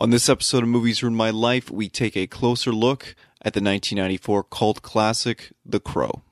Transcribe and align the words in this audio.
On 0.00 0.10
this 0.10 0.28
episode 0.28 0.62
of 0.62 0.68
Movies 0.68 1.02
Ruined 1.02 1.16
My 1.16 1.30
Life, 1.30 1.72
we 1.72 1.88
take 1.88 2.16
a 2.16 2.28
closer 2.28 2.70
look 2.70 3.16
at 3.42 3.52
the 3.52 3.60
1994 3.60 4.44
cult 4.44 4.80
classic, 4.80 5.52
The 5.66 5.80
Crow. 5.80 6.22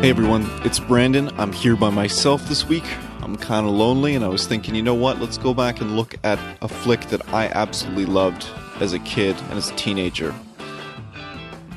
Hey 0.00 0.10
everyone, 0.10 0.48
it's 0.64 0.78
Brandon. 0.78 1.28
I'm 1.40 1.50
here 1.52 1.74
by 1.74 1.90
myself 1.90 2.46
this 2.48 2.68
week. 2.68 2.84
I'm 3.20 3.34
kind 3.34 3.66
of 3.66 3.72
lonely, 3.72 4.14
and 4.14 4.24
I 4.24 4.28
was 4.28 4.46
thinking, 4.46 4.76
you 4.76 4.82
know 4.82 4.94
what? 4.94 5.20
Let's 5.20 5.38
go 5.38 5.54
back 5.54 5.80
and 5.80 5.96
look 5.96 6.14
at 6.22 6.38
a 6.62 6.68
flick 6.68 7.00
that 7.06 7.34
I 7.34 7.48
absolutely 7.48 8.06
loved 8.06 8.46
as 8.78 8.92
a 8.92 9.00
kid 9.00 9.34
and 9.48 9.54
as 9.54 9.70
a 9.70 9.74
teenager. 9.74 10.32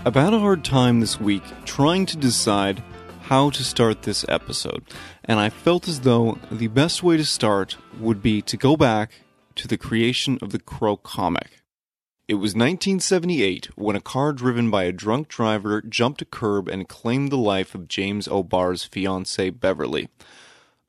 I've 0.07 0.15
had 0.15 0.33
a 0.33 0.39
hard 0.39 0.63
time 0.63 1.01
this 1.01 1.19
week 1.19 1.43
trying 1.65 2.05
to 2.05 2.15
decide 2.15 2.81
how 3.23 3.49
to 3.49 3.61
start 3.61 4.03
this 4.03 4.23
episode, 4.29 4.85
and 5.25 5.37
I 5.37 5.49
felt 5.49 5.89
as 5.89 5.99
though 5.99 6.37
the 6.49 6.67
best 6.67 7.03
way 7.03 7.17
to 7.17 7.25
start 7.25 7.75
would 7.99 8.21
be 8.21 8.41
to 8.43 8.55
go 8.55 8.77
back 8.77 9.11
to 9.55 9.67
the 9.67 9.77
creation 9.77 10.39
of 10.41 10.51
the 10.51 10.59
Crow 10.59 10.95
comic. 10.95 11.61
It 12.25 12.35
was 12.35 12.55
1978 12.55 13.71
when 13.75 13.97
a 13.97 14.01
car 14.01 14.31
driven 14.31 14.71
by 14.71 14.85
a 14.85 14.93
drunk 14.93 15.27
driver 15.27 15.81
jumped 15.81 16.21
a 16.21 16.25
curb 16.25 16.69
and 16.69 16.87
claimed 16.87 17.29
the 17.29 17.37
life 17.37 17.75
of 17.75 17.89
James 17.89 18.29
O'Barr's 18.29 18.85
fiancee 18.85 19.49
Beverly. 19.49 20.07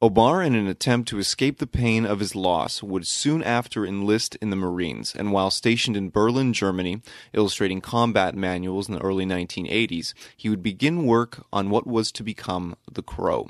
O'Barr, 0.00 0.44
in 0.44 0.54
an 0.54 0.68
attempt 0.68 1.08
to 1.08 1.18
escape 1.18 1.58
the 1.58 1.66
pain 1.66 2.06
of 2.06 2.20
his 2.20 2.36
loss, 2.36 2.84
would 2.84 3.04
soon 3.04 3.42
after 3.42 3.84
enlist 3.84 4.36
in 4.36 4.50
the 4.50 4.54
Marines, 4.54 5.12
and 5.12 5.32
while 5.32 5.50
stationed 5.50 5.96
in 5.96 6.08
Berlin, 6.08 6.52
Germany, 6.52 7.02
illustrating 7.32 7.80
combat 7.80 8.36
manuals 8.36 8.88
in 8.88 8.94
the 8.94 9.02
early 9.02 9.26
1980s, 9.26 10.14
he 10.36 10.48
would 10.48 10.62
begin 10.62 11.04
work 11.04 11.44
on 11.52 11.68
what 11.68 11.84
was 11.84 12.12
to 12.12 12.22
become 12.22 12.77
The 12.88 13.02
Crow. 13.02 13.48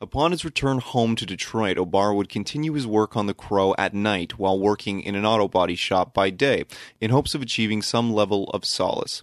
Upon 0.00 0.32
his 0.32 0.44
return 0.44 0.80
home 0.80 1.14
to 1.14 1.24
Detroit, 1.24 1.78
O'Barr 1.78 2.12
would 2.12 2.28
continue 2.28 2.72
his 2.72 2.84
work 2.84 3.16
on 3.16 3.26
The 3.26 3.32
Crow 3.34 3.76
at 3.78 3.94
night 3.94 4.36
while 4.36 4.58
working 4.58 5.00
in 5.00 5.14
an 5.14 5.24
auto 5.24 5.46
body 5.46 5.76
shop 5.76 6.12
by 6.12 6.30
day, 6.30 6.64
in 7.00 7.12
hopes 7.12 7.36
of 7.36 7.42
achieving 7.42 7.82
some 7.82 8.12
level 8.12 8.50
of 8.50 8.64
solace. 8.64 9.22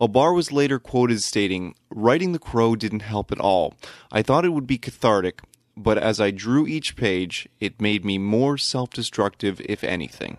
O'Barr 0.00 0.32
was 0.32 0.52
later 0.52 0.78
quoted 0.78 1.22
stating, 1.22 1.74
Writing 1.88 2.32
The 2.32 2.38
Crow 2.38 2.76
didn't 2.76 3.02
help 3.02 3.32
at 3.32 3.40
all. 3.40 3.74
I 4.12 4.22
thought 4.22 4.44
it 4.44 4.52
would 4.52 4.66
be 4.66 4.78
cathartic, 4.78 5.40
but 5.78 5.98
as 5.98 6.20
I 6.20 6.30
drew 6.30 6.66
each 6.66 6.96
page, 6.96 7.48
it 7.60 7.80
made 7.80 8.04
me 8.04 8.18
more 8.18 8.58
self 8.58 8.90
destructive, 8.90 9.60
if 9.64 9.84
anything. 9.84 10.38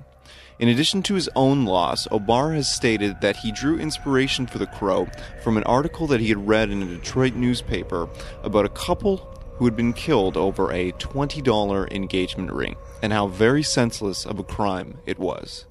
In 0.59 0.67
addition 0.67 1.01
to 1.03 1.13
his 1.13 1.29
own 1.35 1.65
loss, 1.65 2.05
O'Barr 2.11 2.51
has 2.51 2.73
stated 2.73 3.21
that 3.21 3.37
he 3.37 3.51
drew 3.53 3.79
inspiration 3.79 4.45
for 4.45 4.57
The 4.57 4.67
Crow 4.67 5.07
from 5.41 5.55
an 5.55 5.63
article 5.63 6.05
that 6.07 6.19
he 6.19 6.27
had 6.27 6.47
read 6.47 6.69
in 6.69 6.83
a 6.83 6.85
Detroit 6.85 7.33
newspaper 7.33 8.09
about 8.43 8.65
a 8.65 8.69
couple 8.69 9.17
who 9.55 9.65
had 9.65 9.75
been 9.75 9.93
killed 9.93 10.35
over 10.35 10.71
a 10.71 10.91
$20 10.93 11.91
engagement 11.91 12.51
ring, 12.51 12.75
and 13.01 13.13
how 13.13 13.27
very 13.27 13.63
senseless 13.63 14.25
of 14.25 14.39
a 14.39 14.43
crime 14.43 14.97
it 15.05 15.19
was. 15.19 15.65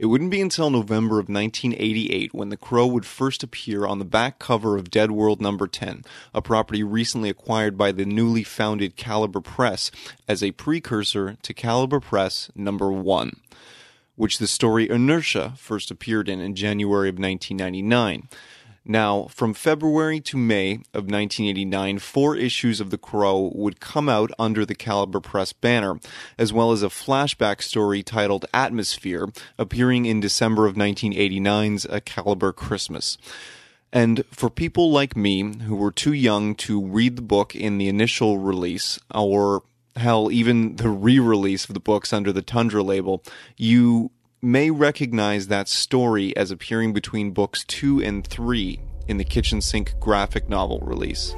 It 0.00 0.06
wouldn't 0.06 0.30
be 0.30 0.40
until 0.40 0.70
November 0.70 1.16
of 1.16 1.28
1988 1.28 2.32
when 2.32 2.48
The 2.48 2.56
Crow 2.56 2.86
would 2.86 3.04
first 3.04 3.42
appear 3.42 3.84
on 3.84 3.98
the 3.98 4.06
back 4.06 4.38
cover 4.38 4.78
of 4.78 4.88
Deadworld 4.88 5.42
Number 5.42 5.66
10, 5.66 6.04
a 6.32 6.40
property 6.40 6.82
recently 6.82 7.28
acquired 7.28 7.76
by 7.76 7.92
the 7.92 8.06
newly 8.06 8.42
founded 8.42 8.96
Caliber 8.96 9.42
Press 9.42 9.90
as 10.26 10.42
a 10.42 10.52
precursor 10.52 11.36
to 11.42 11.52
Caliber 11.52 12.00
Press 12.00 12.50
Number 12.54 12.90
1, 12.90 13.32
which 14.16 14.38
the 14.38 14.46
story 14.46 14.88
Inertia 14.88 15.52
first 15.58 15.90
appeared 15.90 16.30
in 16.30 16.40
in 16.40 16.54
January 16.54 17.10
of 17.10 17.18
1999. 17.18 18.26
Now, 18.90 19.28
from 19.30 19.54
February 19.54 20.18
to 20.22 20.36
May 20.36 20.72
of 20.92 21.04
1989, 21.04 22.00
four 22.00 22.34
issues 22.34 22.80
of 22.80 22.90
The 22.90 22.98
Crow 22.98 23.52
would 23.54 23.78
come 23.78 24.08
out 24.08 24.32
under 24.36 24.66
the 24.66 24.74
Caliber 24.74 25.20
Press 25.20 25.52
banner, 25.52 26.00
as 26.36 26.52
well 26.52 26.72
as 26.72 26.82
a 26.82 26.88
flashback 26.88 27.62
story 27.62 28.02
titled 28.02 28.46
Atmosphere, 28.52 29.28
appearing 29.56 30.06
in 30.06 30.18
December 30.18 30.66
of 30.66 30.74
1989's 30.74 31.84
A 31.84 32.00
Caliber 32.00 32.52
Christmas. 32.52 33.16
And 33.92 34.24
for 34.32 34.50
people 34.50 34.90
like 34.90 35.16
me 35.16 35.54
who 35.58 35.76
were 35.76 35.92
too 35.92 36.12
young 36.12 36.56
to 36.56 36.84
read 36.84 37.14
the 37.14 37.22
book 37.22 37.54
in 37.54 37.78
the 37.78 37.86
initial 37.86 38.38
release, 38.38 38.98
or 39.14 39.62
hell, 39.94 40.32
even 40.32 40.74
the 40.74 40.88
re 40.88 41.20
release 41.20 41.64
of 41.68 41.74
the 41.74 41.80
books 41.80 42.12
under 42.12 42.32
the 42.32 42.42
Tundra 42.42 42.82
label, 42.82 43.22
you 43.56 44.10
may 44.42 44.70
recognize 44.70 45.48
that 45.48 45.68
story 45.68 46.34
as 46.36 46.50
appearing 46.50 46.92
between 46.92 47.30
books 47.30 47.64
2 47.64 48.02
and 48.02 48.26
3 48.26 48.80
in 49.06 49.18
the 49.18 49.24
kitchen 49.24 49.60
sink 49.60 49.94
graphic 50.00 50.48
novel 50.48 50.78
release. 50.80 51.34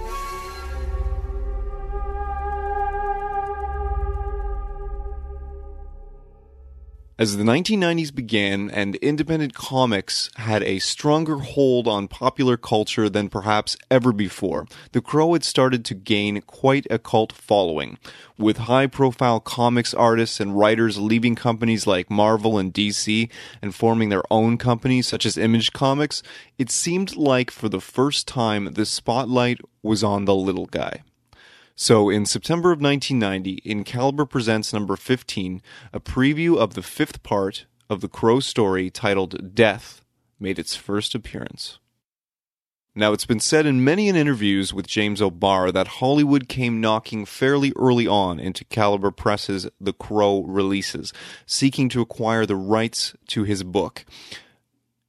As 7.18 7.36
the 7.36 7.44
1990s 7.44 8.12
began 8.14 8.70
and 8.70 8.96
independent 8.96 9.52
comics 9.52 10.30
had 10.36 10.62
a 10.62 10.78
stronger 10.78 11.36
hold 11.36 11.86
on 11.86 12.08
popular 12.08 12.56
culture 12.56 13.10
than 13.10 13.28
perhaps 13.28 13.76
ever 13.90 14.14
before, 14.14 14.66
The 14.92 15.02
Crow 15.02 15.34
had 15.34 15.44
started 15.44 15.84
to 15.84 15.94
gain 15.94 16.40
quite 16.40 16.86
a 16.90 16.98
cult 16.98 17.30
following, 17.30 17.98
with 18.38 18.56
high 18.56 18.86
profile 18.86 19.40
comics 19.40 19.92
artists 19.92 20.40
and 20.40 20.58
writers 20.58 20.96
leaving 20.96 21.34
companies 21.34 21.86
like 21.86 22.10
Marvel 22.10 22.56
and 22.56 22.72
DC 22.72 23.28
and 23.60 23.74
forming 23.74 24.08
their 24.08 24.24
own 24.30 24.56
companies 24.56 25.06
such 25.06 25.26
as 25.26 25.36
Image 25.36 25.74
Comics. 25.74 26.22
It 26.56 26.70
seemed 26.70 27.14
like 27.14 27.50
for 27.50 27.68
the 27.68 27.80
first 27.82 28.26
time 28.26 28.72
the 28.72 28.86
spotlight 28.86 29.60
was 29.82 30.02
on 30.02 30.24
the 30.24 30.34
little 30.34 30.66
guy. 30.66 31.02
So, 31.75 32.10
in 32.10 32.27
September 32.27 32.71
of 32.71 32.81
1990, 32.81 33.62
in 33.69 33.83
Caliber 33.84 34.27
Presents 34.27 34.72
number 34.72 34.94
15, 34.94 35.62
a 35.93 36.00
preview 36.00 36.59
of 36.59 36.75
the 36.75 36.83
fifth 36.83 37.22
part 37.22 37.65
of 37.88 38.00
the 38.00 38.09
Crow 38.09 38.41
story 38.41 38.91
titled 38.91 39.55
Death 39.55 40.05
made 40.38 40.59
its 40.59 40.77
first 40.77 41.15
appearance. 41.15 41.78
Now, 42.94 43.15
it's 43.15 43.25
been 43.25 43.41
said 43.41 43.65
in 43.65 43.83
many 43.83 44.10
an 44.10 44.16
interviews 44.16 44.75
with 44.75 44.87
James 44.87 45.22
O'Barr 45.22 45.72
that 45.72 45.88
Hollywood 45.88 46.47
came 46.47 46.78
knocking 46.78 47.25
fairly 47.25 47.72
early 47.75 48.06
on 48.06 48.39
into 48.39 48.66
Caliber 48.66 49.10
Press's 49.10 49.66
The 49.81 49.94
Crow 49.94 50.43
releases, 50.43 51.10
seeking 51.47 51.89
to 51.89 52.03
acquire 52.03 52.44
the 52.44 52.56
rights 52.56 53.15
to 53.28 53.44
his 53.44 53.62
book. 53.62 54.04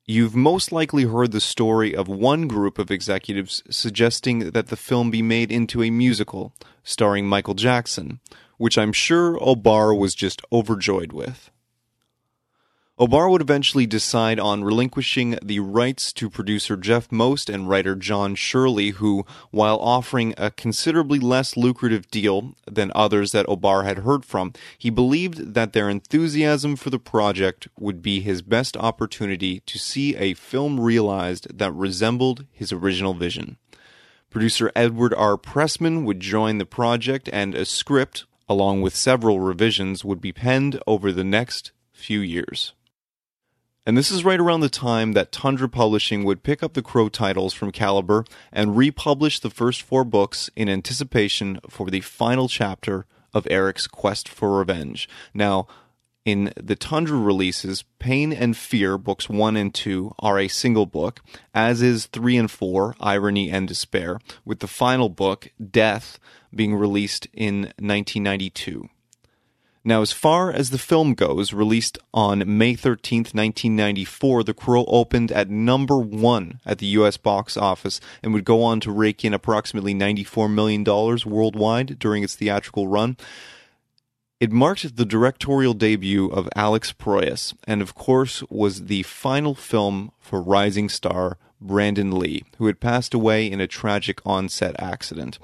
You've 0.06 0.36
most 0.36 0.74
likely 0.74 1.06
heard 1.06 1.32
the 1.32 1.40
story 1.40 1.96
of 1.96 2.10
one 2.10 2.50
group 2.50 2.78
of 2.78 2.92
executives 2.92 3.64
suggesting 3.70 4.52
that 4.52 4.68
the 4.68 4.76
film 4.76 5.12
be 5.12 5.22
made 5.22 5.50
into 5.50 5.82
a 5.82 5.92
musical 5.92 6.54
starring 6.84 7.26
Michael 7.26 7.54
Jackson, 7.54 8.20
which 8.58 8.78
I'm 8.78 8.92
sure 8.92 9.42
O'Barr 9.42 9.94
was 9.94 10.14
just 10.14 10.42
overjoyed 10.52 11.14
with. 11.14 11.50
O'Barr 13.00 13.28
would 13.28 13.42
eventually 13.42 13.88
decide 13.88 14.40
on 14.40 14.64
relinquishing 14.64 15.36
the 15.42 15.60
rights 15.60 16.14
to 16.14 16.30
producer 16.30 16.78
Jeff 16.78 17.12
Most 17.12 17.50
and 17.50 17.68
writer 17.68 17.96
John 17.96 18.36
Shirley, 18.36 18.90
who, 18.92 19.26
while 19.50 19.80
offering 19.80 20.36
a 20.38 20.52
considerably 20.52 21.18
less 21.18 21.58
lucrative 21.58 22.08
deal 22.12 22.54
than 22.68 22.92
others 22.94 23.32
that 23.32 23.50
O'Barr 23.50 23.82
had 23.82 24.00
heard 24.00 24.24
from, 24.24 24.54
he 24.78 24.92
believed 24.92 25.56
that 25.56 25.74
their 25.74 25.90
enthusiasm 25.90 26.76
for 26.76 26.92
the 26.92 27.00
project 27.00 27.68
would 27.80 28.04
be 28.04 28.22
his 28.22 28.44
best 28.44 28.78
opportunity 28.78 29.62
to 29.62 29.80
see 29.80 30.16
a 30.16 30.36
film 30.36 30.80
realized 30.80 31.58
that 31.58 31.72
resembled 31.72 32.46
his 32.52 32.72
original 32.72 33.16
vision. 33.16 33.58
Producer 34.30 34.72
Edward 34.76 35.16
R. 35.16 35.36
Pressman 35.36 36.06
would 36.06 36.20
join 36.20 36.60
the 36.60 36.66
project, 36.66 37.28
and 37.34 37.56
a 37.56 37.66
script, 37.66 38.26
along 38.48 38.84
with 38.84 38.96
several 38.96 39.40
revisions, 39.40 40.06
would 40.06 40.22
be 40.22 40.32
penned 40.32 40.80
over 40.86 41.12
the 41.12 41.24
next 41.24 41.72
few 41.92 42.20
years. 42.20 42.74
And 43.86 43.98
this 43.98 44.12
is 44.12 44.24
right 44.24 44.40
around 44.40 44.62
the 44.62 44.70
time 44.70 45.12
that 45.12 45.34
Tundra 45.34 45.68
Publishing 45.68 46.24
would 46.24 46.42
pick 46.42 46.64
up 46.64 46.74
the 46.74 46.82
Crow 46.82 47.10
titles 47.10 47.54
from 47.54 47.74
Caliber 47.74 48.24
and 48.52 48.78
republish 48.78 49.40
the 49.40 49.50
first 49.50 49.82
four 49.82 50.06
books 50.06 50.50
in 50.56 50.70
anticipation 50.70 51.60
for 51.70 51.90
the 51.90 52.00
final 52.00 52.48
chapter 52.48 53.06
of 53.34 53.46
Eric's 53.50 53.88
quest 53.88 54.30
for 54.30 54.58
revenge. 54.58 55.10
Now, 55.34 55.68
in 56.24 56.54
the 56.56 56.78
Tundra 56.78 57.18
releases, 57.18 57.84
Pain 58.00 58.32
and 58.32 58.56
Fear, 58.56 58.98
books 58.98 59.28
1 59.28 59.58
and 59.58 59.74
2, 59.74 60.16
are 60.20 60.40
a 60.40 60.48
single 60.48 60.86
book, 60.86 61.20
as 61.54 61.82
is 61.82 62.06
3 62.06 62.38
and 62.38 62.50
4, 62.50 62.96
Irony 63.02 63.52
and 63.52 63.68
Despair, 63.68 64.20
with 64.46 64.60
the 64.60 64.68
final 64.68 65.10
book, 65.10 65.52
Death, 65.72 66.20
being 66.56 66.76
released 66.76 67.28
in 67.34 67.74
1992. 67.80 68.88
Now, 69.86 70.02
as 70.02 70.14
far 70.14 70.50
as 70.50 70.70
the 70.70 70.78
film 70.78 71.14
goes, 71.14 71.52
released 71.52 71.98
on 72.14 72.58
May 72.58 72.74
13th, 72.74 73.34
1994, 73.34 74.44
The 74.44 74.54
Crow 74.54 74.86
opened 74.88 75.30
at 75.34 75.50
number 75.50 75.98
one 75.98 76.62
at 76.66 76.78
the 76.78 76.86
US 76.88 77.18
box 77.18 77.58
office 77.58 78.00
and 78.22 78.34
would 78.34 78.46
go 78.46 78.64
on 78.64 78.80
to 78.80 78.92
rake 78.92 79.26
in 79.26 79.34
approximately 79.34 79.94
$94 79.94 80.50
million 80.50 80.86
worldwide 80.86 82.00
during 82.00 82.24
its 82.24 82.36
theatrical 82.36 82.88
run. 82.88 83.18
It 84.40 84.54
marked 84.54 84.96
the 84.96 85.06
directorial 85.06 85.74
debut 85.74 86.28
of 86.28 86.50
Alex 86.56 86.94
Proyas, 86.94 87.54
and 87.66 87.82
of 87.82 87.94
course 87.94 88.42
was 88.50 88.86
the 88.86 89.04
final 89.04 89.54
film 89.54 90.12
for 90.20 90.42
rising 90.42 90.88
star 90.88 91.38
Brandon 91.60 92.18
Lee, 92.18 92.44
who 92.58 92.68
had 92.68 92.80
passed 92.80 93.14
away 93.14 93.50
in 93.50 93.60
a 93.60 93.68
tragic 93.68 94.22
on-set 94.26 94.76
accident. 94.80 95.40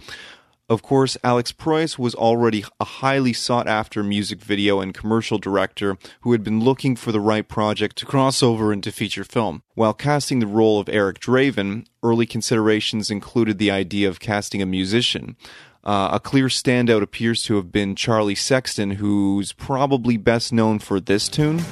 Of 0.69 0.83
course, 0.83 1.17
Alex 1.23 1.51
Proyas 1.51 1.97
was 1.97 2.13
already 2.13 2.63
a 2.79 2.85
highly 2.85 3.33
sought 3.33 3.67
after 3.67 4.03
music 4.03 4.39
video 4.39 4.79
and 4.81 4.93
commercial 4.93 5.39
director 5.39 5.97
who 6.21 6.31
had 6.31 6.43
been 6.43 6.59
looking 6.59 6.95
for 6.95 7.11
the 7.11 7.19
right 7.19 7.47
project 7.47 7.95
to 7.97 8.05
cross 8.05 8.43
over 8.43 8.71
into 8.71 8.91
feature 8.91 9.23
film. 9.23 9.63
While 9.73 9.95
casting 9.95 10.37
the 10.37 10.45
role 10.45 10.79
of 10.79 10.87
Eric 10.87 11.19
Draven, 11.19 11.87
early 12.03 12.27
considerations 12.27 13.09
included 13.09 13.57
the 13.57 13.71
idea 13.71 14.07
of 14.07 14.19
casting 14.19 14.61
a 14.61 14.67
musician. 14.67 15.37
Uh, 15.83 16.09
a 16.11 16.19
clear 16.19 16.49
standout 16.49 17.01
appears 17.01 17.41
to 17.43 17.55
have 17.55 17.71
been 17.71 17.95
Charlie 17.95 18.35
Sexton, 18.35 18.91
who's 18.91 19.53
probably 19.53 20.17
best 20.17 20.53
known 20.53 20.77
for 20.77 20.99
this 20.99 21.27
tune. 21.27 21.63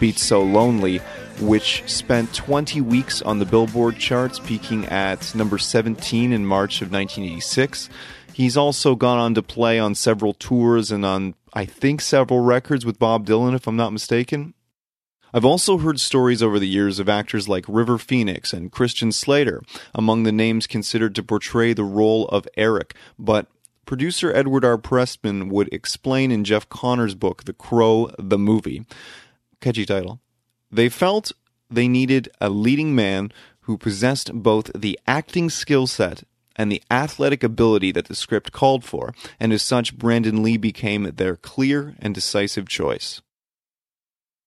Beats 0.00 0.24
So 0.24 0.42
Lonely, 0.42 1.00
which 1.46 1.82
spent 1.86 2.34
20 2.34 2.80
weeks 2.80 3.22
on 3.22 3.38
the 3.38 3.44
Billboard 3.44 3.98
charts, 3.98 4.38
peaking 4.38 4.86
at 4.86 5.34
number 5.34 5.58
17 5.58 6.32
in 6.32 6.46
March 6.46 6.82
of 6.82 6.90
1986. 6.90 7.88
He's 8.32 8.56
also 8.56 8.94
gone 8.94 9.18
on 9.18 9.34
to 9.34 9.42
play 9.42 9.78
on 9.78 9.94
several 9.94 10.32
tours 10.32 10.90
and 10.90 11.04
on, 11.04 11.34
I 11.52 11.64
think, 11.64 12.00
several 12.00 12.40
records 12.40 12.86
with 12.86 12.98
Bob 12.98 13.26
Dylan, 13.26 13.54
if 13.54 13.66
I'm 13.66 13.76
not 13.76 13.92
mistaken. 13.92 14.54
I've 15.34 15.44
also 15.44 15.78
heard 15.78 15.98
stories 15.98 16.42
over 16.42 16.58
the 16.58 16.68
years 16.68 16.98
of 16.98 17.08
actors 17.08 17.48
like 17.48 17.64
River 17.66 17.96
Phoenix 17.96 18.52
and 18.52 18.70
Christian 18.70 19.12
Slater 19.12 19.62
among 19.94 20.24
the 20.24 20.32
names 20.32 20.66
considered 20.66 21.14
to 21.14 21.22
portray 21.22 21.72
the 21.72 21.84
role 21.84 22.28
of 22.28 22.46
Eric, 22.56 22.94
but 23.18 23.46
producer 23.86 24.34
Edward 24.34 24.64
R. 24.64 24.76
Pressman 24.76 25.48
would 25.48 25.72
explain 25.72 26.30
in 26.30 26.44
Jeff 26.44 26.68
Connor's 26.68 27.14
book, 27.14 27.44
The 27.44 27.54
Crow, 27.54 28.10
the 28.18 28.38
Movie. 28.38 28.84
Catchy 29.60 29.86
title. 29.86 30.20
They 30.72 30.88
felt 30.88 31.32
they 31.70 31.86
needed 31.86 32.30
a 32.40 32.48
leading 32.48 32.94
man 32.94 33.30
who 33.62 33.76
possessed 33.76 34.32
both 34.32 34.70
the 34.74 34.98
acting 35.06 35.50
skill 35.50 35.86
set 35.86 36.24
and 36.56 36.70
the 36.70 36.82
athletic 36.90 37.44
ability 37.44 37.92
that 37.92 38.06
the 38.06 38.14
script 38.14 38.52
called 38.52 38.84
for, 38.84 39.14
and 39.38 39.52
as 39.52 39.62
such, 39.62 39.96
Brandon 39.96 40.42
Lee 40.42 40.56
became 40.56 41.04
their 41.14 41.36
clear 41.36 41.94
and 41.98 42.14
decisive 42.14 42.68
choice. 42.68 43.22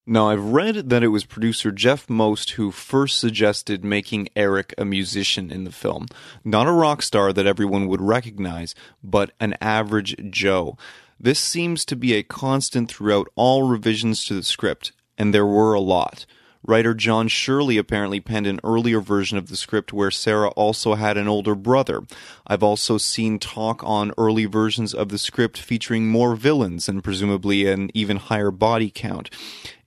Now, 0.08 0.30
I've 0.30 0.52
read 0.52 0.92
that 0.92 1.02
it 1.02 1.08
was 1.08 1.26
producer 1.26 1.72
Jeff 1.72 2.08
Most 2.08 2.52
who 2.52 2.70
first 2.70 3.18
suggested 3.18 3.84
making 3.84 4.30
Eric 4.36 4.76
a 4.78 4.86
musician 4.86 5.52
in 5.52 5.64
the 5.64 5.72
film. 5.72 6.06
Not 6.44 6.68
a 6.68 6.72
rock 6.72 7.02
star 7.02 7.34
that 7.34 7.48
everyone 7.48 7.88
would 7.88 8.02
recognize, 8.02 8.76
but 9.04 9.32
an 9.40 9.56
average 9.60 10.16
Joe. 10.30 10.78
This 11.20 11.40
seems 11.40 11.86
to 11.86 11.96
be 11.96 12.14
a 12.14 12.22
constant 12.22 12.88
throughout 12.92 13.30
all 13.36 13.64
revisions 13.64 14.26
to 14.26 14.36
the 14.36 14.44
script, 14.44 14.92
and 15.18 15.34
there 15.34 15.46
were 15.46 15.74
a 15.74 15.80
lot. 15.80 16.26
Writer 16.68 16.96
John 16.96 17.28
Shirley 17.28 17.78
apparently 17.78 18.20
penned 18.20 18.48
an 18.48 18.60
earlier 18.64 19.00
version 19.00 19.38
of 19.38 19.50
the 19.50 19.56
script 19.56 19.94
where 19.94 20.10
Sarah 20.10 20.50
also 20.50 20.96
had 20.96 21.16
an 21.16 21.28
older 21.28 21.54
brother. 21.54 22.02
I've 22.48 22.64
also 22.64 22.98
seen 22.98 23.38
talk 23.38 23.84
on 23.84 24.14
early 24.18 24.46
versions 24.46 24.94
of 24.94 25.10
the 25.10 25.20
script 25.20 25.60
featuring 25.60 26.08
more 26.08 26.36
villains 26.36 26.90
and 26.90 27.04
presumably 27.04 27.68
an 27.68 27.92
even 27.94 28.18
higher 28.18 28.50
body 28.50 28.90
count. 28.90 29.30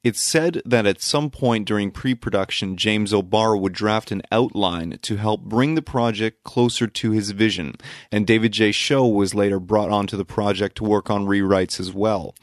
It's 0.05 0.21
said 0.21 0.63
that 0.65 0.87
at 0.87 1.03
some 1.03 1.29
point 1.31 1.67
during 1.67 1.91
pre 1.91 2.15
production, 2.15 2.77
James 2.77 3.13
O'Barr 3.13 3.57
would 3.57 3.73
draft 3.73 4.13
an 4.13 4.23
outline 4.31 4.99
to 5.03 5.17
help 5.17 5.43
bring 5.43 5.75
the 5.75 5.83
project 5.83 6.45
closer 6.45 6.87
to 6.87 7.11
his 7.11 7.33
vision, 7.33 7.75
and 8.13 8.25
David 8.25 8.53
J. 8.53 8.71
Schow 8.71 9.13
was 9.13 9.35
later 9.35 9.59
brought 9.59 9.91
onto 9.91 10.17
the 10.17 10.25
project 10.25 10.77
to 10.77 10.85
work 10.85 11.11
on 11.11 11.27
rewrites 11.27 11.81
as 11.81 11.93
well. 11.93 12.37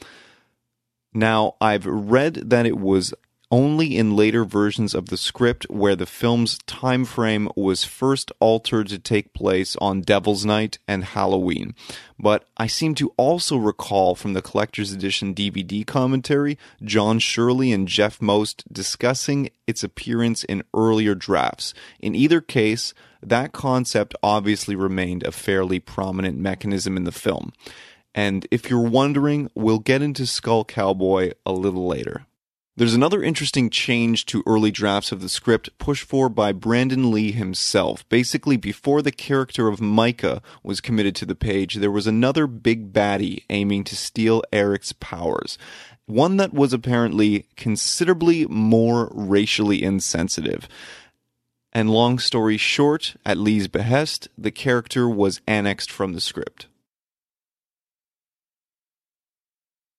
Now, 1.16 1.54
I've 1.62 1.86
read 1.86 2.50
that 2.50 2.66
it 2.66 2.76
was 2.76 3.14
only 3.50 3.96
in 3.96 4.14
later 4.14 4.44
versions 4.44 4.94
of 4.94 5.06
the 5.06 5.16
script 5.16 5.64
where 5.70 5.96
the 5.96 6.04
film's 6.04 6.58
time 6.66 7.06
frame 7.06 7.48
was 7.56 7.84
first 7.84 8.30
altered 8.38 8.88
to 8.88 8.98
take 8.98 9.32
place 9.32 9.76
on 9.76 10.02
Devil's 10.02 10.44
Night 10.44 10.78
and 10.86 11.04
Halloween. 11.04 11.74
But 12.18 12.46
I 12.58 12.66
seem 12.66 12.94
to 12.96 13.14
also 13.16 13.56
recall 13.56 14.14
from 14.14 14.34
the 14.34 14.42
collector's 14.42 14.92
edition 14.92 15.34
DVD 15.34 15.86
commentary 15.86 16.58
John 16.82 17.18
Shirley 17.18 17.72
and 17.72 17.88
Jeff 17.88 18.20
Most 18.20 18.70
discussing 18.70 19.48
its 19.66 19.82
appearance 19.82 20.44
in 20.44 20.64
earlier 20.74 21.14
drafts. 21.14 21.72
In 21.98 22.14
either 22.14 22.42
case, 22.42 22.92
that 23.22 23.52
concept 23.52 24.14
obviously 24.22 24.76
remained 24.76 25.22
a 25.22 25.32
fairly 25.32 25.80
prominent 25.80 26.36
mechanism 26.36 26.94
in 26.94 27.04
the 27.04 27.10
film. 27.10 27.54
And 28.16 28.46
if 28.50 28.70
you're 28.70 28.80
wondering, 28.80 29.50
we'll 29.54 29.78
get 29.78 30.00
into 30.00 30.26
Skull 30.26 30.64
Cowboy 30.64 31.32
a 31.44 31.52
little 31.52 31.86
later. 31.86 32.24
There's 32.74 32.94
another 32.94 33.22
interesting 33.22 33.68
change 33.68 34.24
to 34.26 34.42
early 34.46 34.70
drafts 34.70 35.12
of 35.12 35.20
the 35.20 35.28
script 35.28 35.70
pushed 35.78 36.04
for 36.04 36.30
by 36.30 36.52
Brandon 36.52 37.10
Lee 37.10 37.32
himself. 37.32 38.08
Basically, 38.08 38.56
before 38.56 39.02
the 39.02 39.12
character 39.12 39.68
of 39.68 39.82
Micah 39.82 40.40
was 40.62 40.80
committed 40.80 41.14
to 41.16 41.26
the 41.26 41.34
page, 41.34 41.76
there 41.76 41.90
was 41.90 42.06
another 42.06 42.46
big 42.46 42.92
baddie 42.92 43.44
aiming 43.50 43.84
to 43.84 43.96
steal 43.96 44.42
Eric's 44.50 44.92
powers. 44.92 45.58
One 46.06 46.38
that 46.38 46.54
was 46.54 46.72
apparently 46.72 47.46
considerably 47.56 48.46
more 48.46 49.10
racially 49.12 49.82
insensitive. 49.82 50.68
And 51.72 51.90
long 51.90 52.18
story 52.18 52.56
short, 52.56 53.16
at 53.26 53.36
Lee's 53.36 53.68
behest, 53.68 54.28
the 54.38 54.50
character 54.50 55.06
was 55.06 55.42
annexed 55.46 55.90
from 55.90 56.14
the 56.14 56.20
script. 56.20 56.66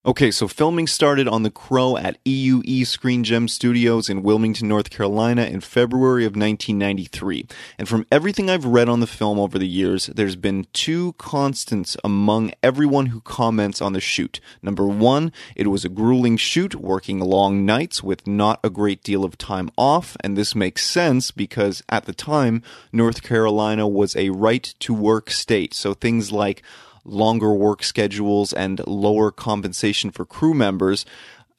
Okay, 0.08 0.30
so 0.30 0.48
filming 0.48 0.86
started 0.86 1.28
on 1.28 1.42
The 1.42 1.50
Crow 1.50 1.98
at 1.98 2.16
EUE 2.24 2.86
Screen 2.86 3.24
Gem 3.24 3.46
Studios 3.46 4.08
in 4.08 4.22
Wilmington, 4.22 4.66
North 4.66 4.88
Carolina 4.88 5.42
in 5.42 5.60
February 5.60 6.24
of 6.24 6.30
1993. 6.30 7.46
And 7.76 7.86
from 7.86 8.06
everything 8.10 8.48
I've 8.48 8.64
read 8.64 8.88
on 8.88 9.00
the 9.00 9.06
film 9.06 9.38
over 9.38 9.58
the 9.58 9.68
years, 9.68 10.06
there's 10.06 10.34
been 10.34 10.66
two 10.72 11.12
constants 11.18 11.94
among 12.02 12.52
everyone 12.62 13.06
who 13.06 13.20
comments 13.20 13.82
on 13.82 13.92
the 13.92 14.00
shoot. 14.00 14.40
Number 14.62 14.86
one, 14.86 15.30
it 15.54 15.66
was 15.66 15.84
a 15.84 15.90
grueling 15.90 16.38
shoot, 16.38 16.74
working 16.74 17.20
long 17.20 17.66
nights 17.66 18.02
with 18.02 18.26
not 18.26 18.60
a 18.64 18.70
great 18.70 19.02
deal 19.02 19.24
of 19.26 19.36
time 19.36 19.70
off, 19.76 20.16
and 20.20 20.38
this 20.38 20.54
makes 20.54 20.86
sense 20.86 21.30
because 21.30 21.82
at 21.90 22.06
the 22.06 22.14
time, 22.14 22.62
North 22.94 23.22
Carolina 23.22 23.86
was 23.86 24.16
a 24.16 24.30
right 24.30 24.74
to 24.80 24.94
work 24.94 25.28
state, 25.28 25.74
so 25.74 25.92
things 25.92 26.32
like 26.32 26.62
longer 27.08 27.52
work 27.52 27.82
schedules 27.82 28.52
and 28.52 28.80
lower 28.86 29.30
compensation 29.30 30.10
for 30.10 30.24
crew 30.24 30.54
members, 30.54 31.04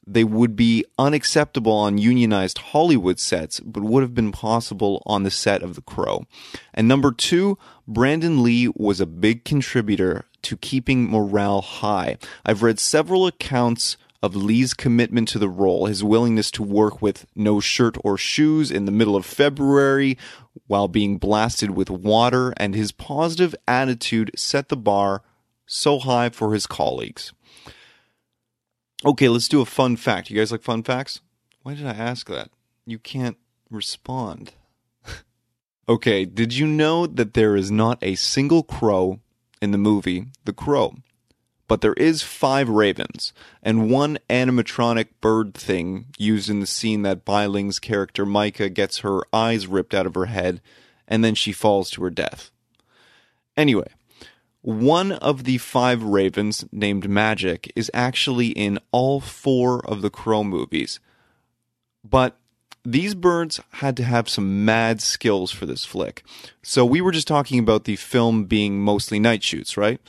they 0.05 0.23
would 0.23 0.55
be 0.55 0.85
unacceptable 0.97 1.71
on 1.71 1.99
unionized 1.99 2.57
Hollywood 2.57 3.19
sets, 3.19 3.59
but 3.59 3.83
would 3.83 4.01
have 4.01 4.15
been 4.15 4.31
possible 4.31 5.03
on 5.05 5.23
the 5.23 5.31
set 5.31 5.61
of 5.61 5.75
The 5.75 5.81
Crow. 5.81 6.25
And 6.73 6.87
number 6.87 7.11
two, 7.11 7.57
Brandon 7.87 8.41
Lee 8.41 8.69
was 8.75 8.99
a 8.99 9.05
big 9.05 9.45
contributor 9.45 10.25
to 10.41 10.57
keeping 10.57 11.09
morale 11.09 11.61
high. 11.61 12.17
I've 12.45 12.63
read 12.63 12.79
several 12.79 13.27
accounts 13.27 13.97
of 14.21 14.35
Lee's 14.35 14.73
commitment 14.73 15.27
to 15.29 15.39
the 15.39 15.47
role, 15.47 15.85
his 15.85 16.03
willingness 16.03 16.51
to 16.51 16.63
work 16.63 17.01
with 17.01 17.25
no 17.35 17.59
shirt 17.59 17.95
or 18.03 18.17
shoes 18.17 18.69
in 18.71 18.85
the 18.85 18.91
middle 18.91 19.15
of 19.15 19.25
February 19.25 20.17
while 20.67 20.87
being 20.87 21.17
blasted 21.17 21.71
with 21.71 21.89
water, 21.89 22.53
and 22.57 22.75
his 22.75 22.91
positive 22.91 23.55
attitude 23.67 24.31
set 24.35 24.69
the 24.69 24.77
bar 24.77 25.21
so 25.69 25.99
high 25.99 26.29
for 26.29 26.53
his 26.53 26.65
colleagues. 26.65 27.31
Okay, 29.05 29.29
let's 29.29 29.47
do 29.47 29.61
a 29.61 29.65
fun 29.65 29.95
fact. 29.95 30.29
You 30.29 30.37
guys 30.37 30.51
like 30.51 30.63
fun 30.63 30.83
facts? 30.83 31.21
Why 31.63 31.75
did 31.75 31.85
I 31.85 31.91
ask 31.91 32.27
that? 32.27 32.49
You 32.85 32.99
can't 32.99 33.37
respond. 33.69 34.53
okay, 35.89 36.25
did 36.25 36.55
you 36.55 36.65
know 36.65 37.05
that 37.05 37.33
there 37.33 37.55
is 37.55 37.71
not 37.71 37.99
a 38.01 38.15
single 38.15 38.63
crow 38.63 39.19
in 39.61 39.71
the 39.71 39.77
movie 39.77 40.25
The 40.43 40.53
Crow? 40.53 40.95
But 41.67 41.81
there 41.81 41.93
is 41.93 42.23
five 42.23 42.67
ravens 42.67 43.31
and 43.61 43.91
one 43.91 44.17
animatronic 44.27 45.09
bird 45.21 45.53
thing 45.53 46.07
used 46.17 46.49
in 46.49 46.61
the 46.61 46.65
scene 46.65 47.03
that 47.03 47.23
Bai 47.23 47.45
Ling's 47.45 47.77
character 47.77 48.25
Micah 48.25 48.69
gets 48.69 48.99
her 48.99 49.21
eyes 49.31 49.67
ripped 49.67 49.93
out 49.93 50.07
of 50.07 50.15
her 50.15 50.25
head 50.25 50.61
and 51.07 51.23
then 51.23 51.35
she 51.35 51.51
falls 51.51 51.91
to 51.91 52.03
her 52.03 52.09
death. 52.09 52.49
Anyway, 53.55 53.87
one 54.61 55.13
of 55.13 55.45
the 55.45 55.57
five 55.57 56.03
ravens, 56.03 56.65
named 56.71 57.09
Magic, 57.09 57.71
is 57.75 57.89
actually 57.93 58.47
in 58.47 58.79
all 58.91 59.19
four 59.19 59.85
of 59.85 60.01
the 60.01 60.09
Crow 60.09 60.43
movies. 60.43 60.99
But 62.03 62.37
these 62.83 63.13
birds 63.13 63.59
had 63.73 63.95
to 63.97 64.03
have 64.03 64.29
some 64.29 64.65
mad 64.65 65.01
skills 65.01 65.51
for 65.51 65.65
this 65.65 65.85
flick. 65.85 66.23
So 66.61 66.85
we 66.85 67.01
were 67.01 67.11
just 67.11 67.27
talking 67.27 67.59
about 67.59 67.83
the 67.83 67.95
film 67.95 68.45
being 68.45 68.79
mostly 68.79 69.19
night 69.19 69.43
shoots, 69.43 69.77
right? 69.77 70.01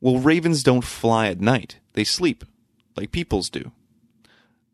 Well, 0.00 0.18
ravens 0.18 0.62
don't 0.62 0.84
fly 0.84 1.28
at 1.28 1.40
night, 1.40 1.78
they 1.94 2.04
sleep, 2.04 2.44
like 2.96 3.12
people's 3.12 3.48
do. 3.48 3.72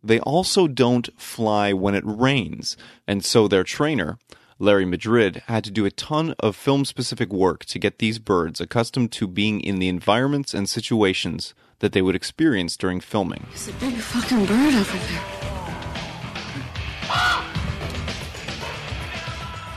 They 0.02 0.18
also 0.20 0.66
don't 0.66 1.08
fly 1.20 1.72
when 1.72 1.94
it 1.94 2.02
rains, 2.04 2.76
and 3.06 3.24
so 3.24 3.46
their 3.46 3.62
trainer, 3.62 4.18
Larry 4.58 4.84
Madrid, 4.84 5.42
had 5.46 5.64
to 5.64 5.70
do 5.70 5.84
a 5.84 5.90
ton 5.90 6.34
of 6.38 6.56
film 6.56 6.84
specific 6.84 7.32
work 7.32 7.64
to 7.66 7.78
get 7.78 7.98
these 7.98 8.18
birds 8.18 8.60
accustomed 8.60 9.12
to 9.12 9.26
being 9.26 9.60
in 9.60 9.78
the 9.78 9.88
environments 9.88 10.54
and 10.54 10.68
situations 10.68 11.54
that 11.80 11.92
they 11.92 12.02
would 12.02 12.14
experience 12.14 12.76
during 12.76 13.00
filming. 13.00 13.46
There's 13.48 13.68
a 13.68 13.72
big 13.74 13.94
fucking 13.94 14.46
bird 14.46 14.74
over 14.74 14.98
there. 14.98 15.42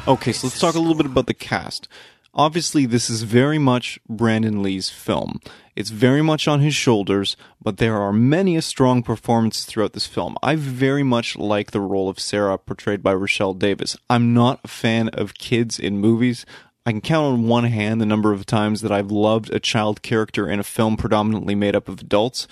Okay, 0.08 0.34
so 0.34 0.46
let's 0.48 0.60
talk 0.60 0.76
a 0.76 0.80
little 0.80 0.94
bit 0.94 1.08
about 1.08 1.26
the 1.26 1.34
cast. 1.34 1.88
Obviously, 2.36 2.86
this 2.86 3.10
is 3.10 3.24
very 3.24 3.58
much 3.58 3.98
Brandon 4.08 4.62
Lee's 4.62 4.90
film. 4.90 5.40
It's 5.76 5.90
very 5.90 6.22
much 6.22 6.48
on 6.48 6.62
his 6.62 6.74
shoulders, 6.74 7.36
but 7.62 7.78
there 7.78 7.98
are 7.98 8.14
many 8.14 8.56
a 8.56 8.62
strong 8.62 9.04
performance 9.04 9.66
throughout 9.66 9.94
this 9.94 10.08
film. 10.08 10.38
I 10.42 10.56
very 10.56 11.04
much 11.04 11.36
like 11.36 11.72
the 11.72 11.82
role 11.82 12.08
of 12.08 12.20
Sarah 12.20 12.58
portrayed 12.58 13.04
by 13.04 13.14
Rochelle 13.14 13.54
Davis. 13.54 13.98
I'm 14.10 14.34
not 14.34 14.62
a 14.64 14.70
fan 14.70 15.10
of 15.10 15.34
kids 15.34 15.78
in 15.78 15.98
movies. 15.98 16.46
I 16.86 16.92
can 16.92 17.02
count 17.02 17.26
on 17.26 17.48
one 17.48 17.66
hand 17.66 18.00
the 18.00 18.06
number 18.06 18.32
of 18.32 18.46
times 18.46 18.82
that 18.82 18.92
I've 18.92 19.12
loved 19.12 19.52
a 19.52 19.60
child 19.60 20.02
character 20.02 20.48
in 20.48 20.60
a 20.60 20.64
film 20.64 20.96
predominantly 20.96 21.56
made 21.56 21.76
up 21.76 21.90
of 21.90 22.00
adults. 22.00 22.48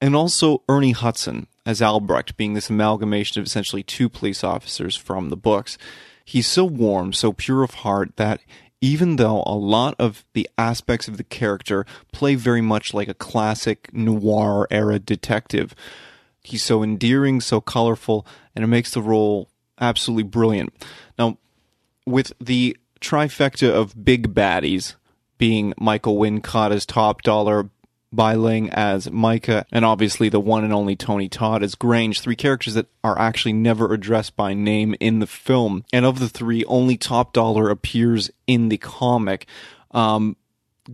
And 0.00 0.16
also 0.16 0.62
Ernie 0.68 0.92
Hudson 0.92 1.46
as 1.64 1.82
Albrecht, 1.82 2.36
being 2.36 2.54
this 2.54 2.70
amalgamation 2.70 3.40
of 3.40 3.46
essentially 3.46 3.82
two 3.82 4.08
police 4.08 4.42
officers 4.42 4.96
from 4.96 5.28
the 5.28 5.36
books. 5.36 5.76
He's 6.24 6.46
so 6.46 6.64
warm, 6.64 7.12
so 7.12 7.32
pure 7.32 7.62
of 7.62 7.74
heart 7.74 8.16
that 8.16 8.40
even 8.80 9.16
though 9.16 9.42
a 9.46 9.54
lot 9.54 9.94
of 9.98 10.24
the 10.34 10.48
aspects 10.58 11.08
of 11.08 11.16
the 11.16 11.24
character 11.24 11.86
play 12.12 12.34
very 12.34 12.60
much 12.60 12.92
like 12.92 13.08
a 13.08 13.14
classic 13.14 13.92
noir 13.92 14.66
era 14.70 14.98
detective, 14.98 15.74
he's 16.42 16.62
so 16.62 16.82
endearing, 16.82 17.40
so 17.40 17.60
colorful, 17.60 18.26
and 18.54 18.64
it 18.64 18.68
makes 18.68 18.92
the 18.92 19.02
role 19.02 19.48
absolutely 19.80 20.22
brilliant. 20.22 20.72
Now, 21.18 21.38
with 22.06 22.32
the 22.40 22.76
trifecta 23.00 23.70
of 23.70 24.04
big 24.04 24.34
baddies 24.34 24.94
being 25.38 25.74
Michael 25.78 26.16
Wincott 26.16 26.70
as 26.70 26.86
top 26.86 27.22
dollar, 27.22 27.68
Bai 28.16 28.34
Ling 28.34 28.70
as 28.70 29.10
Micah, 29.10 29.66
and 29.70 29.84
obviously 29.84 30.28
the 30.28 30.40
one 30.40 30.64
and 30.64 30.72
only 30.72 30.96
Tony 30.96 31.28
Todd 31.28 31.62
as 31.62 31.74
Grange, 31.74 32.20
three 32.20 32.34
characters 32.34 32.74
that 32.74 32.86
are 33.04 33.18
actually 33.18 33.52
never 33.52 33.92
addressed 33.92 34.34
by 34.34 34.54
name 34.54 34.94
in 34.98 35.20
the 35.20 35.26
film. 35.26 35.84
And 35.92 36.04
of 36.04 36.18
the 36.18 36.28
three, 36.28 36.64
only 36.64 36.96
Top 36.96 37.32
Dollar 37.32 37.70
appears 37.70 38.30
in 38.46 38.68
the 38.68 38.78
comic. 38.78 39.46
Um, 39.92 40.36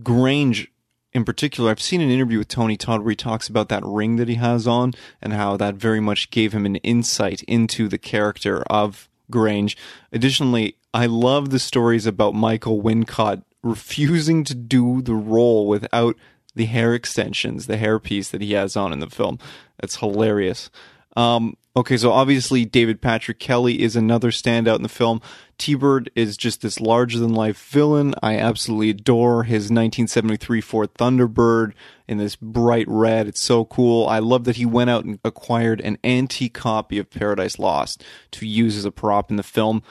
Grange, 0.03 0.71
in 1.13 1.23
particular, 1.23 1.71
I've 1.71 1.81
seen 1.81 2.01
an 2.01 2.09
interview 2.09 2.37
with 2.37 2.47
Tony 2.47 2.77
Todd 2.77 3.01
where 3.01 3.11
he 3.11 3.15
talks 3.15 3.47
about 3.47 3.69
that 3.69 3.83
ring 3.83 4.17
that 4.17 4.27
he 4.27 4.35
has 4.35 4.67
on 4.67 4.93
and 5.21 5.33
how 5.33 5.57
that 5.57 5.75
very 5.75 5.99
much 5.99 6.29
gave 6.29 6.53
him 6.53 6.65
an 6.65 6.75
insight 6.77 7.43
into 7.43 7.87
the 7.87 7.97
character 7.97 8.63
of 8.63 9.09
Grange. 9.31 9.77
Additionally, 10.11 10.77
I 10.93 11.05
love 11.05 11.49
the 11.49 11.59
stories 11.59 12.05
about 12.05 12.35
Michael 12.35 12.81
Wincott 12.81 13.43
refusing 13.63 14.43
to 14.43 14.53
do 14.53 15.01
the 15.01 15.15
role 15.15 15.67
without 15.67 16.15
the 16.55 16.65
hair 16.65 16.93
extensions, 16.93 17.67
the 17.67 17.77
hair 17.77 17.99
piece 17.99 18.29
that 18.29 18.41
he 18.41 18.53
has 18.53 18.75
on 18.75 18.93
in 18.93 18.99
the 18.99 19.09
film. 19.09 19.39
That's 19.79 19.97
hilarious. 19.97 20.69
Um, 21.15 21.57
okay, 21.75 21.97
so 21.97 22.11
obviously 22.11 22.65
David 22.65 23.01
Patrick 23.01 23.39
Kelly 23.39 23.81
is 23.81 23.95
another 23.95 24.31
standout 24.31 24.77
in 24.77 24.83
the 24.83 24.89
film. 24.89 25.21
T-Bird 25.57 26.09
is 26.15 26.37
just 26.37 26.61
this 26.61 26.79
larger 26.79 27.19
than 27.19 27.33
life 27.33 27.61
villain. 27.69 28.15
I 28.23 28.37
absolutely 28.37 28.89
adore 28.89 29.43
his 29.43 29.63
1973 29.65 30.61
Ford 30.61 30.93
Thunderbird 30.95 31.73
in 32.07 32.17
this 32.17 32.35
bright 32.35 32.87
red. 32.87 33.27
It's 33.27 33.41
so 33.41 33.65
cool. 33.65 34.07
I 34.07 34.19
love 34.19 34.43
that 34.45 34.55
he 34.55 34.65
went 34.65 34.89
out 34.89 35.05
and 35.05 35.19
acquired 35.23 35.81
an 35.81 35.97
antique 36.03 36.53
copy 36.53 36.97
of 36.97 37.09
Paradise 37.09 37.59
Lost 37.59 38.03
to 38.31 38.47
use 38.47 38.75
as 38.75 38.85
a 38.85 38.91
prop 38.91 39.29
in 39.29 39.37
the 39.37 39.43
film. 39.43 39.83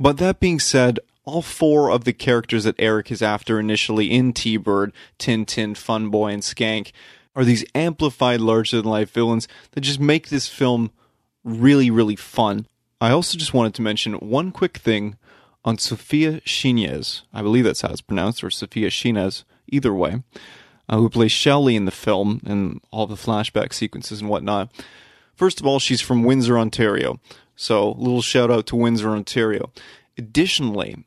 But 0.00 0.18
that 0.18 0.40
being 0.40 0.60
said, 0.60 0.98
all 1.28 1.42
four 1.42 1.90
of 1.90 2.04
the 2.04 2.12
characters 2.12 2.64
that 2.64 2.74
Eric 2.78 3.12
is 3.12 3.20
after 3.20 3.60
initially 3.60 4.10
in 4.10 4.32
T 4.32 4.56
Bird, 4.56 4.92
Tintin, 5.18 5.74
Funboy, 5.74 6.32
and 6.32 6.42
Skank 6.42 6.92
are 7.36 7.44
these 7.44 7.64
amplified 7.74 8.40
larger 8.40 8.78
than 8.78 8.86
life 8.86 9.12
villains 9.12 9.46
that 9.72 9.82
just 9.82 10.00
make 10.00 10.28
this 10.28 10.48
film 10.48 10.90
really, 11.44 11.90
really 11.90 12.16
fun. 12.16 12.66
I 13.00 13.10
also 13.10 13.36
just 13.38 13.54
wanted 13.54 13.74
to 13.74 13.82
mention 13.82 14.14
one 14.14 14.50
quick 14.50 14.78
thing 14.78 15.16
on 15.64 15.78
Sofia 15.78 16.40
Shinas. 16.40 17.22
I 17.32 17.42
believe 17.42 17.64
that's 17.64 17.82
how 17.82 17.90
it's 17.90 18.00
pronounced, 18.00 18.42
or 18.42 18.50
Sophia 18.50 18.88
Shinas, 18.88 19.44
either 19.68 19.92
way, 19.92 20.22
uh, 20.88 20.96
who 20.96 21.10
plays 21.10 21.30
Shelley 21.30 21.76
in 21.76 21.84
the 21.84 21.90
film 21.90 22.40
and 22.46 22.80
all 22.90 23.06
the 23.06 23.16
flashback 23.16 23.72
sequences 23.72 24.20
and 24.20 24.30
whatnot. 24.30 24.72
First 25.34 25.60
of 25.60 25.66
all, 25.66 25.78
she's 25.78 26.00
from 26.00 26.24
Windsor, 26.24 26.58
Ontario. 26.58 27.20
So, 27.54 27.92
little 27.92 28.22
shout 28.22 28.50
out 28.50 28.66
to 28.68 28.76
Windsor, 28.76 29.10
Ontario. 29.10 29.70
Additionally, 30.16 31.04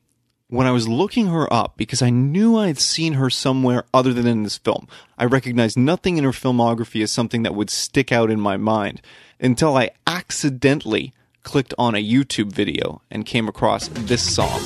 when 0.51 0.67
I 0.67 0.71
was 0.71 0.85
looking 0.85 1.27
her 1.27 1.51
up 1.51 1.77
because 1.77 2.01
I 2.01 2.09
knew 2.09 2.57
I 2.57 2.67
had 2.67 2.77
seen 2.77 3.13
her 3.13 3.29
somewhere 3.29 3.85
other 3.93 4.11
than 4.11 4.27
in 4.27 4.43
this 4.43 4.57
film. 4.57 4.85
I 5.17 5.23
recognized 5.23 5.79
nothing 5.79 6.17
in 6.17 6.25
her 6.25 6.31
filmography 6.31 7.01
as 7.01 7.09
something 7.09 7.43
that 7.43 7.55
would 7.55 7.69
stick 7.69 8.11
out 8.11 8.29
in 8.29 8.39
my 8.41 8.57
mind 8.57 9.01
until 9.39 9.77
I 9.77 9.91
accidentally 10.05 11.13
clicked 11.43 11.73
on 11.77 11.95
a 11.95 12.03
YouTube 12.03 12.51
video 12.51 13.01
and 13.09 13.25
came 13.25 13.47
across 13.47 13.87
this 13.93 14.21
song. 14.21 14.59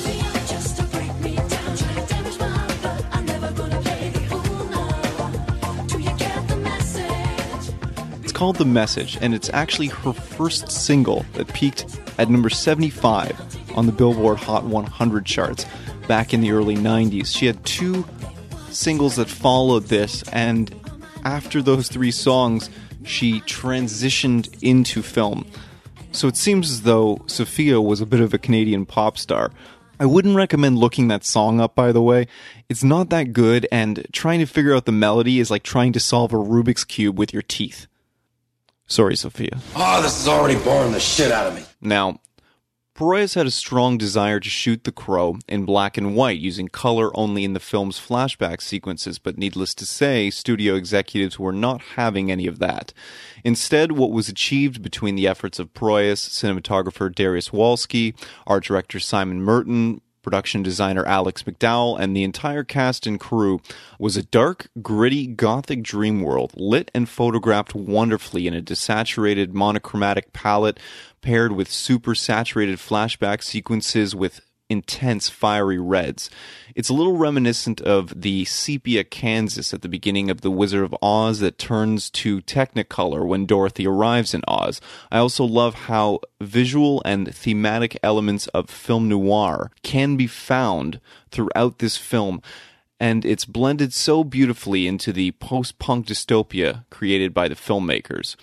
It's 8.24 8.32
called 8.32 8.56
The 8.56 8.64
Message, 8.64 9.18
and 9.20 9.32
it's 9.32 9.50
actually 9.50 9.86
her 9.86 10.12
first 10.12 10.68
single 10.68 11.24
that 11.34 11.46
peaked 11.54 12.00
at 12.18 12.28
number 12.28 12.50
75 12.50 13.65
on 13.76 13.86
the 13.86 13.92
Billboard 13.92 14.38
Hot 14.38 14.64
100 14.64 15.26
charts 15.26 15.66
back 16.08 16.32
in 16.32 16.40
the 16.40 16.52
early 16.52 16.76
90s. 16.76 17.36
She 17.36 17.46
had 17.46 17.64
two 17.64 18.04
singles 18.70 19.16
that 19.16 19.28
followed 19.28 19.84
this, 19.84 20.22
and 20.32 20.74
after 21.24 21.62
those 21.62 21.88
three 21.88 22.10
songs, 22.10 22.70
she 23.04 23.40
transitioned 23.42 24.62
into 24.62 25.02
film. 25.02 25.46
So 26.12 26.28
it 26.28 26.36
seems 26.36 26.70
as 26.70 26.82
though 26.82 27.22
Sophia 27.26 27.80
was 27.80 28.00
a 28.00 28.06
bit 28.06 28.20
of 28.20 28.32
a 28.32 28.38
Canadian 28.38 28.86
pop 28.86 29.18
star. 29.18 29.50
I 29.98 30.06
wouldn't 30.06 30.36
recommend 30.36 30.78
looking 30.78 31.08
that 31.08 31.24
song 31.24 31.60
up, 31.60 31.74
by 31.74 31.92
the 31.92 32.02
way. 32.02 32.26
It's 32.68 32.84
not 32.84 33.10
that 33.10 33.32
good, 33.32 33.66
and 33.72 34.06
trying 34.12 34.40
to 34.40 34.46
figure 34.46 34.74
out 34.74 34.84
the 34.84 34.92
melody 34.92 35.40
is 35.40 35.50
like 35.50 35.62
trying 35.62 35.92
to 35.94 36.00
solve 36.00 36.32
a 36.32 36.36
Rubik's 36.36 36.84
Cube 36.84 37.18
with 37.18 37.32
your 37.32 37.42
teeth. 37.42 37.86
Sorry, 38.86 39.16
Sophia. 39.16 39.58
Oh, 39.74 40.02
this 40.02 40.20
is 40.20 40.28
already 40.28 40.58
boring 40.62 40.92
the 40.92 41.00
shit 41.00 41.32
out 41.32 41.46
of 41.46 41.54
me. 41.54 41.64
Now, 41.80 42.20
Proyas 42.96 43.34
had 43.34 43.46
a 43.46 43.50
strong 43.50 43.98
desire 43.98 44.40
to 44.40 44.48
shoot 44.48 44.84
The 44.84 44.90
Crow 44.90 45.36
in 45.46 45.66
black 45.66 45.98
and 45.98 46.16
white, 46.16 46.38
using 46.38 46.68
color 46.68 47.10
only 47.14 47.44
in 47.44 47.52
the 47.52 47.60
film's 47.60 48.00
flashback 48.00 48.62
sequences, 48.62 49.18
but 49.18 49.36
needless 49.36 49.74
to 49.74 49.84
say, 49.84 50.30
studio 50.30 50.76
executives 50.76 51.38
were 51.38 51.52
not 51.52 51.82
having 51.96 52.30
any 52.30 52.46
of 52.46 52.58
that. 52.58 52.94
Instead, 53.44 53.92
what 53.92 54.12
was 54.12 54.30
achieved 54.30 54.80
between 54.80 55.14
the 55.14 55.26
efforts 55.26 55.58
of 55.58 55.74
Proyas, 55.74 56.26
cinematographer 56.26 57.14
Darius 57.14 57.50
Wolski, 57.50 58.14
art 58.46 58.64
director 58.64 58.98
Simon 58.98 59.42
Murton, 59.44 60.00
production 60.26 60.60
designer 60.60 61.06
Alex 61.06 61.44
McDowell, 61.44 62.00
and 62.00 62.16
the 62.16 62.24
entire 62.24 62.64
cast 62.64 63.06
and 63.06 63.20
crew 63.20 63.60
was 63.96 64.16
a 64.16 64.24
dark, 64.24 64.68
gritty, 64.82 65.24
gothic 65.26 65.84
dream 65.84 66.20
world, 66.20 66.52
lit 66.56 66.90
and 66.92 67.08
photographed 67.08 67.76
wonderfully 67.76 68.48
in 68.48 68.54
a 68.54 68.60
desaturated 68.60 69.52
monochromatic 69.52 70.32
palette 70.32 70.80
paired 71.26 71.50
with 71.50 71.68
super 71.68 72.14
saturated 72.14 72.78
flashback 72.78 73.42
sequences 73.42 74.14
with 74.14 74.40
intense 74.70 75.28
fiery 75.28 75.76
reds. 75.76 76.30
It's 76.76 76.88
a 76.88 76.94
little 76.94 77.16
reminiscent 77.16 77.80
of 77.80 78.20
the 78.22 78.44
sepia 78.44 79.02
Kansas 79.02 79.74
at 79.74 79.82
the 79.82 79.88
beginning 79.88 80.30
of 80.30 80.42
The 80.42 80.52
Wizard 80.52 80.84
of 80.84 80.94
Oz 81.02 81.40
that 81.40 81.58
turns 81.58 82.10
to 82.10 82.42
Technicolor 82.42 83.26
when 83.26 83.44
Dorothy 83.44 83.88
arrives 83.88 84.34
in 84.34 84.42
Oz. 84.46 84.80
I 85.10 85.18
also 85.18 85.44
love 85.44 85.74
how 85.74 86.20
visual 86.40 87.02
and 87.04 87.34
thematic 87.34 87.98
elements 88.04 88.46
of 88.48 88.70
film 88.70 89.08
noir 89.08 89.72
can 89.82 90.16
be 90.16 90.28
found 90.28 91.00
throughout 91.32 91.80
this 91.80 91.96
film. 91.96 92.40
And 93.00 93.24
it's 93.24 93.44
blended 93.44 93.92
so 93.92 94.22
beautifully 94.22 94.86
into 94.86 95.12
the 95.12 95.32
post 95.32 95.80
punk 95.80 96.06
dystopia 96.06 96.84
created 96.88 97.34
by 97.34 97.48
the 97.48 97.56
filmmakers. 97.56 98.36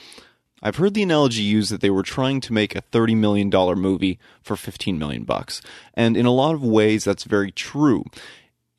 I've 0.66 0.78
heard 0.78 0.94
the 0.94 1.04
analogy 1.04 1.42
used 1.42 1.72
that 1.74 1.82
they 1.82 1.90
were 1.90 2.04
trying 2.04 2.40
to 2.40 2.54
make 2.54 2.74
a 2.74 2.82
$30 2.82 3.18
million 3.18 3.50
movie 3.50 4.18
for 4.42 4.56
15 4.56 4.98
million 4.98 5.26
bucks. 5.26 5.62
And 5.94 6.16
in 6.16 6.26
a 6.26 6.32
lot 6.32 6.56
of 6.56 6.64
ways, 6.64 7.04
that's 7.04 7.26
very 7.26 7.52
true. 7.52 8.06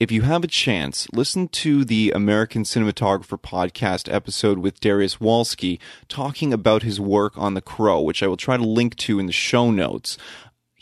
If 0.01 0.11
you 0.11 0.23
have 0.23 0.43
a 0.43 0.49
chance, 0.49 1.07
listen 1.13 1.47
to 1.49 1.85
the 1.85 2.11
American 2.13 2.63
Cinematographer 2.63 3.39
podcast 3.39 4.13
episode 4.13 4.59
with 4.59 4.81
Darius 4.81 5.17
Wolski 5.17 5.79
talking 6.09 6.55
about 6.55 6.83
his 6.83 6.99
work 6.99 7.37
on 7.37 7.53
The 7.53 7.61
Crow, 7.61 8.01
which 8.01 8.23
I 8.23 8.29
will 8.29 8.39
try 8.39 8.57
to 8.57 8.65
link 8.65 8.97
to 8.97 9.19
in 9.19 9.27
the 9.27 9.33
show 9.33 9.71
notes 9.71 10.17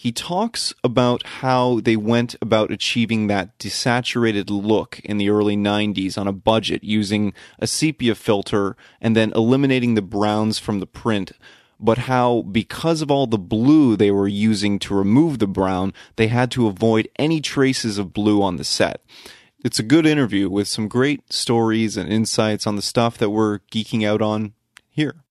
he 0.02 0.10
talks 0.10 0.74
about 0.82 1.24
how 1.24 1.78
they 1.78 1.94
went 1.94 2.34
about 2.42 2.72
achieving 2.72 3.28
that 3.28 3.56
desaturated 3.56 4.50
look 4.50 4.98
in 5.04 5.16
the 5.16 5.30
early 5.30 5.56
90s 5.56 6.18
on 6.18 6.26
a 6.26 6.32
budget 6.32 6.82
using 6.82 7.32
a 7.60 7.68
sepia 7.68 8.16
filter 8.16 8.76
and 9.00 9.14
then 9.14 9.32
eliminating 9.36 9.94
the 9.94 10.02
browns 10.02 10.58
from 10.58 10.80
the 10.80 10.88
print 10.88 11.30
but 11.78 11.98
how 11.98 12.42
because 12.42 13.00
of 13.00 13.12
all 13.12 13.28
the 13.28 13.38
blue 13.38 13.94
they 13.94 14.10
were 14.10 14.26
using 14.26 14.80
to 14.80 14.92
remove 14.92 15.38
the 15.38 15.46
brown, 15.46 15.94
they 16.16 16.26
had 16.26 16.50
to 16.50 16.66
avoid 16.66 17.08
any 17.16 17.40
traces 17.40 17.96
of 17.96 18.12
blue 18.12 18.42
on 18.42 18.56
the 18.56 18.64
set. 18.64 19.04
It's 19.64 19.78
a 19.78 19.84
good 19.84 20.04
interview 20.04 20.50
with 20.50 20.66
some 20.66 20.88
great 20.88 21.32
stories 21.32 21.96
and 21.96 22.12
insights 22.12 22.66
on 22.66 22.74
the 22.74 22.82
stuff 22.82 23.18
that 23.18 23.30
we're 23.30 23.60
geeking 23.70 24.04
out 24.04 24.20
on 24.20 24.54
here. 24.88 25.22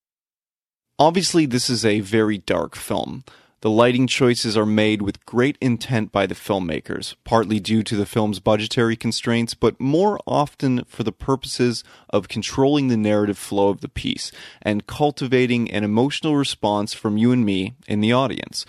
Obviously, 0.98 1.44
this 1.44 1.68
is 1.68 1.84
a 1.84 2.00
very 2.00 2.38
dark 2.38 2.74
film. 2.74 3.24
The 3.62 3.70
lighting 3.70 4.08
choices 4.08 4.56
are 4.56 4.66
made 4.66 5.02
with 5.02 5.24
great 5.24 5.56
intent 5.60 6.10
by 6.10 6.26
the 6.26 6.34
filmmakers, 6.34 7.14
partly 7.22 7.60
due 7.60 7.84
to 7.84 7.94
the 7.94 8.04
film's 8.04 8.40
budgetary 8.40 8.96
constraints, 8.96 9.54
but 9.54 9.80
more 9.80 10.18
often 10.26 10.82
for 10.88 11.04
the 11.04 11.12
purposes 11.12 11.84
of 12.10 12.26
controlling 12.26 12.88
the 12.88 12.96
narrative 12.96 13.38
flow 13.38 13.68
of 13.68 13.80
the 13.80 13.88
piece 13.88 14.32
and 14.62 14.88
cultivating 14.88 15.70
an 15.70 15.84
emotional 15.84 16.34
response 16.34 16.92
from 16.92 17.16
you 17.16 17.30
and 17.30 17.44
me 17.44 17.74
in 17.86 18.00
the 18.00 18.12
audience. 18.12 18.66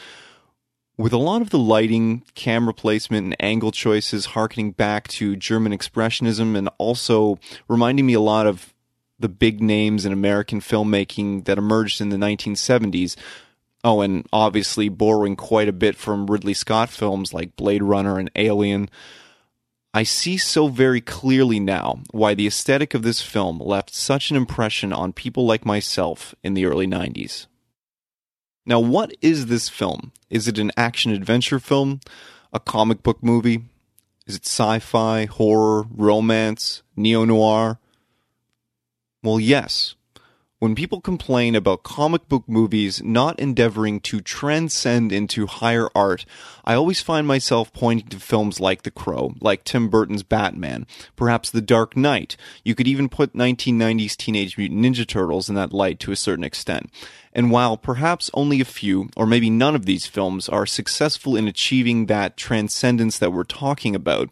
With 0.95 1.11
a 1.11 1.17
lot 1.17 1.41
of 1.41 1.49
the 1.49 1.57
lighting, 1.57 2.21
camera 2.35 2.75
placement, 2.75 3.25
and 3.25 3.35
angle 3.39 3.71
choices 3.71 4.27
harkening 4.27 4.73
back 4.73 5.07
to 5.07 5.35
German 5.35 5.71
Expressionism 5.71 6.55
and 6.55 6.69
also 6.77 7.39
reminding 7.67 8.05
me 8.05 8.13
a 8.13 8.19
lot 8.19 8.45
of 8.45 8.75
the 9.17 9.27
big 9.27 9.59
names 9.59 10.05
in 10.05 10.13
American 10.13 10.59
filmmaking 10.59 11.45
that 11.45 11.57
emerged 11.57 11.99
in 11.99 12.09
the 12.09 12.17
1970s, 12.17 13.15
Oh, 13.83 14.01
and 14.01 14.25
obviously 14.31 14.87
borrowing 14.87 15.35
quite 15.35 15.67
a 15.67 15.73
bit 15.73 15.95
from 15.95 16.27
Ridley 16.27 16.53
Scott 16.53 16.89
films 16.89 17.33
like 17.33 17.57
Blade 17.57 17.83
Runner 17.83 18.17
and 18.17 18.31
Alien. 18.35 18.89
I 19.93 20.03
see 20.03 20.37
so 20.37 20.69
very 20.69 21.01
clearly 21.01 21.59
now 21.59 21.99
why 22.11 22.33
the 22.33 22.47
aesthetic 22.47 22.93
of 22.93 23.03
this 23.03 23.21
film 23.21 23.59
left 23.59 23.93
such 23.93 24.31
an 24.31 24.37
impression 24.37 24.91
on 24.91 25.13
people 25.13 25.45
like 25.45 25.65
myself 25.65 26.33
in 26.43 26.53
the 26.53 26.65
early 26.65 26.87
90s. 26.87 27.47
Now, 28.65 28.79
what 28.79 29.13
is 29.21 29.47
this 29.47 29.67
film? 29.67 30.13
Is 30.29 30.47
it 30.47 30.57
an 30.57 30.71
action 30.77 31.11
adventure 31.11 31.59
film? 31.59 31.99
A 32.53 32.59
comic 32.59 33.03
book 33.03 33.21
movie? 33.21 33.65
Is 34.25 34.35
it 34.37 34.45
sci 34.45 34.79
fi, 34.79 35.25
horror, 35.25 35.85
romance, 35.93 36.81
neo 36.95 37.25
noir? 37.25 37.79
Well, 39.21 39.39
yes. 39.39 39.95
When 40.63 40.75
people 40.75 41.01
complain 41.01 41.55
about 41.55 41.83
comic 41.83 42.29
book 42.29 42.45
movies 42.47 43.03
not 43.03 43.37
endeavoring 43.37 43.99
to 43.99 44.21
transcend 44.21 45.11
into 45.11 45.45
higher 45.45 45.89
art, 45.93 46.25
I 46.63 46.73
always 46.73 47.01
find 47.01 47.27
myself 47.27 47.73
pointing 47.73 48.07
to 48.07 48.17
films 48.17 48.61
like 48.61 48.83
The 48.83 48.89
Crow, 48.89 49.33
like 49.41 49.65
Tim 49.65 49.89
Burton's 49.89 50.23
Batman, 50.23 50.87
perhaps 51.17 51.51
The 51.51 51.59
Dark 51.59 51.97
Knight. 51.97 52.37
You 52.63 52.75
could 52.75 52.87
even 52.87 53.09
put 53.09 53.33
1990s 53.33 54.15
Teenage 54.15 54.57
Mutant 54.57 54.79
Ninja 54.79 55.05
Turtles 55.05 55.49
in 55.49 55.55
that 55.55 55.73
light 55.73 55.99
to 55.99 56.13
a 56.13 56.15
certain 56.15 56.45
extent. 56.45 56.89
And 57.33 57.51
while 57.51 57.75
perhaps 57.75 58.31
only 58.33 58.61
a 58.61 58.63
few, 58.63 59.09
or 59.17 59.25
maybe 59.25 59.49
none 59.49 59.75
of 59.75 59.85
these 59.85 60.05
films 60.05 60.47
are 60.47 60.65
successful 60.65 61.35
in 61.35 61.49
achieving 61.49 62.05
that 62.05 62.37
transcendence 62.37 63.19
that 63.19 63.33
we're 63.33 63.43
talking 63.43 63.97
about, 63.97 64.29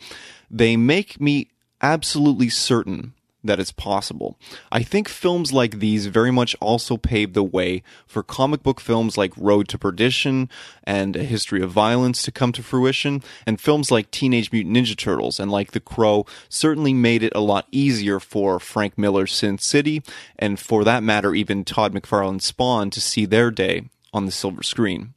they 0.50 0.77
make 0.77 1.19
me 1.19 1.50
absolutely 1.81 2.47
certain 2.47 3.15
that 3.43 3.60
it's 3.60 3.71
possible. 3.71 4.38
I 4.71 4.83
think 4.83 5.07
films 5.07 5.51
like 5.51 5.79
these 5.79 6.07
very 6.07 6.31
much 6.31 6.55
also 6.60 6.98
paved 6.98 7.33
the 7.33 7.43
way 7.43 7.83
for 8.05 8.24
comic 8.24 8.63
book 8.63 8.79
films 8.79 9.17
like 9.17 9.33
Road 9.38 9.67
to 9.69 9.77
Perdition 9.77 10.50
and 10.83 11.15
A 11.15 11.24
History 11.24 11.62
of 11.62 11.71
Violence 11.71 12.21
to 12.24 12.31
come 12.31 12.51
to 12.51 12.63
fruition, 12.63 13.24
and 13.45 13.60
films 13.60 13.91
like 13.91 14.12
Teenage 14.12 14.51
Mutant 14.51 14.75
Ninja 14.75 14.98
Turtles 14.98 15.39
and 15.39 15.50
like 15.50 15.71
The 15.71 15.79
Crow 15.79 16.25
certainly 16.50 16.93
made 16.93 17.24
it 17.24 17.33
a 17.36 17.39
lot 17.39 17.67
easier 17.71 18.19
for 18.19 18.60
Frank 18.60 18.98
Miller's 18.98 19.33
Sin 19.33 19.57
City, 19.57 20.03
and 20.38 20.60
for 20.60 20.83
that 20.83 21.03
matter, 21.03 21.33
even 21.33 21.63
Todd 21.63 21.93
McFarlane's 21.93 22.45
Spawn 22.45 22.89
to 22.91 23.01
see 23.01 23.25
their 23.25 23.50
day 23.51 23.89
on 24.13 24.25
the 24.25 24.31
silver 24.31 24.63
screen. 24.63 25.13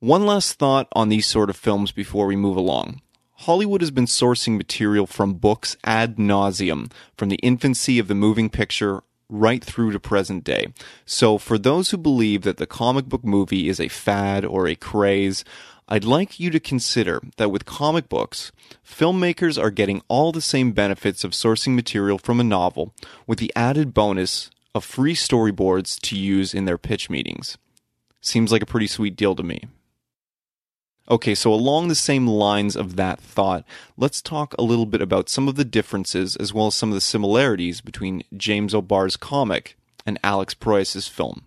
One 0.00 0.26
last 0.26 0.54
thought 0.54 0.88
on 0.94 1.10
these 1.10 1.26
sort 1.26 1.50
of 1.50 1.56
films 1.56 1.92
before 1.92 2.26
we 2.26 2.34
move 2.34 2.56
along. 2.56 3.01
Hollywood 3.42 3.80
has 3.80 3.90
been 3.90 4.06
sourcing 4.06 4.56
material 4.56 5.04
from 5.04 5.34
books 5.34 5.76
ad 5.82 6.16
nauseum, 6.16 6.92
from 7.16 7.28
the 7.28 7.40
infancy 7.42 7.98
of 7.98 8.06
the 8.06 8.14
moving 8.14 8.48
picture 8.48 9.02
right 9.28 9.64
through 9.64 9.90
to 9.90 9.98
present 9.98 10.44
day. 10.44 10.68
So, 11.06 11.38
for 11.38 11.58
those 11.58 11.90
who 11.90 11.96
believe 11.96 12.42
that 12.42 12.58
the 12.58 12.68
comic 12.68 13.06
book 13.06 13.24
movie 13.24 13.68
is 13.68 13.80
a 13.80 13.88
fad 13.88 14.44
or 14.44 14.68
a 14.68 14.76
craze, 14.76 15.44
I'd 15.88 16.04
like 16.04 16.38
you 16.38 16.50
to 16.50 16.60
consider 16.60 17.20
that 17.36 17.50
with 17.50 17.64
comic 17.64 18.08
books, 18.08 18.52
filmmakers 18.86 19.60
are 19.60 19.72
getting 19.72 20.02
all 20.06 20.30
the 20.30 20.40
same 20.40 20.70
benefits 20.70 21.24
of 21.24 21.32
sourcing 21.32 21.74
material 21.74 22.18
from 22.18 22.38
a 22.38 22.44
novel, 22.44 22.94
with 23.26 23.40
the 23.40 23.52
added 23.56 23.92
bonus 23.92 24.50
of 24.72 24.84
free 24.84 25.16
storyboards 25.16 25.98
to 26.02 26.16
use 26.16 26.54
in 26.54 26.64
their 26.64 26.78
pitch 26.78 27.10
meetings. 27.10 27.58
Seems 28.20 28.52
like 28.52 28.62
a 28.62 28.66
pretty 28.66 28.86
sweet 28.86 29.16
deal 29.16 29.34
to 29.34 29.42
me. 29.42 29.64
Okay, 31.12 31.34
so 31.34 31.52
along 31.52 31.88
the 31.88 31.94
same 31.94 32.26
lines 32.26 32.74
of 32.74 32.96
that 32.96 33.20
thought, 33.20 33.66
let's 33.98 34.22
talk 34.22 34.54
a 34.54 34.62
little 34.62 34.86
bit 34.86 35.02
about 35.02 35.28
some 35.28 35.46
of 35.46 35.56
the 35.56 35.64
differences 35.64 36.36
as 36.36 36.54
well 36.54 36.68
as 36.68 36.74
some 36.74 36.88
of 36.88 36.94
the 36.94 37.02
similarities 37.02 37.82
between 37.82 38.22
James 38.34 38.74
O'Barr's 38.74 39.18
comic 39.18 39.76
and 40.06 40.18
Alex 40.24 40.54
Proyas's 40.54 41.08
film. 41.08 41.44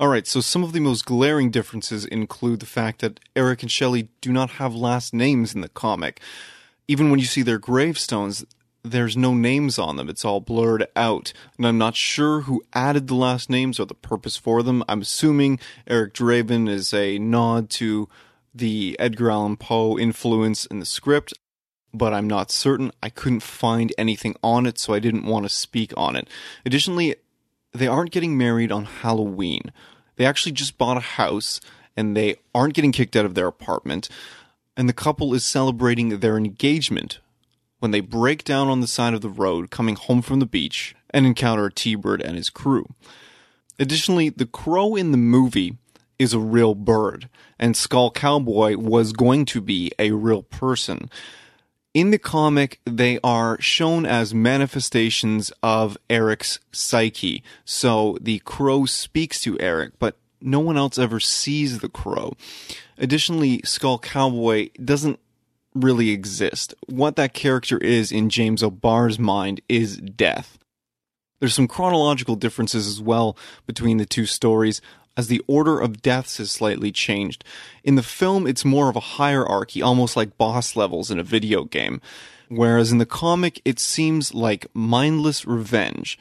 Alright, 0.00 0.28
so 0.28 0.40
some 0.40 0.62
of 0.62 0.72
the 0.72 0.78
most 0.78 1.04
glaring 1.04 1.50
differences 1.50 2.04
include 2.04 2.60
the 2.60 2.66
fact 2.66 3.00
that 3.00 3.18
Eric 3.34 3.62
and 3.62 3.70
Shelley 3.70 4.10
do 4.20 4.30
not 4.30 4.50
have 4.50 4.76
last 4.76 5.12
names 5.12 5.56
in 5.56 5.60
the 5.60 5.68
comic. 5.68 6.20
Even 6.86 7.10
when 7.10 7.18
you 7.18 7.26
see 7.26 7.42
their 7.42 7.58
gravestones, 7.58 8.46
there's 8.84 9.16
no 9.16 9.34
names 9.34 9.80
on 9.80 9.96
them. 9.96 10.08
It's 10.08 10.24
all 10.24 10.38
blurred 10.38 10.86
out. 10.94 11.32
And 11.56 11.66
I'm 11.66 11.78
not 11.78 11.96
sure 11.96 12.42
who 12.42 12.62
added 12.72 13.08
the 13.08 13.16
last 13.16 13.50
names 13.50 13.80
or 13.80 13.86
the 13.86 13.94
purpose 13.94 14.36
for 14.36 14.62
them. 14.62 14.84
I'm 14.88 15.00
assuming 15.00 15.58
Eric 15.88 16.14
Draven 16.14 16.68
is 16.68 16.94
a 16.94 17.18
nod 17.18 17.70
to 17.70 18.08
the 18.54 18.96
Edgar 18.98 19.30
Allan 19.30 19.56
Poe 19.56 19.98
influence 19.98 20.66
in 20.66 20.80
the 20.80 20.86
script, 20.86 21.34
but 21.92 22.12
I'm 22.12 22.26
not 22.26 22.50
certain. 22.50 22.92
I 23.02 23.08
couldn't 23.08 23.42
find 23.42 23.92
anything 23.96 24.36
on 24.42 24.66
it, 24.66 24.78
so 24.78 24.92
I 24.94 24.98
didn't 24.98 25.24
want 25.24 25.44
to 25.44 25.50
speak 25.50 25.92
on 25.96 26.16
it. 26.16 26.28
Additionally, 26.64 27.16
they 27.72 27.86
aren't 27.86 28.10
getting 28.10 28.36
married 28.36 28.72
on 28.72 28.84
Halloween. 28.84 29.72
They 30.16 30.26
actually 30.26 30.52
just 30.52 30.78
bought 30.78 30.96
a 30.96 31.00
house 31.00 31.60
and 31.96 32.16
they 32.16 32.36
aren't 32.54 32.74
getting 32.74 32.92
kicked 32.92 33.16
out 33.16 33.24
of 33.24 33.34
their 33.34 33.46
apartment. 33.46 34.08
And 34.76 34.88
the 34.88 34.92
couple 34.92 35.34
is 35.34 35.44
celebrating 35.44 36.20
their 36.20 36.36
engagement 36.36 37.18
when 37.80 37.90
they 37.90 38.00
break 38.00 38.44
down 38.44 38.68
on 38.68 38.80
the 38.80 38.86
side 38.86 39.14
of 39.14 39.20
the 39.20 39.28
road 39.28 39.70
coming 39.70 39.96
home 39.96 40.22
from 40.22 40.40
the 40.40 40.46
beach 40.46 40.94
and 41.10 41.26
encounter 41.26 41.70
T 41.70 41.94
Bird 41.94 42.20
and 42.22 42.36
his 42.36 42.50
crew. 42.50 42.86
Additionally, 43.78 44.28
the 44.28 44.46
crow 44.46 44.96
in 44.96 45.12
the 45.12 45.16
movie 45.16 45.76
is 46.18 46.32
a 46.32 46.38
real 46.38 46.74
bird, 46.74 47.28
and 47.58 47.76
Skull 47.76 48.10
Cowboy 48.10 48.76
was 48.76 49.12
going 49.12 49.44
to 49.46 49.60
be 49.60 49.92
a 49.98 50.12
real 50.12 50.42
person. 50.42 51.10
In 51.94 52.10
the 52.10 52.18
comic, 52.18 52.80
they 52.84 53.18
are 53.24 53.60
shown 53.60 54.04
as 54.04 54.34
manifestations 54.34 55.50
of 55.62 55.96
Eric's 56.10 56.60
psyche. 56.70 57.42
So 57.64 58.18
the 58.20 58.40
crow 58.40 58.84
speaks 58.84 59.40
to 59.42 59.58
Eric, 59.58 59.92
but 59.98 60.16
no 60.40 60.60
one 60.60 60.76
else 60.76 60.98
ever 60.98 61.18
sees 61.18 61.78
the 61.78 61.88
crow. 61.88 62.34
Additionally, 62.98 63.60
Skull 63.64 63.98
Cowboy 63.98 64.68
doesn't 64.84 65.18
really 65.74 66.10
exist. 66.10 66.74
What 66.86 67.16
that 67.16 67.34
character 67.34 67.78
is 67.78 68.12
in 68.12 68.30
James 68.30 68.62
O'Barr's 68.62 69.18
mind 69.18 69.60
is 69.68 69.96
death. 69.96 70.58
There's 71.40 71.54
some 71.54 71.68
chronological 71.68 72.36
differences 72.36 72.86
as 72.86 73.00
well 73.00 73.36
between 73.66 73.98
the 73.98 74.06
two 74.06 74.26
stories 74.26 74.80
as 75.18 75.26
the 75.26 75.42
order 75.48 75.80
of 75.80 76.00
deaths 76.00 76.38
has 76.38 76.48
slightly 76.48 76.92
changed. 76.92 77.44
In 77.82 77.96
the 77.96 78.04
film, 78.04 78.46
it's 78.46 78.64
more 78.64 78.88
of 78.88 78.94
a 78.94 79.00
hierarchy, 79.00 79.82
almost 79.82 80.16
like 80.16 80.38
boss 80.38 80.76
levels 80.76 81.10
in 81.10 81.18
a 81.18 81.24
video 81.24 81.64
game. 81.64 82.00
Whereas 82.48 82.92
in 82.92 82.98
the 82.98 83.04
comic, 83.04 83.60
it 83.64 83.80
seems 83.80 84.32
like 84.32 84.68
mindless 84.72 85.44
revenge. 85.44 86.18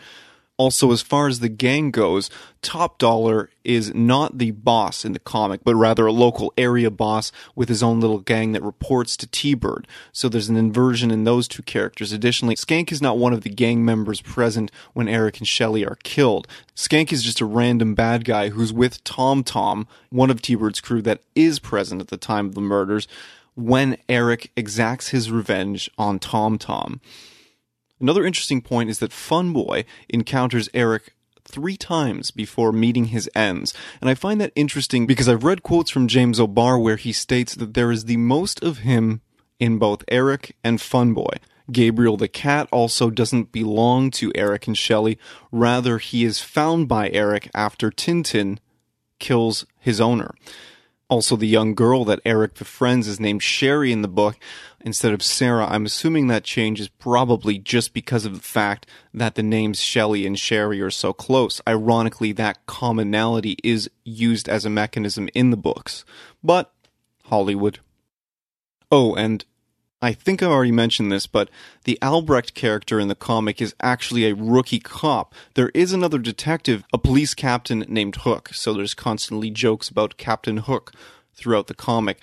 Also, 0.58 0.92
as 0.92 1.04
far 1.04 1.28
as 1.28 1.40
the 1.40 1.50
gang 1.50 1.92
goes, 1.92 2.32
Top 2.64 2.98
Dollar 2.98 3.52
is 3.64 3.94
not 3.94 4.40
the 4.40 4.50
boss 4.50 5.06
in 5.06 5.14
the 5.14 5.20
comic, 5.20 5.62
but 5.64 5.76
rather 5.76 6.08
a 6.08 6.12
local 6.12 6.52
area 6.58 6.90
boss 6.90 7.32
with 7.56 7.70
his 7.70 7.84
own 7.84 8.00
little 8.00 8.20
gang 8.20 8.54
that 8.54 8.64
reports 8.64 9.16
to 9.18 9.28
T-Bird. 9.28 9.88
So 10.12 10.28
there's 10.28 10.50
an 10.50 10.58
inversion 10.58 11.12
in 11.12 11.26
those 11.26 11.48
two 11.48 11.62
characters. 11.62 12.12
Additionally, 12.12 12.56
Skank 12.56 12.92
is 12.92 13.04
not 13.04 13.20
one 13.20 13.34
of 13.34 13.42
the 13.42 13.52
gang 13.52 13.86
members 13.86 14.20
present 14.20 14.72
when 14.94 15.08
Eric 15.08 15.38
and 15.38 15.48
Shelley 15.48 15.86
are 15.86 16.00
killed. 16.04 16.48
Skank 16.76 17.14
is 17.14 17.22
just 17.22 17.40
a 17.40 17.46
random 17.46 17.94
bad 17.94 18.26
guy 18.26 18.50
who's 18.50 18.74
with 18.74 19.04
Tom 19.04 19.44
Tom, 19.44 19.88
one 20.10 20.32
of 20.32 20.42
T-Bird's 20.42 20.82
crew 20.82 21.04
that 21.04 21.22
is 21.36 21.60
present 21.60 22.02
at 22.02 22.08
the 22.08 22.18
time 22.18 22.48
of 22.48 22.56
the 22.56 22.62
murders, 22.62 23.08
when 23.54 23.98
Eric 24.10 24.52
exacts 24.56 25.10
his 25.10 25.32
revenge 25.32 25.90
on 26.00 26.18
Tom 26.18 26.58
Tom. 26.58 27.00
Another 28.00 28.26
interesting 28.26 28.62
point 28.62 28.90
is 28.90 29.00
that 29.00 29.12
Funboy 29.12 29.86
encounters 30.10 30.70
Eric 30.74 31.14
three 31.44 31.78
times 31.78 32.32
before 32.32 32.72
meeting 32.72 33.06
his 33.06 33.30
ends. 33.34 33.74
And 34.02 34.10
I 34.10 34.16
find 34.16 34.40
that 34.42 34.52
interesting 34.56 35.08
because 35.08 35.30
I've 35.30 35.44
read 35.44 35.64
quotes 35.64 35.90
from 35.90 36.08
James 36.08 36.40
O'Barr 36.40 36.78
where 36.78 36.98
he 36.98 37.14
states 37.14 37.56
that 37.56 37.74
there 37.74 37.92
is 37.92 38.06
the 38.06 38.18
most 38.18 38.62
of 38.62 38.80
him 38.80 39.22
in 39.60 39.80
both 39.80 40.04
Eric 40.10 40.56
and 40.64 40.80
Funboy. 40.80 41.38
Gabriel 41.72 42.18
the 42.18 42.28
cat 42.28 42.68
also 42.72 43.10
doesn't 43.10 43.52
belong 43.52 44.12
to 44.12 44.32
Eric 44.36 44.68
and 44.68 44.78
Shelley. 44.78 45.18
Rather, 45.52 45.98
he 45.98 46.24
is 46.24 46.40
found 46.40 46.88
by 46.88 47.10
Eric 47.10 47.50
after 47.54 47.90
Tintin 47.92 48.60
kills 49.20 49.66
his 49.80 50.00
owner. 50.00 50.34
Also, 51.10 51.38
the 51.38 51.48
young 51.48 51.74
girl 51.74 52.04
that 52.04 52.20
Eric 52.26 52.56
befriends 52.56 53.08
is 53.08 53.20
named 53.20 53.42
Sherry 53.42 53.94
in 53.94 54.02
the 54.02 54.10
book 54.10 54.36
instead 54.82 55.14
of 55.14 55.24
Sarah. 55.24 55.66
I'm 55.66 55.86
assuming 55.86 56.28
that 56.28 56.44
change 56.44 56.82
is 56.82 56.90
probably 56.90 57.58
just 57.58 57.94
because 57.94 58.26
of 58.26 58.34
the 58.34 58.42
fact 58.42 58.86
that 59.14 59.36
the 59.36 59.44
names 59.44 59.80
Shelley 59.80 60.26
and 60.26 60.38
Sherry 60.38 60.82
are 60.82 60.92
so 60.92 61.14
close. 61.14 61.62
Ironically, 61.66 62.34
that 62.34 62.66
commonality 62.66 63.56
is 63.64 63.90
used 64.04 64.50
as 64.50 64.66
a 64.66 64.70
mechanism 64.70 65.30
in 65.34 65.50
the 65.50 65.58
books. 65.58 66.04
But, 66.44 66.74
Hollywood. 67.24 67.80
Oh, 68.92 69.16
and 69.16 69.46
I 70.02 70.14
think 70.14 70.44
I 70.44 70.46
already 70.46 70.72
mentioned 70.72 71.12
this, 71.12 71.26
but 71.26 71.50
the 71.86 71.98
Albrecht 72.04 72.54
character 72.54 73.00
in 73.00 73.08
the 73.08 73.16
comic 73.16 73.60
is 73.60 73.74
actually 73.82 74.26
a 74.26 74.36
rookie 74.36 74.80
cop. 74.80 75.34
There 75.56 75.72
is 75.74 75.92
another 75.92 76.20
detective, 76.20 76.84
a 76.94 77.00
police 77.00 77.34
captain 77.34 77.84
named 77.88 78.18
Hook, 78.18 78.50
so 78.54 78.74
there's 78.74 78.94
constantly 78.94 79.50
jokes 79.50 79.90
about 79.90 80.18
Captain 80.18 80.58
Hook 80.58 80.94
throughout 81.34 81.66
the 81.66 81.74
comic. 81.74 82.20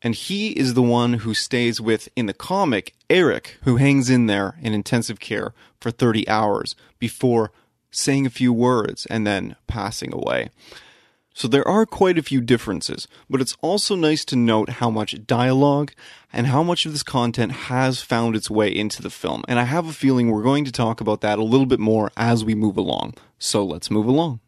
And 0.00 0.14
he 0.14 0.50
is 0.50 0.74
the 0.74 0.82
one 0.82 1.14
who 1.14 1.34
stays 1.34 1.80
with, 1.80 2.08
in 2.14 2.26
the 2.26 2.34
comic, 2.34 2.94
Eric, 3.10 3.58
who 3.64 3.76
hangs 3.76 4.08
in 4.08 4.26
there 4.26 4.56
in 4.62 4.72
intensive 4.72 5.18
care 5.18 5.52
for 5.80 5.90
30 5.90 6.28
hours 6.28 6.76
before 7.00 7.50
saying 7.90 8.26
a 8.26 8.30
few 8.30 8.52
words 8.52 9.04
and 9.06 9.26
then 9.26 9.56
passing 9.66 10.12
away. 10.14 10.50
So 11.36 11.48
there 11.48 11.68
are 11.68 11.84
quite 11.84 12.16
a 12.16 12.22
few 12.22 12.40
differences, 12.40 13.06
but 13.28 13.42
it's 13.42 13.58
also 13.60 13.94
nice 13.94 14.24
to 14.24 14.36
note 14.36 14.70
how 14.70 14.88
much 14.88 15.26
dialogue 15.26 15.92
and 16.32 16.46
how 16.46 16.62
much 16.62 16.86
of 16.86 16.92
this 16.92 17.02
content 17.02 17.52
has 17.52 18.00
found 18.00 18.34
its 18.34 18.50
way 18.50 18.74
into 18.74 19.02
the 19.02 19.10
film. 19.10 19.44
And 19.46 19.58
I 19.58 19.64
have 19.64 19.86
a 19.86 19.92
feeling 19.92 20.30
we're 20.30 20.42
going 20.42 20.64
to 20.64 20.72
talk 20.72 21.02
about 21.02 21.20
that 21.20 21.38
a 21.38 21.44
little 21.44 21.66
bit 21.66 21.78
more 21.78 22.10
as 22.16 22.42
we 22.42 22.54
move 22.54 22.78
along. 22.78 23.16
So 23.38 23.62
let's 23.66 23.90
move 23.90 24.06
along. 24.06 24.40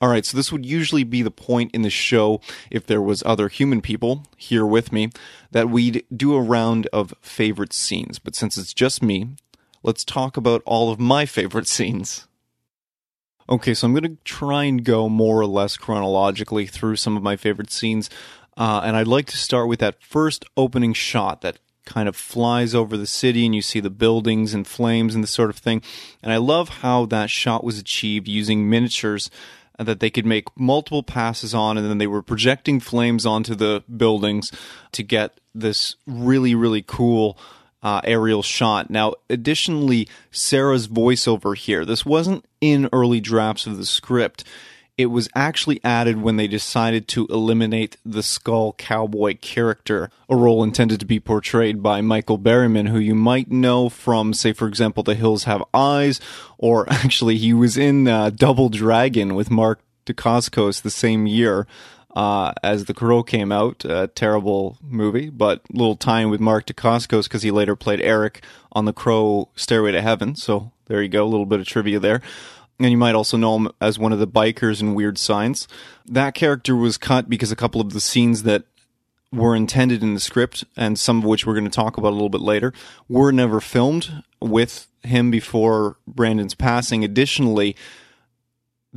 All 0.00 0.08
right, 0.08 0.26
so 0.26 0.36
this 0.36 0.50
would 0.50 0.66
usually 0.66 1.04
be 1.04 1.22
the 1.22 1.30
point 1.30 1.70
in 1.72 1.82
the 1.82 1.88
show 1.88 2.40
if 2.68 2.84
there 2.84 3.00
was 3.00 3.22
other 3.24 3.46
human 3.46 3.80
people 3.80 4.24
here 4.36 4.66
with 4.66 4.90
me 4.90 5.10
that 5.52 5.70
we'd 5.70 6.04
do 6.12 6.34
a 6.34 6.42
round 6.42 6.88
of 6.92 7.14
favorite 7.20 7.72
scenes. 7.72 8.18
But 8.18 8.34
since 8.34 8.58
it's 8.58 8.74
just 8.74 9.04
me, 9.04 9.36
let's 9.84 10.04
talk 10.04 10.36
about 10.36 10.64
all 10.66 10.90
of 10.90 10.98
my 10.98 11.26
favorite 11.36 11.68
scenes. 11.68 12.26
Okay, 13.50 13.72
so 13.72 13.86
I'm 13.86 13.94
going 13.94 14.02
to 14.16 14.22
try 14.24 14.64
and 14.64 14.84
go 14.84 15.08
more 15.08 15.40
or 15.40 15.46
less 15.46 15.78
chronologically 15.78 16.66
through 16.66 16.96
some 16.96 17.16
of 17.16 17.22
my 17.22 17.34
favorite 17.36 17.70
scenes. 17.70 18.10
Uh, 18.58 18.82
and 18.84 18.94
I'd 18.94 19.06
like 19.06 19.24
to 19.26 19.38
start 19.38 19.68
with 19.68 19.78
that 19.80 20.02
first 20.02 20.44
opening 20.54 20.92
shot 20.92 21.40
that 21.40 21.58
kind 21.86 22.10
of 22.10 22.14
flies 22.14 22.74
over 22.74 22.98
the 22.98 23.06
city 23.06 23.46
and 23.46 23.54
you 23.54 23.62
see 23.62 23.80
the 23.80 23.88
buildings 23.88 24.52
and 24.52 24.66
flames 24.66 25.14
and 25.14 25.24
this 25.24 25.30
sort 25.30 25.48
of 25.48 25.56
thing. 25.56 25.80
And 26.22 26.30
I 26.30 26.36
love 26.36 26.68
how 26.68 27.06
that 27.06 27.30
shot 27.30 27.64
was 27.64 27.78
achieved 27.78 28.28
using 28.28 28.68
miniatures 28.68 29.30
that 29.78 30.00
they 30.00 30.10
could 30.10 30.26
make 30.26 30.44
multiple 30.58 31.02
passes 31.02 31.54
on 31.54 31.78
and 31.78 31.88
then 31.88 31.96
they 31.96 32.06
were 32.06 32.20
projecting 32.20 32.80
flames 32.80 33.24
onto 33.24 33.54
the 33.54 33.82
buildings 33.96 34.52
to 34.92 35.02
get 35.02 35.40
this 35.54 35.96
really, 36.06 36.54
really 36.54 36.82
cool 36.82 37.38
uh, 37.82 38.00
aerial 38.04 38.42
shot. 38.42 38.90
Now, 38.90 39.14
additionally, 39.30 40.08
Sarah's 40.30 40.88
voiceover 40.88 41.56
here, 41.56 41.84
this 41.84 42.04
wasn't 42.04 42.44
in 42.60 42.88
early 42.92 43.20
drafts 43.20 43.66
of 43.66 43.76
the 43.76 43.86
script. 43.86 44.44
It 44.96 45.06
was 45.06 45.28
actually 45.32 45.80
added 45.84 46.20
when 46.20 46.36
they 46.36 46.48
decided 46.48 47.06
to 47.08 47.26
eliminate 47.28 47.96
the 48.04 48.22
Skull 48.22 48.72
Cowboy 48.72 49.36
character, 49.40 50.10
a 50.28 50.34
role 50.34 50.64
intended 50.64 50.98
to 50.98 51.06
be 51.06 51.20
portrayed 51.20 51.84
by 51.84 52.00
Michael 52.00 52.38
Berryman, 52.38 52.88
who 52.88 52.98
you 52.98 53.14
might 53.14 53.48
know 53.48 53.88
from, 53.88 54.34
say, 54.34 54.52
for 54.52 54.66
example, 54.66 55.04
The 55.04 55.14
Hills 55.14 55.44
Have 55.44 55.62
Eyes, 55.72 56.20
or 56.58 56.84
actually 56.92 57.36
he 57.38 57.52
was 57.52 57.76
in 57.76 58.08
uh, 58.08 58.30
Double 58.30 58.68
Dragon 58.70 59.36
with 59.36 59.52
Mark 59.52 59.80
Dacascos 60.04 60.82
the 60.82 60.90
same 60.90 61.26
year 61.26 61.68
uh, 62.14 62.52
as 62.62 62.84
The 62.84 62.94
Crow 62.94 63.22
came 63.22 63.52
out. 63.52 63.84
A 63.84 64.08
terrible 64.08 64.78
movie, 64.82 65.30
but 65.30 65.62
little 65.70 65.96
time 65.96 66.30
with 66.30 66.40
Mark 66.40 66.66
Dacascos 66.66 67.24
because 67.24 67.42
he 67.42 67.50
later 67.50 67.76
played 67.76 68.00
Eric 68.00 68.42
on 68.72 68.84
The 68.84 68.92
Crow 68.92 69.48
Stairway 69.54 69.92
to 69.92 70.02
Heaven. 70.02 70.34
So 70.34 70.72
there 70.86 71.02
you 71.02 71.08
go, 71.08 71.24
a 71.24 71.28
little 71.28 71.46
bit 71.46 71.60
of 71.60 71.66
trivia 71.66 71.98
there. 71.98 72.20
And 72.80 72.90
you 72.90 72.96
might 72.96 73.14
also 73.14 73.36
know 73.36 73.56
him 73.56 73.68
as 73.80 73.98
one 73.98 74.12
of 74.12 74.20
the 74.20 74.28
bikers 74.28 74.80
in 74.80 74.94
Weird 74.94 75.18
Science. 75.18 75.66
That 76.06 76.34
character 76.34 76.76
was 76.76 76.96
cut 76.96 77.28
because 77.28 77.50
a 77.50 77.56
couple 77.56 77.80
of 77.80 77.92
the 77.92 78.00
scenes 78.00 78.44
that 78.44 78.64
were 79.32 79.54
intended 79.54 80.02
in 80.02 80.14
the 80.14 80.20
script, 80.20 80.64
and 80.76 80.98
some 80.98 81.18
of 81.18 81.24
which 81.24 81.44
we're 81.44 81.54
going 81.54 81.64
to 81.64 81.70
talk 81.70 81.98
about 81.98 82.10
a 82.10 82.14
little 82.14 82.28
bit 82.28 82.40
later, 82.40 82.72
were 83.08 83.32
never 83.32 83.60
filmed 83.60 84.22
with 84.40 84.86
him 85.02 85.30
before 85.30 85.96
Brandon's 86.06 86.54
passing. 86.54 87.04
Additionally, 87.04 87.76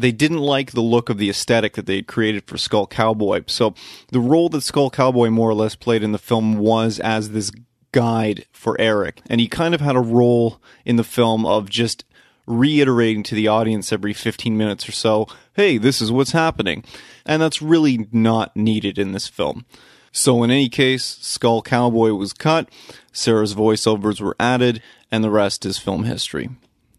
they 0.02 0.12
didn't 0.12 0.40
like 0.40 0.72
the 0.72 0.82
look 0.82 1.10
of 1.10 1.18
the 1.18 1.30
aesthetic 1.30 1.74
that 1.74 1.86
they 1.86 1.98
had 1.98 2.08
created 2.08 2.46
for 2.46 2.58
Skull 2.58 2.88
Cowboy. 2.88 3.44
So 3.48 3.74
the 4.12 4.20
role 4.20 4.50
that 4.50 4.62
Skull 4.62 4.90
Cowboy 4.90 5.30
more 5.30 5.50
or 5.50 5.54
less 5.54 5.76
played 5.76 6.04
in 6.04 6.12
the 6.12 6.18
film 6.18 6.58
was 6.58 7.00
as 7.00 7.32
this 7.32 7.52
guide 7.92 8.46
for 8.52 8.80
Eric. 8.80 9.22
And 9.30 9.42
he 9.42 9.48
kind 9.48 9.74
of 9.74 9.82
had 9.82 9.96
a 9.96 10.02
role 10.02 10.62
in 10.86 10.96
the 10.96 11.04
film 11.04 11.46
of 11.46 11.70
just 11.70 12.06
reiterating 12.48 13.24
to 13.24 13.36
the 13.36 13.48
audience 13.48 13.94
every 13.94 14.14
15 14.14 14.58
minutes 14.58 14.88
or 14.88 14.92
so, 14.92 15.28
hey, 15.54 15.78
this 15.78 16.02
is 16.02 16.12
what's 16.12 16.32
happening. 16.32 16.84
And 17.26 17.42
that's 17.42 17.62
really 17.62 18.08
not 18.12 18.56
needed 18.56 18.98
in 18.98 19.12
this 19.12 19.28
film. 19.28 19.66
So, 20.14 20.44
in 20.44 20.52
any 20.52 20.68
case, 20.68 21.18
Skull 21.22 21.62
Cowboy 21.62 22.12
was 22.12 22.34
cut, 22.34 22.68
Sarah's 23.14 23.56
voiceovers 23.56 24.20
were 24.20 24.36
added, 24.38 24.82
and 25.10 25.24
the 25.24 25.30
rest 25.30 25.66
is 25.66 25.78
film 25.78 26.04
history. 26.04 26.50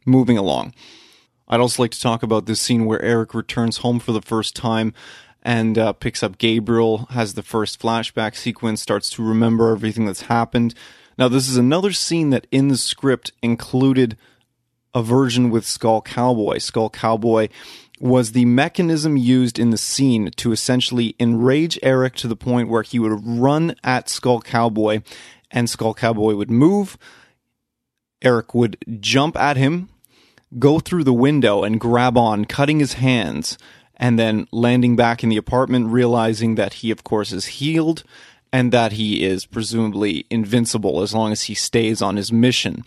Moving 0.06 0.38
along. 0.38 0.72
I'd 1.52 1.60
also 1.60 1.82
like 1.82 1.90
to 1.90 2.00
talk 2.00 2.22
about 2.22 2.46
this 2.46 2.62
scene 2.62 2.86
where 2.86 3.02
Eric 3.02 3.34
returns 3.34 3.76
home 3.78 3.98
for 4.00 4.12
the 4.12 4.22
first 4.22 4.56
time 4.56 4.94
and 5.42 5.76
uh, 5.76 5.92
picks 5.92 6.22
up 6.22 6.38
Gabriel, 6.38 7.08
has 7.10 7.34
the 7.34 7.42
first 7.42 7.78
flashback 7.78 8.36
sequence, 8.36 8.80
starts 8.80 9.10
to 9.10 9.22
remember 9.22 9.70
everything 9.70 10.06
that's 10.06 10.22
happened. 10.22 10.74
Now, 11.18 11.28
this 11.28 11.50
is 11.50 11.58
another 11.58 11.92
scene 11.92 12.30
that 12.30 12.46
in 12.50 12.68
the 12.68 12.78
script 12.78 13.32
included 13.42 14.16
a 14.94 15.02
version 15.02 15.50
with 15.50 15.66
Skull 15.66 16.00
Cowboy. 16.00 16.56
Skull 16.56 16.88
Cowboy 16.88 17.50
was 18.00 18.32
the 18.32 18.46
mechanism 18.46 19.18
used 19.18 19.58
in 19.58 19.68
the 19.68 19.76
scene 19.76 20.30
to 20.36 20.52
essentially 20.52 21.14
enrage 21.20 21.78
Eric 21.82 22.14
to 22.16 22.28
the 22.28 22.34
point 22.34 22.70
where 22.70 22.82
he 22.82 22.98
would 22.98 23.20
run 23.26 23.74
at 23.84 24.08
Skull 24.08 24.40
Cowboy 24.40 25.02
and 25.50 25.68
Skull 25.68 25.92
Cowboy 25.92 26.34
would 26.34 26.50
move. 26.50 26.96
Eric 28.22 28.54
would 28.54 28.78
jump 29.00 29.36
at 29.36 29.58
him, 29.58 29.90
go 30.58 30.78
through 30.78 31.04
the 31.04 31.12
window 31.12 31.62
and 31.62 31.80
grab 31.80 32.16
on, 32.16 32.44
cutting 32.44 32.78
his 32.78 32.94
hands, 32.94 33.58
and 33.96 34.18
then 34.18 34.46
landing 34.50 34.96
back 34.96 35.22
in 35.22 35.28
the 35.28 35.36
apartment, 35.36 35.88
realizing 35.88 36.56
that 36.56 36.74
he, 36.74 36.90
of 36.90 37.04
course, 37.04 37.32
is 37.32 37.46
healed 37.46 38.04
and 38.52 38.72
that 38.72 38.92
he 38.92 39.24
is 39.24 39.46
presumably 39.46 40.26
invincible 40.28 41.00
as 41.00 41.14
long 41.14 41.32
as 41.32 41.44
he 41.44 41.54
stays 41.54 42.02
on 42.02 42.16
his 42.16 42.30
mission. 42.30 42.84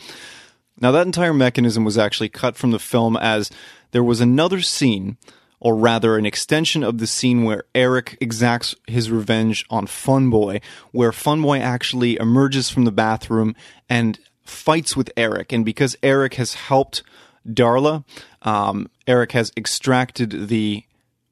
Now, 0.80 0.92
that 0.92 1.08
entire 1.08 1.34
mechanism 1.34 1.84
was 1.84 1.98
actually 1.98 2.30
cut 2.30 2.56
from 2.56 2.72
the 2.72 2.80
film 2.80 3.18
as 3.18 3.50
there 3.92 4.04
was 4.04 4.22
another 4.22 4.62
scene, 4.62 5.18
or 5.60 5.76
rather 5.76 6.18
an 6.18 6.26
extension 6.26 6.84
of 6.84 6.98
the 6.98 7.08
scene 7.08 7.44
where 7.44 7.64
Eric 7.74 8.18
exacts 8.20 8.76
his 8.86 9.10
revenge 9.10 9.66
on 9.70 9.88
Funboy, 9.88 10.62
where 10.92 11.12
Funboy 11.12 11.62
actually 11.62 12.18
emerges 12.18 12.70
from 12.70 12.86
the 12.86 12.92
bathroom 12.92 13.56
and 13.90 14.20
fights 14.44 14.96
with 14.96 15.10
Eric. 15.18 15.52
And 15.52 15.66
because 15.66 15.96
Eric 16.04 16.36
has 16.36 16.54
helped 16.54 17.02
Darla, 17.48 18.04
um, 18.42 18.90
Eric 19.08 19.34
has 19.34 19.52
extracted 19.58 20.48
the 20.48 20.84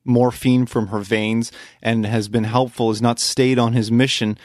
morphine 0.05 0.65
from 0.65 0.87
her 0.87 0.99
veins 0.99 1.51
and 1.81 2.05
has 2.05 2.27
been 2.27 2.43
helpful, 2.43 2.89
has 2.89 3.01
not 3.01 3.19
stayed 3.19 3.57
on 3.57 3.73
his 3.73 3.91
mission 3.91 4.37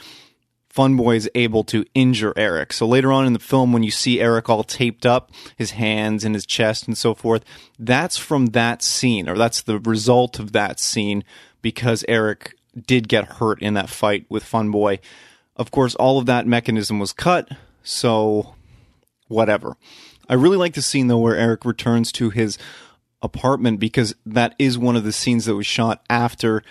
Funboy 0.78 1.16
is 1.16 1.28
able 1.35 1.64
to 1.64 1.85
injure 1.92 2.33
Eric. 2.37 2.72
So 2.72 2.87
later 2.87 3.12
on 3.12 3.26
in 3.26 3.33
the 3.33 3.40
film, 3.40 3.72
when 3.72 3.83
you 3.83 3.90
see 3.90 4.20
Eric 4.20 4.48
all 4.48 4.62
taped 4.62 5.04
up, 5.04 5.33
his 5.57 5.72
hands 5.72 6.24
and 6.24 6.37
his 6.37 6.46
chest 6.46 6.87
and 6.87 6.96
so 6.96 7.14
forth, 7.14 7.44
that's 7.81 8.16
from 8.16 8.46
that 8.46 8.83
scene, 8.83 9.28
or 9.28 9.37
that's 9.37 9.61
the 9.61 9.81
result 9.81 10.38
of 10.38 10.52
that 10.52 10.78
scene 10.78 11.24
because 11.62 12.04
Eric 12.07 12.54
did 12.87 13.09
get 13.09 13.24
hurt 13.24 13.61
in 13.61 13.74
that 13.74 13.90
fight 13.90 14.26
with 14.28 14.44
Funboy. 14.44 15.00
Of 15.57 15.72
course, 15.72 15.96
all 15.96 16.16
of 16.16 16.26
that 16.26 16.46
mechanism 16.46 17.00
was 17.00 17.12
cut, 17.12 17.48
so 17.83 18.54
whatever. 19.26 19.76
I 20.29 20.35
really 20.35 20.57
like 20.57 20.75
the 20.75 20.83
scene 20.83 21.09
though 21.09 21.19
where 21.19 21.37
Eric 21.37 21.64
returns 21.64 22.12
to 22.12 22.31
his 22.31 22.59
apartment 23.23 23.81
because 23.81 24.14
that 24.27 24.55
is 24.59 24.79
one 24.79 24.97
of 24.97 25.05
the 25.05 25.12
scenes 25.12 25.47
that 25.47 25.57
was 25.57 25.67
shot 25.67 26.05
after 26.09 26.62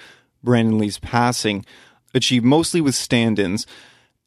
Brandon 0.44 0.78
Lee's 0.78 1.00
passing, 1.00 1.66
achieved 2.14 2.46
mostly 2.46 2.82
with 2.82 2.96
stand 2.96 3.40
ins 3.40 3.66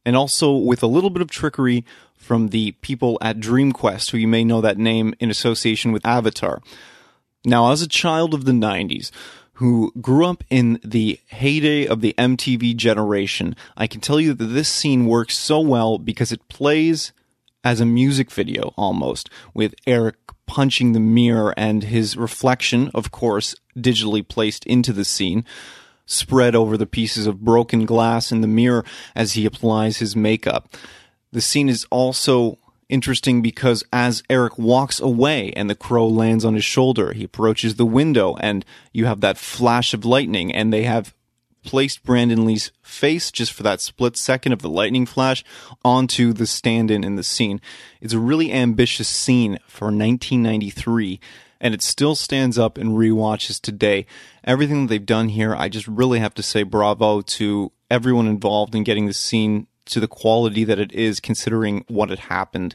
and 0.04 0.16
also 0.16 0.54
with 0.54 0.82
a 0.82 0.88
little 0.88 1.10
bit 1.10 1.22
of 1.22 1.30
trickery 1.30 1.84
from 2.16 2.48
the 2.48 2.72
people 2.82 3.18
at 3.20 3.38
DreamQuest, 3.38 4.10
who 4.10 4.18
you 4.18 4.28
may 4.28 4.44
know 4.44 4.60
that 4.60 4.78
name 4.78 5.14
in 5.20 5.30
association 5.30 5.92
with 5.92 6.04
Avatar. 6.04 6.62
Now, 7.44 7.72
as 7.72 7.80
a 7.80 7.88
child 7.88 8.34
of 8.34 8.44
the 8.44 8.52
90s, 8.52 9.10
who 9.54 9.92
grew 10.00 10.26
up 10.26 10.42
in 10.48 10.80
the 10.84 11.20
heyday 11.26 11.86
of 11.86 12.00
the 12.00 12.14
MTV 12.16 12.76
generation, 12.76 13.54
I 13.76 13.86
can 13.86 14.00
tell 14.00 14.20
you 14.20 14.32
that 14.34 14.44
this 14.44 14.68
scene 14.68 15.06
works 15.06 15.36
so 15.36 15.60
well 15.60 15.98
because 15.98 16.32
it 16.32 16.48
plays 16.48 17.12
as 17.62 17.80
a 17.80 17.86
music 17.86 18.30
video 18.30 18.72
almost, 18.76 19.28
with 19.54 19.74
Eric 19.86 20.16
punching 20.46 20.92
the 20.92 21.00
mirror 21.00 21.54
and 21.56 21.84
his 21.84 22.16
reflection, 22.16 22.90
of 22.94 23.10
course, 23.10 23.54
digitally 23.76 24.26
placed 24.26 24.66
into 24.66 24.92
the 24.92 25.04
scene, 25.04 25.44
spread 26.06 26.56
over 26.56 26.76
the 26.76 26.86
pieces 26.86 27.26
of 27.26 27.44
broken 27.44 27.86
glass 27.86 28.32
in 28.32 28.40
the 28.40 28.48
mirror 28.48 28.84
as 29.14 29.34
he 29.34 29.46
applies 29.46 29.98
his 29.98 30.16
makeup. 30.16 30.74
The 31.32 31.40
scene 31.40 31.68
is 31.68 31.86
also 31.90 32.58
interesting 32.88 33.40
because 33.40 33.84
as 33.92 34.22
Eric 34.28 34.58
walks 34.58 34.98
away 34.98 35.52
and 35.52 35.70
the 35.70 35.76
crow 35.76 36.08
lands 36.08 36.44
on 36.44 36.54
his 36.54 36.64
shoulder, 36.64 37.12
he 37.12 37.24
approaches 37.24 37.76
the 37.76 37.86
window 37.86 38.36
and 38.40 38.64
you 38.92 39.06
have 39.06 39.20
that 39.20 39.38
flash 39.38 39.94
of 39.94 40.04
lightning 40.04 40.52
and 40.52 40.72
they 40.72 40.82
have 40.82 41.14
placed 41.62 42.02
Brandon 42.02 42.44
Lee's 42.44 42.72
face 42.82 43.30
just 43.30 43.52
for 43.52 43.62
that 43.62 43.80
split 43.80 44.16
second 44.16 44.52
of 44.52 44.62
the 44.62 44.68
lightning 44.68 45.06
flash 45.06 45.44
onto 45.84 46.32
the 46.32 46.46
stand 46.46 46.90
in 46.90 47.04
in 47.04 47.16
the 47.16 47.22
scene. 47.22 47.60
It's 48.00 48.14
a 48.14 48.18
really 48.18 48.52
ambitious 48.52 49.08
scene 49.08 49.58
for 49.66 49.86
1993 49.86 51.20
and 51.60 51.74
it 51.74 51.82
still 51.82 52.14
stands 52.14 52.58
up 52.58 52.78
in 52.78 52.90
rewatches 52.90 53.60
today. 53.60 54.06
Everything 54.44 54.82
that 54.82 54.88
they've 54.88 55.04
done 55.04 55.28
here, 55.28 55.54
I 55.54 55.68
just 55.68 55.86
really 55.86 56.18
have 56.18 56.34
to 56.34 56.42
say 56.42 56.62
bravo 56.62 57.20
to 57.20 57.72
everyone 57.90 58.26
involved 58.26 58.74
in 58.74 58.84
getting 58.84 59.06
the 59.06 59.12
scene 59.12 59.66
to 59.86 60.00
the 60.00 60.08
quality 60.08 60.64
that 60.64 60.78
it 60.78 60.92
is 60.92 61.20
considering 61.20 61.84
what 61.88 62.10
had 62.10 62.20
happened. 62.20 62.74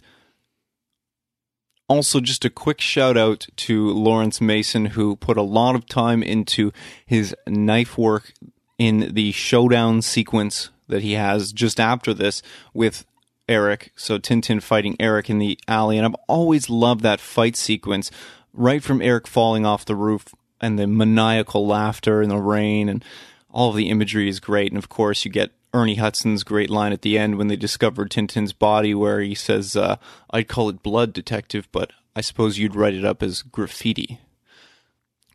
Also, 1.88 2.20
just 2.20 2.46
a 2.46 2.50
quick 2.50 2.82
shout 2.82 3.16
out 3.16 3.48
to 3.58 3.90
Lawrence 3.92 4.42
Mason, 4.42 4.88
who 4.88 5.16
put 5.16 5.38
a 5.38 5.44
lot 5.44 5.76
of 5.76 5.86
time 5.86 6.24
into 6.24 6.72
his 7.06 7.36
knife 7.48 7.98
work 7.98 8.34
in 8.78 9.14
the 9.14 9.32
showdown 9.32 10.02
sequence 10.02 10.70
that 10.88 11.02
he 11.02 11.14
has 11.14 11.52
just 11.52 11.80
after 11.80 12.14
this 12.14 12.42
with 12.74 13.06
Eric. 13.48 13.92
So, 13.96 14.18
Tintin 14.18 14.62
fighting 14.62 14.96
Eric 15.00 15.30
in 15.30 15.40
the 15.40 15.60
alley. 15.68 15.98
And 15.98 16.06
I've 16.06 16.22
always 16.28 16.70
loved 16.70 17.02
that 17.02 17.20
fight 17.20 17.56
sequence, 17.56 18.12
right 18.54 18.84
from 18.84 19.02
Eric 19.02 19.28
falling 19.28 19.66
off 19.66 19.86
the 19.86 19.96
roof 19.96 20.34
and 20.62 20.80
the 20.80 20.88
maniacal 20.88 21.68
laughter 21.68 22.22
and 22.22 22.32
the 22.32 22.38
rain 22.38 22.90
and 22.90 23.04
all 23.52 23.70
of 23.70 23.76
the 23.76 23.90
imagery 23.90 24.28
is 24.28 24.40
great. 24.40 24.72
And 24.72 24.78
of 24.78 24.90
course, 24.90 25.26
you 25.26 25.32
get 25.32 25.52
Ernie 25.74 25.96
Hudson's 25.96 26.44
great 26.44 26.70
line 26.70 26.94
at 26.94 27.02
the 27.02 27.18
end 27.18 27.38
when 27.38 27.48
they 27.48 27.56
discover 27.56 28.06
Tintin's 28.06 28.54
body, 28.54 28.94
where 28.94 29.22
he 29.22 29.36
says, 29.36 29.76
uh, 29.76 29.98
I'd 30.30 30.48
call 30.48 30.70
it 30.70 30.84
blood, 30.84 31.14
detective, 31.14 31.68
but 31.72 31.92
I 32.16 32.22
suppose 32.22 32.58
you'd 32.58 32.76
write 32.76 32.94
it 32.94 33.06
up 33.06 33.22
as 33.22 33.42
graffiti. 33.42 34.20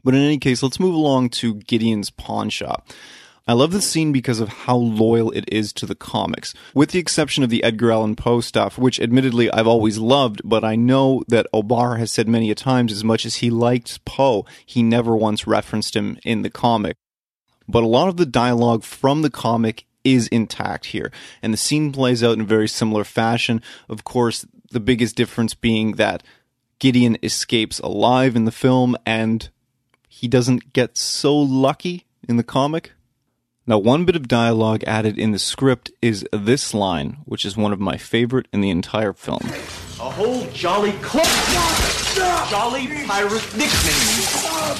But 0.02 0.14
in 0.14 0.20
any 0.20 0.38
case, 0.38 0.62
let's 0.62 0.80
move 0.80 0.94
along 0.94 1.30
to 1.30 1.54
Gideon's 1.54 2.10
pawn 2.10 2.48
shop. 2.48 2.88
I 3.46 3.54
love 3.54 3.72
this 3.72 3.88
scene 3.88 4.12
because 4.12 4.38
of 4.40 4.48
how 4.48 4.76
loyal 4.76 5.30
it 5.32 5.44
is 5.50 5.72
to 5.74 5.86
the 5.86 5.94
comics, 5.94 6.54
with 6.74 6.90
the 6.90 6.98
exception 6.98 7.42
of 7.42 7.50
the 7.50 7.64
Edgar 7.64 7.90
Allan 7.90 8.14
Poe 8.16 8.40
stuff, 8.40 8.78
which 8.78 9.00
admittedly 9.00 9.50
I've 9.50 9.66
always 9.66 9.98
loved, 9.98 10.42
but 10.44 10.62
I 10.64 10.76
know 10.76 11.24
that 11.28 11.46
O'Barr 11.52 11.96
has 11.96 12.10
said 12.10 12.28
many 12.28 12.50
a 12.50 12.54
times 12.54 12.92
as 12.92 13.02
much 13.02 13.24
as 13.24 13.36
he 13.36 13.50
liked 13.50 14.04
Poe, 14.04 14.44
he 14.64 14.82
never 14.82 15.16
once 15.16 15.46
referenced 15.46 15.96
him 15.96 16.18
in 16.24 16.42
the 16.42 16.50
comic. 16.50 16.96
But 17.66 17.82
a 17.82 17.88
lot 17.88 18.08
of 18.08 18.16
the 18.16 18.26
dialogue 18.26 18.84
from 18.84 19.22
the 19.22 19.30
comic 19.30 19.86
is 20.04 20.28
intact 20.28 20.86
here. 20.86 21.12
And 21.42 21.52
the 21.52 21.58
scene 21.58 21.92
plays 21.92 22.22
out 22.22 22.34
in 22.34 22.42
a 22.42 22.44
very 22.44 22.68
similar 22.68 23.04
fashion. 23.04 23.62
Of 23.88 24.04
course, 24.04 24.46
the 24.70 24.80
biggest 24.80 25.16
difference 25.16 25.54
being 25.54 25.92
that 25.92 26.22
Gideon 26.78 27.18
escapes 27.22 27.78
alive 27.80 28.36
in 28.36 28.44
the 28.44 28.52
film 28.52 28.96
and 29.04 29.48
he 30.08 30.26
doesn't 30.26 30.72
get 30.72 30.96
so 30.96 31.36
lucky 31.36 32.06
in 32.28 32.36
the 32.36 32.42
comic. 32.42 32.92
Now, 33.70 33.78
one 33.78 34.04
bit 34.04 34.16
of 34.16 34.26
dialogue 34.26 34.82
added 34.84 35.16
in 35.16 35.30
the 35.30 35.38
script 35.38 35.92
is 36.02 36.26
this 36.32 36.74
line, 36.74 37.18
which 37.24 37.46
is 37.46 37.56
one 37.56 37.72
of 37.72 37.78
my 37.78 37.96
favorite 37.96 38.48
in 38.52 38.62
the 38.62 38.70
entire 38.70 39.12
film. 39.12 39.42
A 39.44 40.10
whole 40.10 40.44
jolly 40.46 40.90
club. 40.94 41.24
Jolly 42.50 42.88
pirate 43.06 43.56
nickname. 43.56 44.74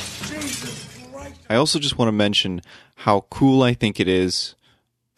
I 1.49 1.55
also 1.55 1.79
just 1.79 1.99
want 1.99 2.09
to 2.09 2.13
mention 2.13 2.63
how 2.97 3.27
cool 3.31 3.63
I 3.63 3.75
think 3.75 4.01
it 4.01 4.09
is 4.09 4.57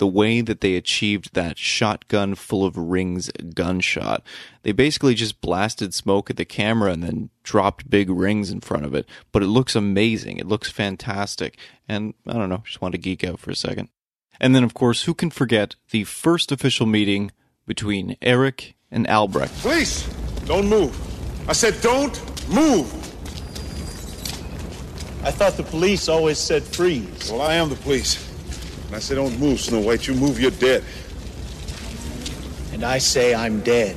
the 0.02 0.06
way 0.08 0.40
that 0.40 0.62
they 0.62 0.74
achieved 0.74 1.32
that 1.32 1.56
shotgun 1.56 2.34
full 2.34 2.64
of 2.64 2.76
rings 2.76 3.30
gunshot. 3.54 4.20
They 4.64 4.72
basically 4.72 5.14
just 5.14 5.40
blasted 5.40 5.94
smoke 5.94 6.28
at 6.28 6.36
the 6.36 6.44
camera 6.44 6.90
and 6.90 7.04
then 7.04 7.30
dropped 7.44 7.88
big 7.88 8.10
rings 8.10 8.50
in 8.50 8.60
front 8.62 8.84
of 8.84 8.94
it. 8.94 9.06
But 9.30 9.44
it 9.44 9.46
looks 9.46 9.76
amazing. 9.76 10.38
It 10.38 10.48
looks 10.48 10.72
fantastic. 10.72 11.56
And 11.88 12.14
I 12.26 12.32
don't 12.32 12.48
know, 12.48 12.64
just 12.66 12.82
want 12.82 12.96
to 12.96 12.98
geek 12.98 13.22
out 13.22 13.38
for 13.38 13.52
a 13.52 13.54
second. 13.54 13.90
And 14.40 14.56
then, 14.56 14.64
of 14.64 14.74
course, 14.74 15.04
who 15.04 15.14
can 15.14 15.30
forget 15.30 15.76
the 15.92 16.02
first 16.02 16.50
official 16.50 16.86
meeting 16.86 17.30
between 17.64 18.16
Eric 18.20 18.74
and 18.90 19.08
Albrecht? 19.08 19.56
Police, 19.60 20.02
don't 20.46 20.66
move. 20.68 20.98
I 21.48 21.52
said 21.52 21.80
don't 21.80 22.18
move. 22.48 22.92
I 25.24 25.30
thought 25.30 25.56
the 25.56 25.62
police 25.62 26.08
always 26.08 26.38
said 26.38 26.64
freeze. 26.64 27.30
Well, 27.30 27.40
I 27.40 27.54
am 27.54 27.68
the 27.68 27.76
police. 27.76 28.31
And 28.92 28.98
I 28.98 29.00
say 29.00 29.14
don't 29.14 29.38
move, 29.40 29.58
Snow 29.58 29.80
White. 29.80 30.06
You 30.06 30.12
move, 30.12 30.38
you're 30.38 30.50
dead. 30.50 30.84
And 32.74 32.84
I 32.84 32.98
say 32.98 33.34
I'm 33.34 33.62
dead. 33.62 33.96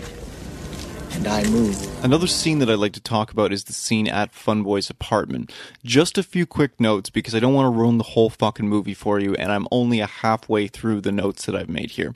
And 1.12 1.28
I 1.28 1.44
move. 1.50 2.06
Another 2.06 2.28
scene 2.28 2.60
that 2.60 2.70
I'd 2.70 2.80
like 2.80 2.94
to 2.94 3.02
talk 3.02 3.30
about 3.30 3.52
is 3.52 3.66
the 3.66 3.74
scene 3.74 4.08
at 4.08 4.32
Funboy's 4.32 4.90
apartment. 4.90 5.52
Just 5.84 6.18
a 6.18 6.24
few 6.24 6.46
quick 6.46 6.80
notes 6.80 7.10
because 7.10 7.36
I 7.36 7.42
don't 7.42 7.54
want 7.54 7.66
to 7.66 7.78
ruin 7.78 7.98
the 7.98 8.06
whole 8.06 8.30
fucking 8.30 8.70
movie 8.70 8.94
for 8.94 9.20
you, 9.20 9.36
and 9.36 9.52
I'm 9.52 9.68
only 9.70 10.00
a 10.00 10.08
halfway 10.08 10.68
through 10.68 11.02
the 11.02 11.12
notes 11.12 11.46
that 11.46 11.58
I've 11.58 11.68
made 11.68 11.92
here. 11.92 12.16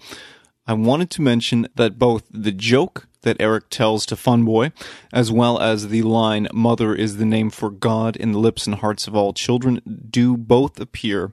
I 0.65 0.71
wanted 0.71 1.09
to 1.09 1.21
mention 1.21 1.67
that 1.75 1.99
both 1.99 2.23
the 2.31 2.53
joke 2.53 3.09
that 3.23 3.35
Eric 3.41 3.65
tells 3.69 4.05
to 4.05 4.15
Funboy, 4.15 4.71
as 5.11 5.33
well 5.33 5.59
as 5.59 5.89
the 5.89 6.03
line, 6.03 6.47
Mother 6.53 6.95
is 6.95 7.17
the 7.17 7.25
name 7.25 7.49
for 7.49 7.71
God 7.71 8.15
in 8.15 8.31
the 8.31 8.39
lips 8.39 8.67
and 8.67 8.77
hearts 8.77 9.05
of 9.05 9.17
all 9.17 9.33
children, 9.33 9.81
do 10.09 10.37
both 10.37 10.79
appear 10.79 11.31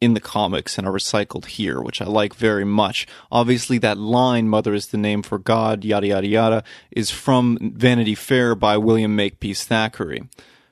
in 0.00 0.14
the 0.14 0.20
comics 0.20 0.78
and 0.78 0.86
are 0.86 0.92
recycled 0.92 1.46
here, 1.46 1.80
which 1.80 2.00
I 2.00 2.04
like 2.04 2.34
very 2.34 2.64
much. 2.64 3.06
Obviously, 3.32 3.78
that 3.78 3.98
line, 3.98 4.48
Mother 4.48 4.74
is 4.74 4.88
the 4.88 4.98
name 4.98 5.22
for 5.22 5.38
God, 5.38 5.84
yada 5.84 6.06
yada 6.06 6.26
yada, 6.26 6.64
is 6.90 7.10
from 7.10 7.58
Vanity 7.60 8.14
Fair 8.14 8.54
by 8.54 8.76
William 8.76 9.16
Makepeace 9.16 9.64
Thackeray. 9.64 10.28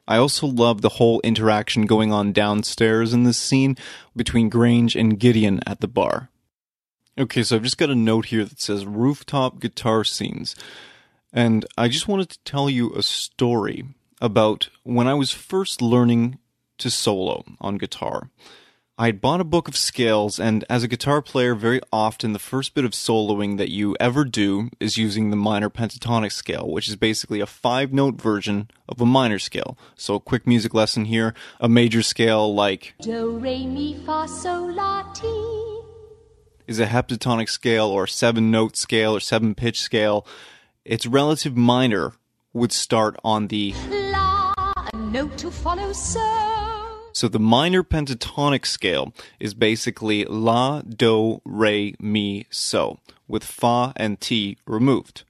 I 0.08 0.18
also 0.18 0.46
love 0.46 0.82
the 0.82 0.90
whole 0.90 1.20
interaction 1.22 1.86
going 1.86 2.12
on 2.12 2.32
downstairs 2.32 3.12
in 3.12 3.24
this 3.24 3.38
scene 3.38 3.76
between 4.14 4.48
Grange 4.48 4.94
and 4.94 5.18
Gideon 5.18 5.60
at 5.66 5.80
the 5.80 5.88
bar. 5.88 6.30
Okay, 7.18 7.42
so 7.42 7.56
I've 7.56 7.62
just 7.62 7.78
got 7.78 7.90
a 7.90 7.94
note 7.94 8.26
here 8.26 8.44
that 8.44 8.60
says 8.60 8.86
rooftop 8.86 9.58
guitar 9.58 10.04
scenes. 10.04 10.54
And 11.32 11.66
I 11.76 11.88
just 11.88 12.06
wanted 12.06 12.28
to 12.30 12.38
tell 12.44 12.70
you 12.70 12.94
a 12.94 13.02
story 13.02 13.84
about 14.20 14.68
when 14.84 15.08
I 15.08 15.14
was 15.14 15.32
first 15.32 15.82
learning 15.82 16.38
to 16.78 16.90
solo 16.90 17.44
on 17.60 17.78
guitar. 17.78 18.30
I 18.98 19.06
had 19.06 19.20
bought 19.20 19.42
a 19.42 19.44
book 19.44 19.68
of 19.68 19.76
scales, 19.76 20.40
and 20.40 20.64
as 20.70 20.82
a 20.82 20.88
guitar 20.88 21.20
player, 21.20 21.54
very 21.54 21.82
often 21.92 22.32
the 22.32 22.38
first 22.38 22.72
bit 22.72 22.86
of 22.86 22.92
soloing 22.92 23.58
that 23.58 23.68
you 23.70 23.94
ever 24.00 24.24
do 24.24 24.70
is 24.80 24.96
using 24.96 25.28
the 25.28 25.36
minor 25.36 25.68
pentatonic 25.68 26.32
scale, 26.32 26.66
which 26.70 26.88
is 26.88 26.96
basically 26.96 27.40
a 27.40 27.46
five 27.46 27.92
note 27.92 28.14
version 28.18 28.70
of 28.88 28.98
a 28.98 29.04
minor 29.04 29.38
scale. 29.38 29.76
So, 29.96 30.14
a 30.14 30.20
quick 30.20 30.46
music 30.46 30.72
lesson 30.72 31.04
here 31.04 31.34
a 31.60 31.68
major 31.68 32.02
scale 32.02 32.54
like 32.54 32.94
Do, 33.02 33.36
re, 33.36 33.66
mi, 33.66 33.98
fa, 34.06 34.26
sol, 34.26 34.72
la, 34.72 35.02
ti. 35.12 35.26
is 36.66 36.80
a 36.80 36.86
heptatonic 36.86 37.50
scale 37.50 37.88
or 37.88 38.06
seven 38.06 38.50
note 38.50 38.78
scale 38.78 39.14
or 39.14 39.20
seven 39.20 39.54
pitch 39.54 39.82
scale. 39.82 40.26
Its 40.86 41.04
relative 41.04 41.54
minor 41.54 42.14
would 42.54 42.72
start 42.72 43.18
on 43.22 43.48
the 43.48 43.74
La, 43.90 44.54
a 44.90 44.96
note 44.96 45.36
to 45.36 45.50
follow, 45.50 45.92
so. 45.92 46.55
So 47.16 47.28
the 47.28 47.40
minor 47.40 47.82
pentatonic 47.82 48.66
scale 48.66 49.14
is 49.40 49.54
basically 49.54 50.26
La, 50.26 50.82
Do, 50.82 51.40
Re, 51.46 51.94
Mi, 51.98 52.44
So, 52.50 52.98
with 53.26 53.42
Fa 53.42 53.94
and 53.96 54.20
Ti 54.20 54.58
removed. 54.66 55.24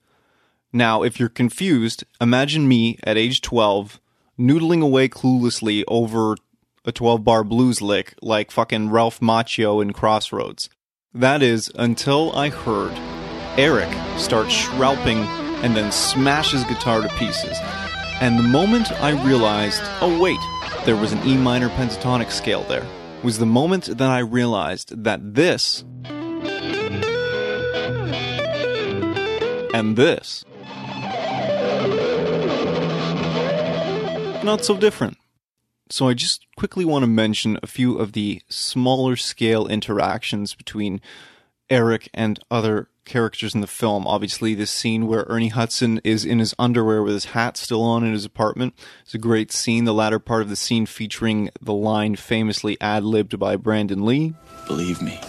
Now, 0.73 1.03
if 1.03 1.17
you're 1.17 1.29
confused, 1.29 2.03
imagine 2.19 2.67
me 2.67 2.99
at 3.05 3.15
age 3.15 3.39
12 3.39 4.01
noodling 4.37 4.83
away 4.83 5.07
cluelessly 5.07 5.85
over 5.87 6.35
a 6.83 6.91
12 6.91 7.23
bar 7.23 7.45
blues 7.45 7.81
lick 7.81 8.15
like 8.21 8.51
fucking 8.51 8.89
Ralph 8.89 9.21
Macchio 9.21 9.81
in 9.81 9.93
Crossroads. 9.93 10.69
That 11.13 11.41
is 11.41 11.71
until 11.75 12.35
I 12.35 12.49
heard 12.49 12.91
Eric 13.57 13.93
start 14.19 14.47
shrouping 14.47 15.25
and 15.63 15.73
then 15.73 15.93
smash 15.93 16.51
his 16.51 16.65
guitar 16.65 17.01
to 17.01 17.07
pieces. 17.15 17.57
And 18.19 18.37
the 18.37 18.43
moment 18.43 18.91
I 18.93 19.11
realized, 19.23 19.81
oh 20.01 20.19
wait, 20.19 20.39
there 20.85 20.95
was 20.95 21.11
an 21.11 21.25
E 21.27 21.37
minor 21.37 21.69
pentatonic 21.69 22.31
scale 22.31 22.63
there, 22.63 22.85
was 23.23 23.37
the 23.37 23.45
moment 23.45 23.85
that 23.85 24.09
I 24.09 24.19
realized 24.19 25.03
that 25.03 25.35
this 25.35 25.83
and 29.73 29.95
this 29.95 30.45
not 34.47 34.63
so 34.63 34.77
different. 34.77 35.17
So 35.89 36.07
I 36.07 36.13
just 36.13 36.47
quickly 36.55 36.85
want 36.85 37.03
to 37.03 37.07
mention 37.07 37.59
a 37.61 37.67
few 37.67 37.97
of 37.97 38.13
the 38.13 38.41
smaller 38.47 39.17
scale 39.17 39.67
interactions 39.67 40.55
between 40.55 41.01
Eric 41.69 42.09
and 42.13 42.39
other 42.49 42.87
characters 43.07 43.55
in 43.55 43.61
the 43.61 43.67
film. 43.67 44.05
Obviously, 44.05 44.53
this 44.53 44.69
scene 44.69 45.07
where 45.07 45.25
Ernie 45.27 45.49
Hudson 45.49 45.99
is 46.03 46.23
in 46.23 46.39
his 46.39 46.53
underwear 46.59 47.01
with 47.01 47.13
his 47.13 47.25
hat 47.25 47.57
still 47.57 47.81
on 47.81 48.03
in 48.03 48.13
his 48.13 48.25
apartment 48.25 48.75
is 49.05 49.15
a 49.15 49.17
great 49.17 49.51
scene. 49.51 49.85
The 49.85 49.93
latter 49.93 50.19
part 50.19 50.43
of 50.43 50.49
the 50.49 50.55
scene 50.55 50.85
featuring 50.85 51.49
the 51.61 51.73
line 51.73 52.15
famously 52.15 52.77
ad 52.79 53.03
libbed 53.03 53.39
by 53.39 53.55
Brandon 53.55 54.05
Lee. 54.05 54.35
Believe 54.67 55.01
me, 55.01 55.19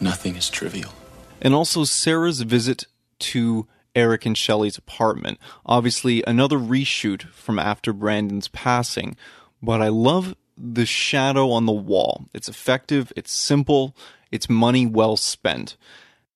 nothing 0.00 0.36
is 0.36 0.48
trivial. 0.48 0.92
And 1.40 1.54
also 1.54 1.84
Sarah's 1.84 2.40
visit 2.42 2.84
to 3.18 3.66
Eric 3.94 4.24
and 4.24 4.38
Shelley's 4.38 4.78
apartment. 4.78 5.38
Obviously, 5.66 6.22
another 6.26 6.58
reshoot 6.58 7.28
from 7.30 7.58
after 7.58 7.92
Brandon's 7.92 8.48
passing, 8.48 9.16
but 9.62 9.82
I 9.82 9.88
love 9.88 10.34
the 10.56 10.86
shadow 10.86 11.50
on 11.50 11.66
the 11.66 11.72
wall. 11.72 12.26
It's 12.32 12.48
effective, 12.48 13.12
it's 13.16 13.32
simple, 13.32 13.96
it's 14.30 14.48
money 14.48 14.86
well 14.86 15.16
spent. 15.16 15.76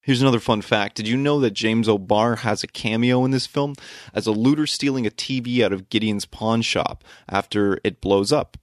Here's 0.06 0.22
another 0.22 0.38
fun 0.38 0.62
fact. 0.62 0.94
Did 0.94 1.08
you 1.08 1.16
know 1.16 1.40
that 1.40 1.50
James 1.50 1.88
O'Barr 1.88 2.36
has 2.36 2.62
a 2.62 2.68
cameo 2.68 3.24
in 3.24 3.32
this 3.32 3.48
film 3.48 3.74
as 4.14 4.28
a 4.28 4.30
looter 4.30 4.64
stealing 4.64 5.04
a 5.04 5.10
TV 5.10 5.64
out 5.64 5.72
of 5.72 5.90
Gideon's 5.90 6.26
pawn 6.26 6.62
shop 6.62 7.02
after 7.28 7.80
it 7.82 8.00
blows 8.00 8.30
up? 8.30 8.56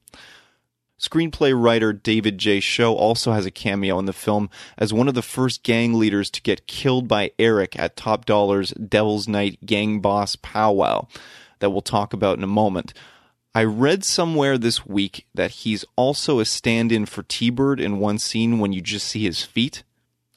Screenplay 0.97 1.53
writer 1.53 1.91
David 1.91 2.38
J. 2.38 2.60
Schow 2.60 2.93
also 2.95 3.34
has 3.34 3.45
a 3.45 3.51
cameo 3.51 3.99
in 3.99 4.06
the 4.06 4.13
film 4.13 4.49
as 4.77 4.93
one 4.93 5.10
of 5.10 5.15
the 5.15 5.21
first 5.21 5.63
gang 5.63 5.95
leaders 5.95 6.29
to 6.29 6.41
get 6.41 6.65
killed 6.65 7.10
by 7.10 7.32
Eric 7.38 7.77
at 7.77 7.97
Top 7.97 8.23
Dollar's 8.23 8.71
Devil's 8.71 9.27
Night 9.27 9.65
gang 9.65 9.99
boss 9.99 10.38
powwow 10.38 11.08
that 11.60 11.71
we'll 11.71 11.82
talk 11.82 12.13
about 12.13 12.38
in 12.38 12.45
a 12.45 12.47
moment. 12.47 12.93
I 13.53 13.65
read 13.65 14.06
somewhere 14.06 14.58
this 14.58 14.86
week 14.86 15.27
that 15.36 15.51
he's 15.51 15.84
also 15.97 16.39
a 16.39 16.45
stand 16.45 16.93
in 16.93 17.06
for 17.06 17.23
T 17.23 17.49
Bird 17.49 17.82
in 17.82 17.99
one 17.99 18.17
scene 18.17 18.60
when 18.60 18.71
you 18.71 18.79
just 18.79 19.10
see 19.10 19.25
his 19.25 19.43
feet. 19.43 19.84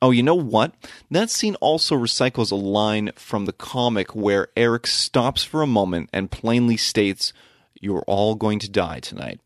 Oh, 0.02 0.10
you 0.10 0.22
know 0.22 0.34
what? 0.34 0.74
That 1.10 1.30
scene 1.30 1.54
also 1.56 1.96
recycles 1.96 2.52
a 2.52 2.56
line 2.56 3.12
from 3.16 3.46
the 3.46 3.52
comic 3.52 4.14
where 4.14 4.48
Eric 4.56 4.86
stops 4.86 5.42
for 5.42 5.62
a 5.62 5.66
moment 5.66 6.10
and 6.12 6.30
plainly 6.30 6.76
states, 6.76 7.32
You're 7.80 8.04
all 8.06 8.34
going 8.34 8.58
to 8.60 8.70
die 8.70 9.00
tonight. 9.00 9.40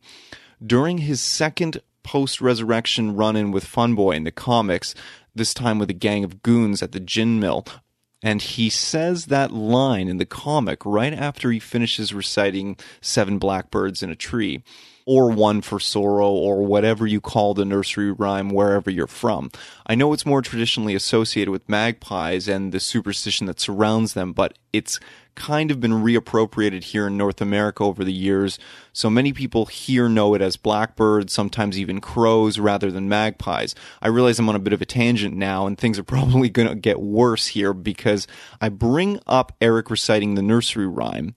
During 0.64 0.98
his 0.98 1.20
second 1.20 1.80
post 2.02 2.40
resurrection 2.40 3.14
run 3.14 3.36
in 3.36 3.52
with 3.52 3.64
Funboy 3.64 4.16
in 4.16 4.24
the 4.24 4.32
comics, 4.32 4.94
this 5.34 5.54
time 5.54 5.78
with 5.78 5.90
a 5.90 5.94
gang 5.94 6.24
of 6.24 6.42
goons 6.42 6.82
at 6.82 6.92
the 6.92 7.00
gin 7.00 7.38
mill, 7.38 7.64
and 8.22 8.42
he 8.42 8.68
says 8.68 9.26
that 9.26 9.52
line 9.52 10.08
in 10.08 10.18
the 10.18 10.26
comic 10.26 10.84
right 10.84 11.14
after 11.14 11.50
he 11.50 11.58
finishes 11.58 12.12
reciting 12.12 12.76
Seven 13.00 13.38
Blackbirds 13.38 14.02
in 14.02 14.10
a 14.10 14.16
Tree, 14.16 14.62
or 15.06 15.30
One 15.30 15.62
for 15.62 15.80
Sorrow, 15.80 16.30
or 16.30 16.64
whatever 16.64 17.06
you 17.06 17.20
call 17.20 17.54
the 17.54 17.64
nursery 17.64 18.12
rhyme 18.12 18.50
wherever 18.50 18.90
you're 18.90 19.06
from. 19.06 19.50
I 19.86 19.94
know 19.94 20.12
it's 20.12 20.26
more 20.26 20.42
traditionally 20.42 20.94
associated 20.94 21.50
with 21.50 21.68
magpies 21.68 22.48
and 22.48 22.72
the 22.72 22.80
superstition 22.80 23.46
that 23.46 23.60
surrounds 23.60 24.14
them, 24.14 24.32
but 24.32 24.58
it's 24.72 25.00
kind 25.34 25.70
of 25.70 25.80
been 25.80 25.92
reappropriated 25.92 26.84
here 26.84 27.06
in 27.06 27.16
North 27.16 27.40
America 27.40 27.82
over 27.82 28.04
the 28.04 28.12
years. 28.12 28.58
So 28.92 29.08
many 29.08 29.32
people 29.32 29.66
here 29.66 30.08
know 30.08 30.34
it 30.34 30.42
as 30.42 30.56
blackbirds, 30.56 31.32
sometimes 31.32 31.78
even 31.78 32.00
crows 32.00 32.58
rather 32.58 32.90
than 32.90 33.08
magpies. 33.08 33.74
I 34.02 34.08
realize 34.08 34.38
I'm 34.38 34.48
on 34.48 34.56
a 34.56 34.60
bit 34.60 34.72
of 34.72 34.82
a 34.82 34.86
tangent 34.86 35.36
now 35.36 35.66
and 35.66 35.78
things 35.78 35.98
are 35.98 36.04
probably 36.10 36.50
going 36.50 36.68
to 36.68 36.74
get 36.74 37.00
worse 37.00 37.48
here 37.48 37.72
because 37.72 38.26
I 38.60 38.68
bring 38.68 39.18
up 39.26 39.56
Eric 39.60 39.90
reciting 39.90 40.34
the 40.34 40.42
nursery 40.42 40.86
rhyme 40.86 41.34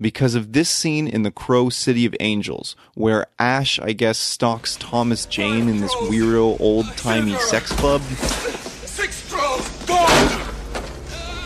because 0.00 0.34
of 0.34 0.52
this 0.52 0.68
scene 0.68 1.08
in 1.08 1.22
the 1.22 1.30
Crow 1.30 1.68
City 1.68 2.04
of 2.04 2.14
Angels, 2.20 2.76
where 2.94 3.26
Ash, 3.38 3.78
I 3.80 3.92
guess, 3.92 4.18
stalks 4.18 4.76
Thomas 4.76 5.26
Jane 5.26 5.68
in 5.68 5.80
this 5.80 5.94
weirdo 5.94 6.60
old 6.60 6.86
timey 6.96 7.36
sex 7.36 7.72
club. 7.72 8.02
Six 8.02 9.32
crows 9.32 9.86
gone! 9.86 10.42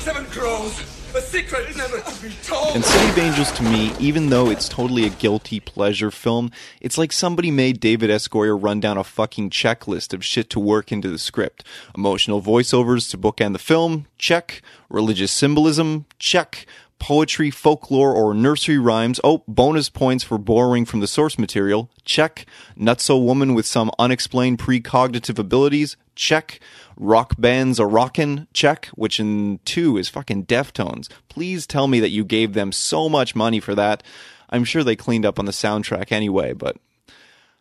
Seven 0.01 0.25
crows! 0.27 0.81
A 1.13 1.21
secret 1.21 1.77
never 1.77 1.99
to 1.99 2.23
be 2.23 2.33
told! 2.45 2.77
And 2.77 2.85
City 2.85 3.11
of 3.11 3.19
Angels 3.19 3.51
to 3.53 3.65
me, 3.65 3.93
even 3.99 4.31
though 4.31 4.49
it's 4.49 4.69
totally 4.69 5.05
a 5.05 5.11
guilty 5.11 5.59
pleasure 5.59 6.13
film, 6.13 6.53
it's 6.81 6.97
like 6.97 7.11
somebody 7.13 7.51
made 7.51 7.81
David 7.81 8.11
S. 8.11 8.29
Goyer 8.29 8.61
run 8.61 8.79
down 8.79 8.97
a 8.97 9.03
fucking 9.03 9.51
checklist 9.51 10.15
of 10.15 10.25
shit 10.25 10.49
to 10.51 10.61
work 10.61 10.93
into 10.93 11.09
the 11.09 11.19
script. 11.19 11.65
Emotional 11.97 12.41
voiceovers 12.41 13.11
to 13.11 13.19
bookend 13.19 13.55
the 13.55 13.59
film, 13.59 14.07
check. 14.19 14.63
Religious 14.89 15.33
symbolism, 15.33 16.07
check 16.19 16.67
poetry, 17.01 17.51
folklore, 17.51 18.15
or 18.15 18.33
nursery 18.33 18.79
rhymes. 18.79 19.19
Oh, 19.25 19.43
bonus 19.49 19.89
points 19.89 20.23
for 20.23 20.39
borrowing 20.39 20.85
from 20.85 21.01
the 21.01 21.09
source 21.09 21.39
material. 21.39 21.91
Check. 22.05 22.47
Nutso 22.79 23.21
woman 23.21 23.55
with 23.55 23.67
some 23.67 23.91
unexplained 23.99 24.61
precognitive 24.61 25.39
abilities. 25.39 25.97
Check. 26.15 26.61
Rock 26.97 27.35
bands 27.39 27.81
are 27.81 27.89
rockin'. 27.89 28.47
Check. 28.53 28.87
Which 28.95 29.19
in 29.19 29.59
two 29.65 29.97
is 29.97 30.09
fucking 30.09 30.47
Deftones. 30.47 31.09
Please 31.29 31.67
tell 31.67 31.89
me 31.89 31.99
that 31.99 32.11
you 32.11 32.25
gave 32.25 32.53
them 32.53 32.71
so 32.71 33.09
much 33.09 33.35
money 33.35 33.59
for 33.59 33.75
that. 33.75 34.05
I'm 34.51 34.65
sure 34.65 34.85
they 34.85 34.97
cleaned 34.97 35.27
up 35.27 35.39
on 35.39 35.47
the 35.47 35.53
soundtrack 35.53 36.13
anyway, 36.13 36.53
but 36.53 36.77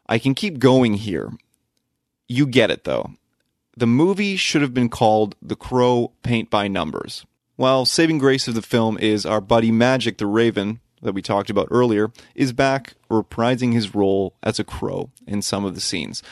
I 0.08 0.20
can 0.20 0.36
keep 0.36 0.60
going 0.60 0.96
here. 0.96 1.32
You 2.28 2.46
get 2.46 2.70
it 2.70 2.84
though. 2.84 3.14
The 3.78 3.88
movie 3.88 4.36
should 4.36 4.62
have 4.62 4.74
been 4.74 4.90
called 4.90 5.36
The 5.42 5.56
Crow 5.56 6.12
Paint 6.22 6.50
by 6.50 6.68
Numbers. 6.68 7.26
While 7.60 7.84
saving 7.84 8.20
grace 8.20 8.48
of 8.48 8.56
the 8.56 8.62
film 8.62 8.98
is 8.98 9.26
our 9.26 9.42
buddy 9.42 9.70
Magic 9.70 10.18
the 10.18 10.28
Raven 10.28 10.80
that 11.02 11.12
we 11.12 11.22
talked 11.22 11.50
about 11.50 11.68
earlier 11.70 12.10
is 12.34 12.54
back 12.54 12.94
reprising 13.12 13.74
his 13.74 13.94
role 13.94 14.34
as 14.42 14.60
a 14.60 14.64
crow 14.64 15.12
in 15.28 15.42
some 15.42 15.66
of 15.66 15.76
the 15.76 15.82
scenes. 15.82 16.24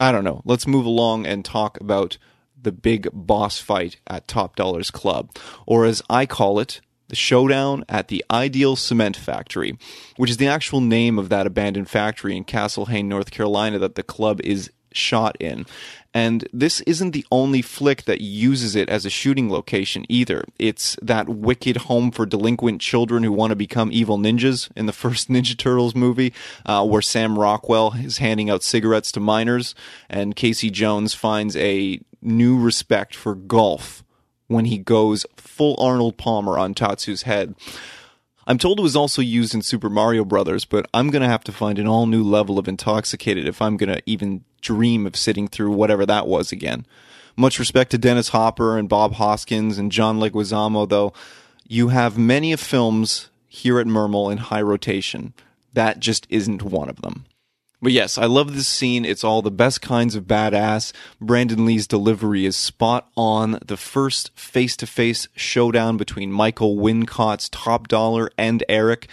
I 0.00 0.10
don't 0.10 0.24
know. 0.24 0.40
Let's 0.46 0.66
move 0.66 0.86
along 0.86 1.26
and 1.26 1.44
talk 1.44 1.78
about 1.82 2.16
the 2.58 2.72
big 2.72 3.10
boss 3.12 3.58
fight 3.58 4.00
at 4.06 4.26
Top 4.26 4.56
Dollar's 4.56 4.90
Club, 4.90 5.36
or 5.66 5.84
as 5.84 6.00
I 6.08 6.24
call 6.24 6.60
it, 6.60 6.80
the 7.08 7.14
showdown 7.14 7.84
at 7.86 8.08
the 8.08 8.24
Ideal 8.30 8.76
Cement 8.76 9.18
Factory, 9.18 9.76
which 10.16 10.30
is 10.30 10.38
the 10.38 10.48
actual 10.48 10.80
name 10.80 11.18
of 11.18 11.28
that 11.28 11.46
abandoned 11.46 11.90
factory 11.90 12.38
in 12.38 12.44
Castle 12.44 12.86
Hayne, 12.86 13.10
North 13.10 13.30
Carolina, 13.30 13.78
that 13.78 13.96
the 13.96 14.02
club 14.02 14.40
is 14.44 14.70
shot 14.92 15.36
in. 15.40 15.66
And 16.12 16.48
this 16.52 16.80
isn't 16.82 17.12
the 17.12 17.24
only 17.30 17.62
flick 17.62 18.04
that 18.04 18.20
uses 18.20 18.74
it 18.74 18.88
as 18.88 19.06
a 19.06 19.10
shooting 19.10 19.48
location 19.48 20.04
either. 20.08 20.44
It's 20.58 20.96
that 21.00 21.28
wicked 21.28 21.76
home 21.76 22.10
for 22.10 22.26
delinquent 22.26 22.80
children 22.80 23.22
who 23.22 23.30
want 23.30 23.50
to 23.50 23.56
become 23.56 23.92
evil 23.92 24.18
ninjas 24.18 24.70
in 24.74 24.86
the 24.86 24.92
first 25.00 25.28
Ninja 25.28 25.56
Turtles 25.56 25.94
movie, 25.94 26.32
uh, 26.66 26.84
where 26.84 27.02
Sam 27.02 27.38
Rockwell 27.38 27.94
is 27.94 28.18
handing 28.18 28.50
out 28.50 28.64
cigarettes 28.64 29.12
to 29.12 29.20
minors, 29.20 29.74
and 30.08 30.34
Casey 30.34 30.70
Jones 30.70 31.14
finds 31.14 31.56
a 31.56 32.00
new 32.20 32.60
respect 32.60 33.14
for 33.14 33.34
golf 33.34 34.02
when 34.48 34.64
he 34.64 34.78
goes 34.78 35.24
full 35.36 35.76
Arnold 35.78 36.18
Palmer 36.18 36.58
on 36.58 36.74
Tatsu's 36.74 37.22
head. 37.22 37.54
I'm 38.46 38.58
told 38.58 38.80
it 38.80 38.82
was 38.82 38.96
also 38.96 39.22
used 39.22 39.54
in 39.54 39.62
Super 39.62 39.88
Mario 39.88 40.24
Brothers, 40.24 40.64
but 40.64 40.86
I'm 40.92 41.10
going 41.10 41.22
to 41.22 41.28
have 41.28 41.44
to 41.44 41.52
find 41.52 41.78
an 41.78 41.86
all 41.86 42.06
new 42.06 42.24
level 42.24 42.58
of 42.58 42.66
intoxicated 42.66 43.46
if 43.46 43.62
I'm 43.62 43.76
going 43.76 43.94
to 43.94 44.02
even 44.06 44.44
dream 44.60 45.06
of 45.06 45.16
sitting 45.16 45.48
through 45.48 45.72
whatever 45.72 46.06
that 46.06 46.26
was 46.26 46.52
again. 46.52 46.86
Much 47.36 47.58
respect 47.58 47.90
to 47.90 47.98
Dennis 47.98 48.28
Hopper 48.28 48.76
and 48.76 48.88
Bob 48.88 49.14
Hoskins 49.14 49.78
and 49.78 49.92
John 49.92 50.18
Leguizamo, 50.18 50.88
though. 50.88 51.12
You 51.66 51.88
have 51.88 52.18
many 52.18 52.52
of 52.52 52.60
films 52.60 53.30
here 53.46 53.80
at 53.80 53.86
Mermal 53.86 54.30
in 54.30 54.38
high 54.38 54.62
rotation. 54.62 55.34
That 55.72 56.00
just 56.00 56.26
isn't 56.30 56.62
one 56.62 56.88
of 56.88 57.02
them. 57.02 57.24
But 57.82 57.92
yes, 57.92 58.18
I 58.18 58.26
love 58.26 58.54
this 58.54 58.68
scene. 58.68 59.06
It's 59.06 59.24
all 59.24 59.40
the 59.40 59.50
best 59.50 59.80
kinds 59.80 60.14
of 60.14 60.24
badass. 60.24 60.92
Brandon 61.18 61.64
Lee's 61.64 61.86
delivery 61.86 62.44
is 62.44 62.54
spot 62.54 63.08
on. 63.16 63.58
The 63.64 63.78
first 63.78 64.36
face 64.38 64.76
to 64.76 64.86
face 64.86 65.28
showdown 65.34 65.96
between 65.96 66.30
Michael 66.30 66.76
Wincott's 66.76 67.48
top 67.48 67.88
dollar 67.88 68.30
and 68.36 68.62
Eric. 68.68 69.08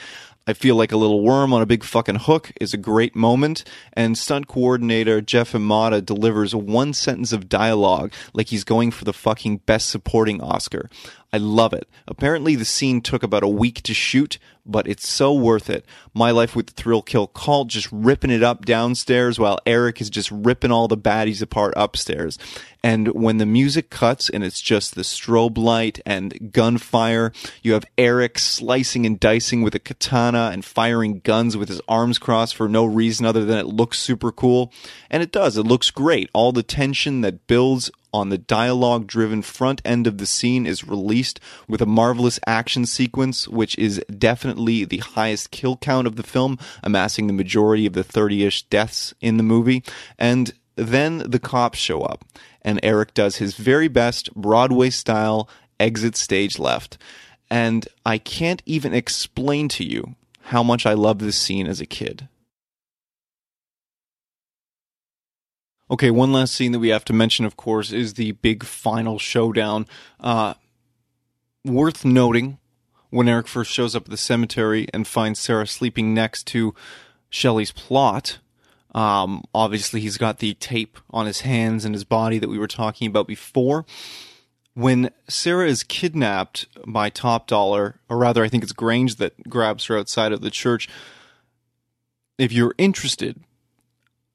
I 0.50 0.54
feel 0.54 0.78
like 0.78 0.94
a 0.94 0.98
little 0.98 1.22
worm 1.22 1.52
on 1.52 1.62
a 1.62 1.66
big 1.66 1.84
fucking 1.84 2.16
hook 2.16 2.54
is 2.62 2.74
a 2.74 2.78
great 2.78 3.18
moment, 3.18 3.66
and 3.92 4.18
stunt 4.18 4.48
coordinator 4.48 5.20
Jeff 5.20 5.52
Imada 5.52 6.04
delivers 6.04 6.56
one 6.56 6.94
sentence 6.94 7.34
of 7.34 7.50
dialogue 7.50 8.14
like 8.34 8.48
he's 8.48 8.64
going 8.64 8.92
for 8.92 9.04
the 9.04 9.12
fucking 9.12 9.58
best 9.66 9.90
supporting 9.90 10.42
Oscar. 10.42 10.90
I 11.34 11.38
love 11.38 11.74
it. 11.74 11.90
Apparently, 12.08 12.56
the 12.56 12.64
scene 12.64 13.02
took 13.02 13.24
about 13.24 13.44
a 13.44 13.50
week 13.50 13.84
to 13.84 13.94
shoot, 13.94 14.40
but 14.68 14.88
it's 14.88 15.08
so 15.08 15.34
worth 15.34 15.70
it. 15.70 15.86
My 16.14 16.32
Life 16.32 16.56
with 16.56 16.68
the 16.68 16.74
Thrill 16.74 17.02
Kill 17.02 17.28
Cult 17.28 17.70
just 17.70 17.90
ripping 17.92 18.32
it 18.32 18.44
up 18.44 18.66
downstairs 18.66 19.40
while 19.40 19.60
Eric 19.66 20.02
is 20.02 20.10
just 20.10 20.30
ripping 20.32 20.72
all 20.72 20.88
the 20.88 20.98
baddies 20.98 21.42
apart 21.42 21.74
upstairs. 21.78 22.38
And 22.84 23.10
when 23.10 23.38
the 23.38 23.46
music 23.46 23.90
cuts 23.90 24.30
and 24.30 24.44
it's 24.44 24.62
just 24.62 24.96
the 24.96 25.02
strobe 25.02 25.58
light 25.58 26.00
and 26.06 26.54
gunfire, 26.54 27.34
you 27.62 27.74
have 27.74 27.86
Eric 27.98 28.40
slicing 28.40 29.06
and 29.06 29.20
dicing 29.20 29.62
with 29.62 29.76
a 29.76 29.80
katana 29.80 30.52
and 30.54 30.63
firing 30.63 31.20
guns 31.20 31.58
with 31.58 31.70
his 31.70 31.82
arms 31.88 32.18
crossed 32.18 32.56
for 32.56 32.70
no 32.70 32.86
reason 32.86 33.26
other 33.26 33.44
than 33.44 33.58
it 33.58 33.68
looks 33.68 34.00
super 34.00 34.32
cool. 34.32 34.72
And 35.10 35.24
it 35.24 35.32
does. 35.32 35.58
It 35.58 35.63
looks 35.63 35.92
great. 35.92 36.30
All 36.34 36.52
the 36.52 36.63
tension 36.63 37.22
that 37.22 37.48
builds 37.48 37.92
on 38.13 38.30
the 38.30 38.38
dialogue 38.38 39.06
driven 39.06 39.42
front 39.42 39.82
end 39.84 40.08
of 40.08 40.18
the 40.18 40.26
scene 40.26 40.65
is 40.65 40.88
released 40.88 41.40
with 41.68 41.82
a 41.82 41.86
marvelous 41.86 42.40
action 42.48 42.86
sequence, 42.86 43.48
which 43.48 43.78
is 43.78 44.02
definitely 44.18 44.57
the 44.66 44.98
highest 44.98 45.52
kill 45.52 45.78
count 45.78 46.08
of 46.08 46.16
the 46.16 46.24
film, 46.24 46.58
amassing 46.84 47.28
the 47.28 47.34
majority 47.34 47.86
of 47.86 47.94
the 47.94 48.04
30 48.04 48.46
ish 48.46 48.64
deaths 48.64 49.14
in 49.22 49.38
the 49.38 49.44
movie. 49.44 49.84
And 50.18 50.54
then 50.76 51.20
the 51.20 51.40
cops 51.40 51.80
show 51.80 52.02
up. 52.02 52.24
and 52.62 52.80
Eric 52.84 53.14
does 53.14 53.38
his 53.38 53.56
very 53.56 53.88
best 53.88 54.34
Broadway 54.36 54.90
style 54.90 55.48
exit 55.80 56.18
stage 56.18 56.60
left. 56.60 56.98
And 57.50 57.88
I 58.06 58.18
can't 58.18 58.62
even 58.66 58.94
explain 58.94 59.70
to 59.70 59.86
you 59.86 60.16
how 60.42 60.64
much 60.64 60.86
I 60.86 60.94
loved 60.94 61.22
this 61.22 61.38
scene 61.38 61.68
as 61.68 61.80
a 61.80 61.86
kid. 61.86 62.28
Okay, 65.90 66.12
one 66.12 66.34
last 66.34 66.54
scene 66.54 66.74
that 66.74 66.80
we 66.80 66.90
have 66.90 67.06
to 67.06 67.14
mention, 67.14 67.46
of 67.46 67.56
course, 67.56 67.94
is 67.94 68.16
the 68.16 68.34
big 68.34 68.66
final 68.66 69.18
showdown. 69.18 69.88
Uh, 70.20 70.56
worth 71.64 72.04
noting 72.04 72.58
when 73.10 73.28
Eric 73.28 73.48
first 73.48 73.72
shows 73.72 73.96
up 73.96 74.04
at 74.06 74.10
the 74.10 74.18
cemetery 74.18 74.88
and 74.94 75.08
finds 75.08 75.40
Sarah 75.40 75.68
sleeping 75.68 76.14
next 76.14 76.46
to 76.48 76.74
Shelley's 77.30 77.72
plot. 77.72 78.40
Um, 78.94 79.44
obviously, 79.54 80.02
he's 80.02 80.18
got 80.18 80.40
the 80.40 80.54
tape 80.56 80.98
on 81.12 81.26
his 81.26 81.42
hands 81.42 81.86
and 81.86 81.94
his 81.94 82.04
body 82.04 82.40
that 82.40 82.50
we 82.50 82.58
were 82.58 82.68
talking 82.68 83.08
about 83.08 83.28
before. 83.28 83.86
When 84.74 85.10
Sarah 85.28 85.68
is 85.68 85.84
kidnapped 85.84 86.68
by 86.86 87.10
Top 87.10 87.48
Dollar, 87.48 88.00
or 88.10 88.18
rather, 88.18 88.44
I 88.44 88.50
think 88.50 88.64
it's 88.64 88.74
Grange 88.74 89.16
that 89.16 89.50
grabs 89.50 89.86
her 89.86 89.98
outside 89.98 90.32
of 90.32 90.42
the 90.42 90.52
church. 90.52 90.88
If 92.38 92.52
you're 92.52 92.76
interested, 92.78 93.40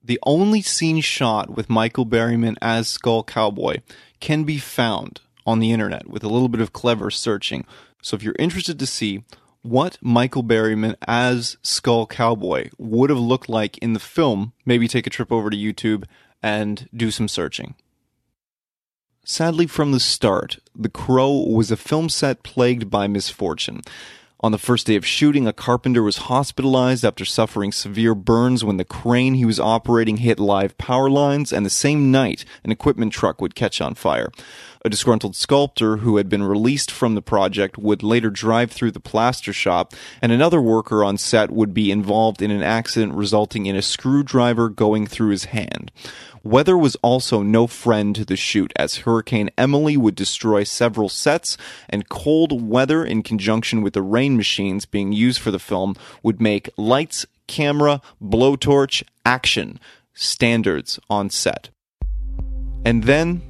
the 0.02 0.18
only 0.24 0.62
scene 0.62 1.00
shot 1.00 1.50
with 1.50 1.70
Michael 1.70 2.06
Berryman 2.06 2.56
as 2.60 2.88
Skull 2.88 3.22
Cowboy 3.22 3.78
can 4.20 4.42
be 4.42 4.58
found 4.58 5.20
on 5.46 5.60
the 5.60 5.72
internet 5.72 6.08
with 6.08 6.24
a 6.24 6.28
little 6.28 6.48
bit 6.48 6.60
of 6.60 6.72
clever 6.72 7.10
searching. 7.10 7.64
So 8.02 8.16
if 8.16 8.22
you're 8.22 8.36
interested 8.38 8.78
to 8.78 8.86
see 8.86 9.24
what 9.62 9.96
Michael 10.02 10.42
Berryman 10.42 10.96
as 11.06 11.56
Skull 11.62 12.06
Cowboy 12.06 12.70
would 12.76 13.10
have 13.10 13.18
looked 13.18 13.48
like 13.48 13.78
in 13.78 13.92
the 13.92 14.00
film, 14.00 14.52
maybe 14.66 14.88
take 14.88 15.06
a 15.06 15.10
trip 15.10 15.32
over 15.32 15.48
to 15.48 15.56
YouTube 15.56 16.04
and 16.42 16.88
do 16.94 17.10
some 17.12 17.28
searching. 17.28 17.74
Sadly, 19.24 19.68
from 19.68 19.92
the 19.92 20.00
start, 20.00 20.58
The 20.74 20.88
Crow 20.88 21.44
was 21.48 21.70
a 21.70 21.76
film 21.76 22.08
set 22.08 22.42
plagued 22.42 22.90
by 22.90 23.06
misfortune. 23.06 23.82
On 24.44 24.50
the 24.50 24.58
first 24.58 24.88
day 24.88 24.96
of 24.96 25.06
shooting, 25.06 25.46
a 25.46 25.52
carpenter 25.52 26.02
was 26.02 26.26
hospitalized 26.26 27.04
after 27.04 27.24
suffering 27.24 27.70
severe 27.70 28.12
burns 28.12 28.64
when 28.64 28.76
the 28.76 28.84
crane 28.84 29.34
he 29.34 29.44
was 29.44 29.60
operating 29.60 30.16
hit 30.16 30.40
live 30.40 30.76
power 30.78 31.08
lines, 31.08 31.52
and 31.52 31.64
the 31.64 31.70
same 31.70 32.10
night, 32.10 32.44
an 32.64 32.72
equipment 32.72 33.12
truck 33.12 33.40
would 33.40 33.54
catch 33.54 33.80
on 33.80 33.94
fire. 33.94 34.32
A 34.84 34.90
disgruntled 34.90 35.36
sculptor 35.36 35.98
who 35.98 36.16
had 36.16 36.28
been 36.28 36.42
released 36.42 36.90
from 36.90 37.14
the 37.14 37.22
project 37.22 37.78
would 37.78 38.02
later 38.02 38.30
drive 38.30 38.72
through 38.72 38.90
the 38.90 38.98
plaster 38.98 39.52
shop, 39.52 39.94
and 40.20 40.32
another 40.32 40.60
worker 40.60 41.04
on 41.04 41.18
set 41.18 41.52
would 41.52 41.72
be 41.72 41.92
involved 41.92 42.42
in 42.42 42.50
an 42.50 42.64
accident 42.64 43.14
resulting 43.14 43.66
in 43.66 43.76
a 43.76 43.82
screwdriver 43.82 44.68
going 44.68 45.06
through 45.06 45.30
his 45.30 45.44
hand. 45.46 45.92
Weather 46.44 46.76
was 46.76 46.96
also 47.02 47.42
no 47.42 47.66
friend 47.66 48.16
to 48.16 48.24
the 48.24 48.36
shoot, 48.36 48.72
as 48.74 48.98
Hurricane 48.98 49.50
Emily 49.56 49.96
would 49.96 50.16
destroy 50.16 50.64
several 50.64 51.08
sets, 51.08 51.56
and 51.88 52.08
cold 52.08 52.68
weather 52.68 53.04
in 53.04 53.22
conjunction 53.22 53.80
with 53.80 53.92
the 53.92 54.02
rain 54.02 54.36
machines 54.36 54.84
being 54.84 55.12
used 55.12 55.40
for 55.40 55.52
the 55.52 55.60
film 55.60 55.94
would 56.22 56.40
make 56.40 56.68
lights, 56.76 57.26
camera, 57.46 58.00
blowtorch, 58.20 59.04
action 59.24 59.78
standards 60.14 60.98
on 61.08 61.30
set. 61.30 61.68
And 62.84 63.04
then, 63.04 63.42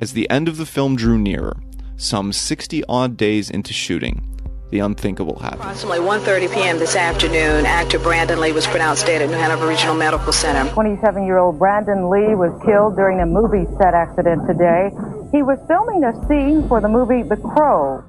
as 0.00 0.12
the 0.12 0.28
end 0.28 0.48
of 0.48 0.56
the 0.56 0.66
film 0.66 0.96
drew 0.96 1.18
nearer, 1.18 1.56
some 1.96 2.32
60 2.32 2.82
odd 2.88 3.16
days 3.16 3.50
into 3.50 3.72
shooting, 3.72 4.31
the 4.72 4.80
unthinkable 4.80 5.38
happened. 5.38 5.60
Approximately 5.60 5.98
1.30 5.98 6.54
p.m. 6.54 6.78
this 6.78 6.96
afternoon, 6.96 7.66
actor 7.66 7.98
Brandon 7.98 8.40
Lee 8.40 8.52
was 8.52 8.66
pronounced 8.66 9.04
dead 9.04 9.20
at 9.20 9.28
New 9.28 9.36
Hanover 9.36 9.68
Regional 9.68 9.94
Medical 9.94 10.32
Center. 10.32 10.68
27-year-old 10.70 11.58
Brandon 11.58 12.08
Lee 12.08 12.34
was 12.34 12.58
killed 12.64 12.96
during 12.96 13.20
a 13.20 13.26
movie 13.26 13.66
set 13.76 13.92
accident 13.92 14.46
today. 14.48 14.90
He 15.30 15.42
was 15.42 15.58
filming 15.68 16.02
a 16.04 16.26
scene 16.26 16.66
for 16.68 16.80
the 16.80 16.88
movie 16.88 17.22
The 17.22 17.36
Crow. 17.36 18.02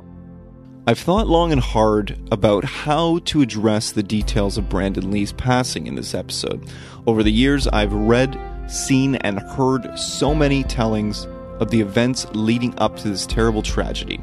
I've 0.87 0.99
thought 0.99 1.27
long 1.27 1.51
and 1.51 1.59
hard 1.59 2.17
about 2.31 2.63
how 2.63 3.19
to 3.25 3.41
address 3.41 3.91
the 3.91 4.03
details 4.03 4.57
of 4.57 4.69
Brandon 4.69 5.11
Lee's 5.11 5.33
passing 5.33 5.85
in 5.85 5.95
this 5.95 6.13
episode. 6.13 6.65
Over 7.05 7.23
the 7.23 7.31
years, 7.31 7.67
I've 7.67 7.93
read, 7.93 8.39
seen, 8.71 9.15
and 9.15 9.39
heard 9.39 9.99
so 9.99 10.33
many 10.33 10.63
tellings 10.63 11.27
of 11.59 11.71
the 11.71 11.81
events 11.81 12.25
leading 12.33 12.73
up 12.79 12.95
to 12.97 13.09
this 13.09 13.25
terrible 13.25 13.61
tragedy. 13.61 14.21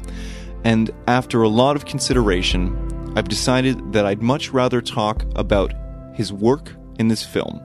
And 0.63 0.91
after 1.07 1.41
a 1.41 1.49
lot 1.49 1.75
of 1.75 1.85
consideration, 1.85 3.13
I've 3.15 3.27
decided 3.27 3.93
that 3.93 4.05
I'd 4.05 4.21
much 4.21 4.51
rather 4.51 4.81
talk 4.81 5.25
about 5.35 5.73
his 6.13 6.31
work 6.31 6.71
in 6.99 7.07
this 7.07 7.25
film. 7.25 7.61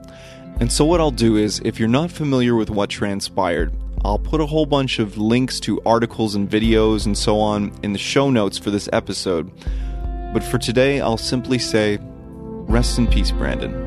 And 0.59 0.71
so, 0.71 0.85
what 0.85 0.99
I'll 0.99 1.11
do 1.11 1.37
is, 1.37 1.61
if 1.63 1.79
you're 1.79 1.87
not 1.87 2.11
familiar 2.11 2.55
with 2.55 2.69
what 2.69 2.89
transpired, 2.89 3.71
I'll 4.03 4.19
put 4.19 4.41
a 4.41 4.45
whole 4.45 4.65
bunch 4.65 4.99
of 4.99 5.17
links 5.17 5.59
to 5.61 5.81
articles 5.85 6.35
and 6.35 6.49
videos 6.49 7.05
and 7.05 7.17
so 7.17 7.39
on 7.39 7.71
in 7.83 7.93
the 7.93 7.99
show 7.99 8.29
notes 8.29 8.57
for 8.57 8.71
this 8.71 8.89
episode. 8.91 9.51
But 10.33 10.43
for 10.43 10.57
today, 10.57 10.99
I'll 10.99 11.17
simply 11.17 11.59
say, 11.59 11.99
rest 12.01 12.97
in 12.97 13.07
peace, 13.07 13.31
Brandon. 13.31 13.86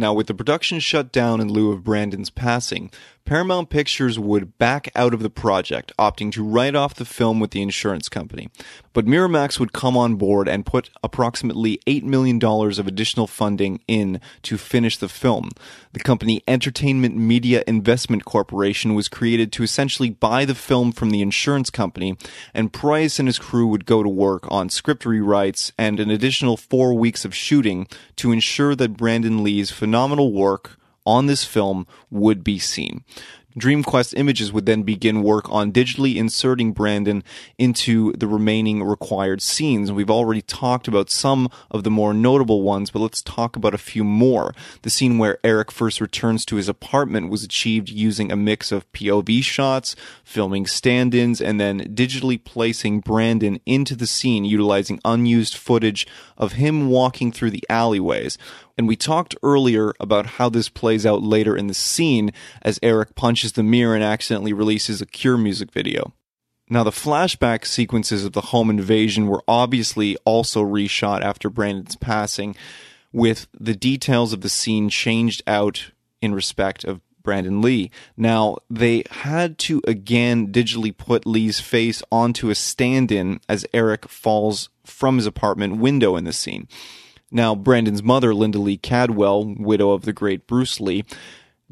Now, 0.00 0.14
with 0.14 0.28
the 0.28 0.34
production 0.34 0.80
shut 0.80 1.12
down 1.12 1.42
in 1.42 1.52
lieu 1.52 1.72
of 1.72 1.84
Brandon's 1.84 2.30
passing, 2.30 2.90
Paramount 3.24 3.70
Pictures 3.70 4.18
would 4.18 4.58
back 4.58 4.90
out 4.96 5.14
of 5.14 5.22
the 5.22 5.30
project, 5.30 5.92
opting 5.98 6.32
to 6.32 6.42
write 6.42 6.74
off 6.74 6.94
the 6.94 7.04
film 7.04 7.38
with 7.38 7.52
the 7.52 7.62
insurance 7.62 8.08
company. 8.08 8.50
But 8.92 9.06
Miramax 9.06 9.60
would 9.60 9.72
come 9.72 9.96
on 9.96 10.16
board 10.16 10.48
and 10.48 10.66
put 10.66 10.90
approximately 11.04 11.80
$8 11.86 12.02
million 12.02 12.44
of 12.44 12.86
additional 12.88 13.28
funding 13.28 13.80
in 13.86 14.20
to 14.42 14.58
finish 14.58 14.96
the 14.96 15.08
film. 15.08 15.50
The 15.92 16.00
company 16.00 16.42
Entertainment 16.48 17.16
Media 17.16 17.62
Investment 17.68 18.24
Corporation 18.24 18.94
was 18.94 19.08
created 19.08 19.52
to 19.52 19.62
essentially 19.62 20.10
buy 20.10 20.44
the 20.44 20.56
film 20.56 20.90
from 20.90 21.10
the 21.10 21.22
insurance 21.22 21.70
company, 21.70 22.16
and 22.52 22.72
Price 22.72 23.20
and 23.20 23.28
his 23.28 23.38
crew 23.38 23.68
would 23.68 23.86
go 23.86 24.02
to 24.02 24.08
work 24.08 24.50
on 24.50 24.68
script 24.70 25.04
rewrites 25.04 25.70
and 25.78 26.00
an 26.00 26.10
additional 26.10 26.56
four 26.56 26.94
weeks 26.94 27.24
of 27.24 27.34
shooting 27.34 27.86
to 28.16 28.32
ensure 28.32 28.74
that 28.74 28.96
Brandon 28.96 29.44
Lee's 29.44 29.70
phenomenal 29.70 30.32
work 30.32 30.79
on 31.10 31.26
this 31.26 31.44
film 31.44 31.86
would 32.10 32.44
be 32.44 32.58
seen. 32.58 33.04
DreamQuest 33.58 34.14
Images 34.16 34.52
would 34.52 34.66
then 34.66 34.84
begin 34.84 35.22
work 35.22 35.50
on 35.50 35.72
digitally 35.72 36.14
inserting 36.14 36.72
Brandon 36.72 37.24
into 37.58 38.12
the 38.12 38.28
remaining 38.28 38.82
required 38.84 39.42
scenes. 39.42 39.90
We've 39.90 40.10
already 40.10 40.42
talked 40.42 40.86
about 40.86 41.10
some 41.10 41.48
of 41.68 41.82
the 41.82 41.90
more 41.90 42.14
notable 42.14 42.62
ones, 42.62 42.90
but 42.90 43.00
let's 43.00 43.22
talk 43.22 43.56
about 43.56 43.74
a 43.74 43.78
few 43.78 44.04
more. 44.04 44.54
The 44.82 44.90
scene 44.90 45.18
where 45.18 45.38
Eric 45.42 45.72
first 45.72 46.00
returns 46.00 46.44
to 46.46 46.56
his 46.56 46.68
apartment 46.68 47.28
was 47.28 47.42
achieved 47.42 47.88
using 47.88 48.30
a 48.30 48.36
mix 48.36 48.70
of 48.70 48.90
POV 48.92 49.42
shots, 49.42 49.96
filming 50.22 50.66
stand 50.66 51.12
ins, 51.12 51.40
and 51.40 51.60
then 51.60 51.80
digitally 51.94 52.42
placing 52.42 53.00
Brandon 53.00 53.58
into 53.66 53.96
the 53.96 54.06
scene 54.06 54.44
utilizing 54.44 55.00
unused 55.04 55.56
footage 55.56 56.06
of 56.38 56.52
him 56.52 56.88
walking 56.88 57.32
through 57.32 57.50
the 57.50 57.64
alleyways. 57.68 58.38
And 58.80 58.88
we 58.88 58.96
talked 58.96 59.36
earlier 59.42 59.92
about 60.00 60.24
how 60.24 60.48
this 60.48 60.70
plays 60.70 61.04
out 61.04 61.22
later 61.22 61.54
in 61.54 61.66
the 61.66 61.74
scene 61.74 62.32
as 62.62 62.78
Eric 62.82 63.14
punches 63.14 63.52
the 63.52 63.62
mirror 63.62 63.94
and 63.94 64.02
accidentally 64.02 64.54
releases 64.54 65.02
a 65.02 65.06
Cure 65.06 65.36
music 65.36 65.70
video. 65.70 66.14
Now, 66.70 66.82
the 66.82 66.90
flashback 66.90 67.66
sequences 67.66 68.24
of 68.24 68.32
the 68.32 68.40
home 68.40 68.70
invasion 68.70 69.26
were 69.26 69.42
obviously 69.46 70.16
also 70.24 70.64
reshot 70.64 71.20
after 71.20 71.50
Brandon's 71.50 71.94
passing, 71.94 72.56
with 73.12 73.48
the 73.52 73.76
details 73.76 74.32
of 74.32 74.40
the 74.40 74.48
scene 74.48 74.88
changed 74.88 75.42
out 75.46 75.90
in 76.22 76.32
respect 76.32 76.82
of 76.82 77.02
Brandon 77.22 77.60
Lee. 77.60 77.90
Now, 78.16 78.56
they 78.70 79.04
had 79.10 79.58
to 79.58 79.82
again 79.86 80.50
digitally 80.50 80.96
put 80.96 81.26
Lee's 81.26 81.60
face 81.60 82.02
onto 82.10 82.48
a 82.48 82.54
stand 82.54 83.12
in 83.12 83.40
as 83.46 83.66
Eric 83.74 84.08
falls 84.08 84.70
from 84.86 85.16
his 85.16 85.26
apartment 85.26 85.76
window 85.76 86.16
in 86.16 86.24
the 86.24 86.32
scene. 86.32 86.66
Now, 87.30 87.54
Brandon's 87.54 88.02
mother, 88.02 88.34
Linda 88.34 88.58
Lee 88.58 88.76
Cadwell, 88.76 89.54
widow 89.56 89.92
of 89.92 90.02
the 90.02 90.12
great 90.12 90.46
Bruce 90.46 90.80
Lee, 90.80 91.04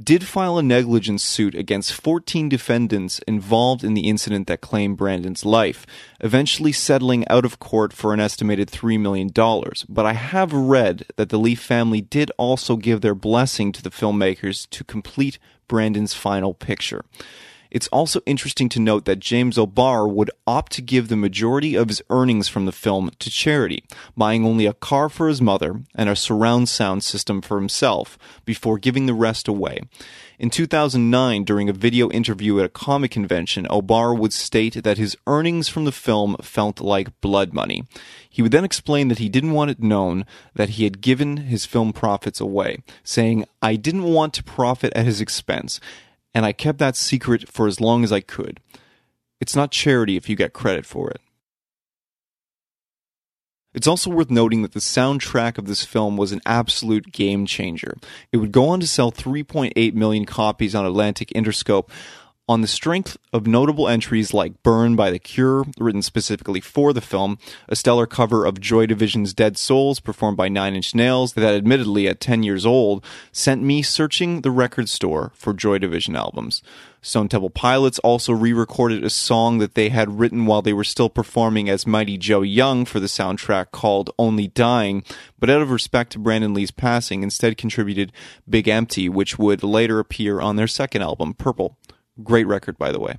did 0.01 0.25
file 0.25 0.59
a 0.59 0.63
negligence 0.63 1.25
suit 1.25 1.57
against 1.57 1.93
14 1.93 2.49
defendants 2.49 3.19
involved 3.27 3.83
in 3.83 3.95
the 3.95 4.09
incident 4.09 4.47
that 4.47 4.61
claimed 4.61 4.97
Brandon's 4.97 5.45
life, 5.45 5.85
eventually 6.21 6.71
settling 6.71 7.27
out 7.27 7.45
of 7.45 7.59
court 7.59 7.93
for 7.93 8.15
an 8.15 8.21
estimated 8.21 8.71
$3 8.71 9.01
million. 9.01 9.31
But 9.89 10.07
I 10.07 10.13
have 10.13 10.53
read 10.53 11.07
that 11.17 11.31
the 11.31 11.39
Lee 11.39 11.57
family 11.57 12.01
did 12.01 12.31
also 12.39 12.77
give 12.77 13.01
their 13.01 13.17
blessing 13.17 13.73
to 13.73 13.83
the 13.83 13.91
filmmakers 13.91 14.71
to 14.71 14.85
complete 14.85 15.41
Brandon's 15.67 16.15
final 16.15 16.55
picture. 16.55 17.05
It's 17.71 17.89
also 17.89 18.21
interesting 18.25 18.69
to 18.71 18.81
note 18.81 19.05
that 19.05 19.21
James 19.21 19.59
O'Barr 19.59 20.09
would 20.09 20.31
opt 20.47 20.73
to 20.73 20.83
give 20.83 21.09
the 21.09 21.17
majority 21.17 21.75
of 21.75 21.89
his 21.89 22.03
earnings 22.09 22.49
from 22.49 22.67
the 22.67 22.73
film 22.73 23.11
to 23.19 23.31
charity, 23.31 23.85
buying 24.17 24.45
only 24.45 24.67
a 24.67 24.73
car 24.73 25.09
for 25.09 25.29
his 25.29 25.43
mother 25.43 25.83
and 25.95 26.09
a 26.09 26.17
surround 26.17 26.69
sound 26.69 27.05
system 27.05 27.43
for 27.43 27.59
himself 27.59 28.19
before 28.45 28.79
giving 28.79 29.07
the 29.07 29.15
rest 29.15 29.49
away. 29.49 29.81
In 30.39 30.51
2009, 30.51 31.43
during 31.43 31.69
a 31.69 31.73
video 31.73 32.11
interview 32.11 32.61
at 32.61 32.65
a 32.65 32.69
comic 32.69 33.11
convention, 33.11 33.67
O'Barr 33.69 34.15
would 34.15 34.33
state 34.33 34.85
that 34.85 34.97
his 34.97 35.17
earnings 35.27 35.69
from 35.69 35.85
the 35.85 35.93
film 35.93 36.37
felt 36.41 36.81
like 36.81 37.21
blood 37.21 37.53
money. 37.53 37.85
He 38.31 38.41
would 38.41 38.53
then 38.53 38.65
explain 38.65 39.09
that 39.09 39.19
he 39.19 39.29
didn't 39.29 39.53
want 39.53 39.73
it 39.73 39.83
known 39.83 40.25
that 40.55 40.71
he 40.71 40.85
had 40.85 41.01
given 41.01 41.39
his 41.39 41.67
film 41.67 41.93
profits 41.93 42.41
away, 42.41 42.79
saying, 43.03 43.47
I 43.61 43.75
didn't 43.75 44.05
want 44.05 44.33
to 44.35 44.45
profit 44.45 44.93
at 44.95 45.07
his 45.07 45.21
expense, 45.21 45.81
and 46.39 46.47
I 46.47 46.53
kept 46.53 46.79
that 46.79 46.95
secret 46.95 47.49
for 47.49 47.67
as 47.67 47.81
long 47.81 48.05
as 48.05 48.13
I 48.13 48.21
could. 48.21 48.61
It's 49.41 49.57
not 49.57 49.73
charity 49.73 50.17
if 50.17 50.29
you 50.29 50.37
get 50.37 50.53
credit 50.53 50.87
for 50.87 51.11
it. 51.11 51.21
It's 53.75 53.89
also 53.89 54.09
worth 54.09 54.31
noting 54.31 54.63
that 54.63 54.71
the 54.71 54.79
soundtrack 54.79 55.59
of 55.59 55.67
this 55.67 55.85
film 55.85 56.17
was 56.17 56.31
an 56.31 56.41
absolute 56.47 57.11
game 57.11 57.45
changer. 57.45 57.97
It 58.31 58.37
would 58.37 58.53
go 58.53 58.69
on 58.69 58.79
to 58.79 58.87
sell 58.87 59.11
3.8 59.11 59.95
million 59.95 60.27
copies 60.27 60.77
on 60.77 60.87
Atlantic 60.87 61.31
Interscope 61.31 61.89
on 62.49 62.63
the 62.63 62.67
strength 62.67 63.19
of 63.33 63.47
notable 63.47 63.87
entries 63.87 64.33
like 64.33 64.63
Burn 64.63 64.97
by 64.97 65.11
The 65.11 65.19
Cure, 65.19 65.67
written 65.79 66.01
specifically 66.01 66.61
for 66.61 66.93
the 66.93 67.03
film, 67.03 67.39
a 67.69 67.77
stellar 67.77 68.07
cover 68.07 68.47
of 68.47 68.61
Joy 68.61 68.87
Division's 68.87 69.35
Dead 69.35 69.59
Souls, 69.59 70.01
performed 70.01 70.39
by 70.39 70.49
Nine 70.49 70.75
Inch 70.75 70.95
Nails, 70.95 71.35
that 71.35 71.55
admittedly 71.55 72.09
at 72.09 72.21
10 72.21 72.43
years 72.43 72.65
old 72.65 73.05
sent 73.33 73.63
me 73.63 73.83
searching 73.83 74.41
the 74.41 74.51
record 74.51 74.89
store 74.89 75.33
for 75.35 75.53
Joy 75.53 75.79
Division 75.79 76.17
albums. 76.17 76.63
Stone 77.01 77.29
Temple 77.29 77.51
Pilots 77.51 77.99
also 78.01 78.33
re 78.33 78.53
recorded 78.53 79.05
a 79.05 79.11
song 79.11 79.59
that 79.59 79.75
they 79.75 79.91
had 79.91 80.19
written 80.19 80.47
while 80.47 80.63
they 80.63 80.73
were 80.73 80.85
still 80.85 81.09
performing 81.09 81.69
as 81.69 81.87
Mighty 81.87 82.19
Joe 82.19 82.43
Young 82.43 82.85
for 82.85 82.99
the 82.99 83.07
soundtrack 83.07 83.71
called 83.71 84.11
Only 84.19 84.49
Dying, 84.49 85.05
but 85.39 85.51
out 85.51 85.63
of 85.63 85.71
respect 85.71 86.13
to 86.13 86.19
Brandon 86.19 86.55
Lee's 86.55 86.71
passing, 86.71 87.23
instead 87.23 87.57
contributed 87.57 88.13
Big 88.49 88.67
Empty, 88.67 89.09
which 89.09 89.39
would 89.39 89.63
later 89.63 89.99
appear 89.99 90.41
on 90.41 90.57
their 90.57 90.67
second 90.67 91.03
album, 91.03 91.35
Purple. 91.35 91.77
Great 92.23 92.47
record, 92.47 92.79
by 92.79 92.93
the 92.93 93.01
way. 93.01 93.19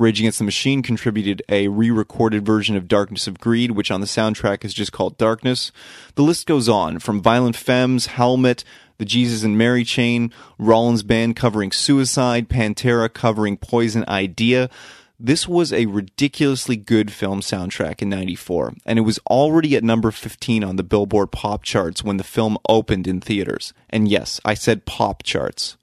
Rage 0.00 0.18
Against 0.18 0.38
the 0.38 0.44
Machine 0.44 0.80
contributed 0.80 1.42
a 1.50 1.68
re 1.68 1.90
recorded 1.90 2.44
version 2.44 2.74
of 2.74 2.88
Darkness 2.88 3.26
of 3.26 3.38
Greed, 3.38 3.72
which 3.72 3.90
on 3.90 4.00
the 4.00 4.06
soundtrack 4.06 4.64
is 4.64 4.72
just 4.72 4.92
called 4.92 5.18
Darkness. 5.18 5.72
The 6.14 6.22
list 6.22 6.46
goes 6.46 6.70
on 6.70 7.00
from 7.00 7.20
Violent 7.20 7.54
Femmes, 7.54 8.06
Helmet, 8.06 8.64
the 8.96 9.04
Jesus 9.04 9.44
and 9.44 9.58
Mary 9.58 9.84
chain, 9.84 10.32
Rollins 10.58 11.02
Band 11.02 11.36
covering 11.36 11.70
Suicide, 11.70 12.48
Pantera 12.48 13.12
covering 13.12 13.58
Poison 13.58 14.04
Idea. 14.08 14.70
This 15.18 15.46
was 15.46 15.70
a 15.70 15.84
ridiculously 15.84 16.76
good 16.76 17.12
film 17.12 17.42
soundtrack 17.42 18.00
in 18.00 18.08
94, 18.08 18.72
and 18.86 18.98
it 18.98 19.02
was 19.02 19.18
already 19.30 19.76
at 19.76 19.84
number 19.84 20.10
15 20.10 20.64
on 20.64 20.76
the 20.76 20.82
Billboard 20.82 21.30
pop 21.30 21.62
charts 21.62 22.02
when 22.02 22.16
the 22.16 22.24
film 22.24 22.56
opened 22.66 23.06
in 23.06 23.20
theaters. 23.20 23.74
And 23.90 24.08
yes, 24.08 24.40
I 24.46 24.54
said 24.54 24.86
pop 24.86 25.22
charts. 25.22 25.76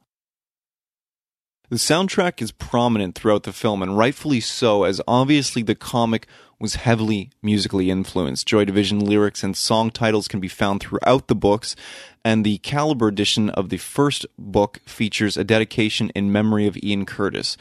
The 1.70 1.76
soundtrack 1.76 2.42
is 2.42 2.54
prominent 2.54 3.16
throughout 3.16 3.44
the 3.44 3.52
film, 3.52 3.84
and 3.84 3.98
rightfully 3.98 4.40
so, 4.40 4.86
as 4.86 5.02
obviously 5.06 5.62
the 5.62 5.76
comic 5.76 6.26
was 6.60 6.76
heavily 6.76 7.30
musically 7.42 7.92
influenced. 7.92 8.48
Joy 8.48 8.64
Division 8.64 9.02
lyrics 9.02 9.44
and 9.44 9.56
song 9.56 9.92
titles 9.92 10.30
can 10.30 10.40
be 10.40 10.48
found 10.48 10.80
throughout 10.80 11.28
the 11.28 11.36
books, 11.36 11.76
and 12.24 12.46
the 12.46 12.60
Caliber 12.60 13.10
edition 13.10 13.50
of 13.50 13.68
the 13.68 13.76
first 13.76 14.26
book 14.40 14.80
features 14.86 15.36
a 15.36 15.44
dedication 15.44 16.10
in 16.12 16.32
memory 16.32 16.68
of 16.68 16.78
Ian 16.82 17.06
Curtis. 17.06 17.58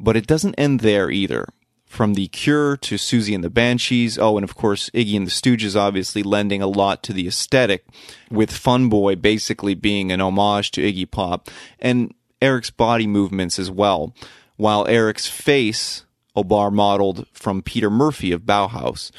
But 0.00 0.16
it 0.16 0.26
doesn't 0.26 0.56
end 0.58 0.80
there 0.80 1.08
either. 1.08 1.46
From 1.86 2.14
The 2.14 2.26
Cure 2.26 2.76
to 2.78 2.96
Siouxsie 2.96 3.36
and 3.36 3.44
the 3.44 3.50
Banshees, 3.50 4.18
oh, 4.18 4.36
and 4.36 4.42
of 4.42 4.56
course, 4.56 4.90
Iggy 4.90 5.16
and 5.16 5.28
the 5.28 5.30
Stooges 5.30 5.76
obviously 5.76 6.24
lending 6.24 6.60
a 6.60 6.66
lot 6.66 7.04
to 7.04 7.12
the 7.12 7.28
aesthetic, 7.28 7.86
with 8.32 8.50
Fun 8.50 8.88
Boy 8.88 9.14
basically 9.14 9.74
being 9.74 10.10
an 10.10 10.20
homage 10.20 10.72
to 10.72 10.80
Iggy 10.80 11.08
Pop. 11.08 11.48
And 11.78 12.12
Eric's 12.44 12.70
body 12.70 13.06
movements 13.06 13.58
as 13.58 13.70
well, 13.70 14.14
while 14.56 14.86
Eric's 14.86 15.26
face, 15.26 16.04
O'Barr 16.36 16.70
modeled 16.70 17.26
from 17.32 17.62
Peter 17.62 17.88
Murphy 17.88 18.32
of 18.32 18.42
Bauhaus. 18.42 19.10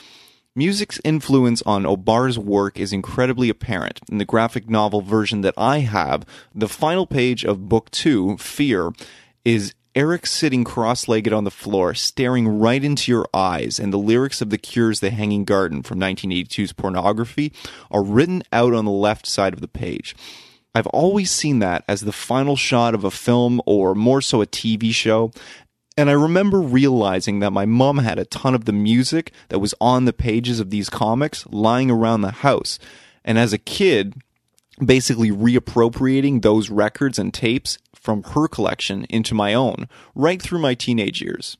Music's 0.55 1.01
influence 1.03 1.63
on 1.63 1.87
O'Barr's 1.87 2.37
work 2.37 2.79
is 2.79 2.93
incredibly 2.93 3.49
apparent. 3.49 3.99
In 4.11 4.19
the 4.19 4.25
graphic 4.25 4.69
novel 4.69 5.01
version 5.01 5.41
that 5.41 5.55
I 5.57 5.79
have, 5.79 6.23
the 6.53 6.69
final 6.69 7.07
page 7.07 7.43
of 7.43 7.67
Book 7.67 7.89
2, 7.89 8.37
Fear, 8.37 8.93
is 9.43 9.73
Eric 9.95 10.27
sitting 10.27 10.63
cross 10.63 11.07
legged 11.07 11.33
on 11.33 11.45
the 11.45 11.51
floor, 11.51 11.95
staring 11.95 12.47
right 12.47 12.83
into 12.83 13.11
your 13.11 13.25
eyes, 13.33 13.79
and 13.79 13.91
the 13.91 13.97
lyrics 13.97 14.39
of 14.39 14.51
The 14.51 14.59
Cure's 14.59 14.99
The 14.99 15.09
Hanging 15.09 15.45
Garden 15.45 15.81
from 15.81 15.99
1982's 15.99 16.73
Pornography 16.73 17.51
are 17.89 18.03
written 18.03 18.43
out 18.53 18.73
on 18.73 18.85
the 18.85 18.91
left 18.91 19.25
side 19.25 19.53
of 19.53 19.61
the 19.61 19.67
page. 19.67 20.15
I've 20.75 20.87
always 20.87 21.31
seen 21.31 21.59
that 21.59 21.85
as 21.87 22.01
the 22.01 22.11
final 22.11 22.57
shot 22.57 22.93
of 22.93 23.05
a 23.05 23.09
film 23.09 23.61
or 23.65 23.95
more 23.95 24.21
so 24.21 24.41
a 24.41 24.45
TV 24.45 24.91
show. 24.91 25.31
And 25.97 26.09
I 26.09 26.13
remember 26.13 26.59
realizing 26.59 27.39
that 27.39 27.53
my 27.53 27.65
mom 27.65 27.99
had 27.99 28.19
a 28.19 28.25
ton 28.25 28.53
of 28.53 28.65
the 28.65 28.73
music 28.73 29.31
that 29.47 29.59
was 29.59 29.73
on 29.79 30.03
the 30.03 30.11
pages 30.11 30.59
of 30.59 30.71
these 30.71 30.89
comics 30.89 31.47
lying 31.47 31.89
around 31.89 32.21
the 32.21 32.31
house. 32.31 32.77
And 33.23 33.39
as 33.39 33.53
a 33.53 33.57
kid, 33.57 34.15
basically 34.83 35.31
reappropriating 35.31 36.41
those 36.41 36.69
records 36.69 37.17
and 37.17 37.33
tapes 37.33 37.77
from 37.95 38.23
her 38.23 38.49
collection 38.49 39.05
into 39.09 39.33
my 39.33 39.53
own 39.53 39.87
right 40.13 40.41
through 40.41 40.59
my 40.59 40.73
teenage 40.73 41.21
years. 41.21 41.55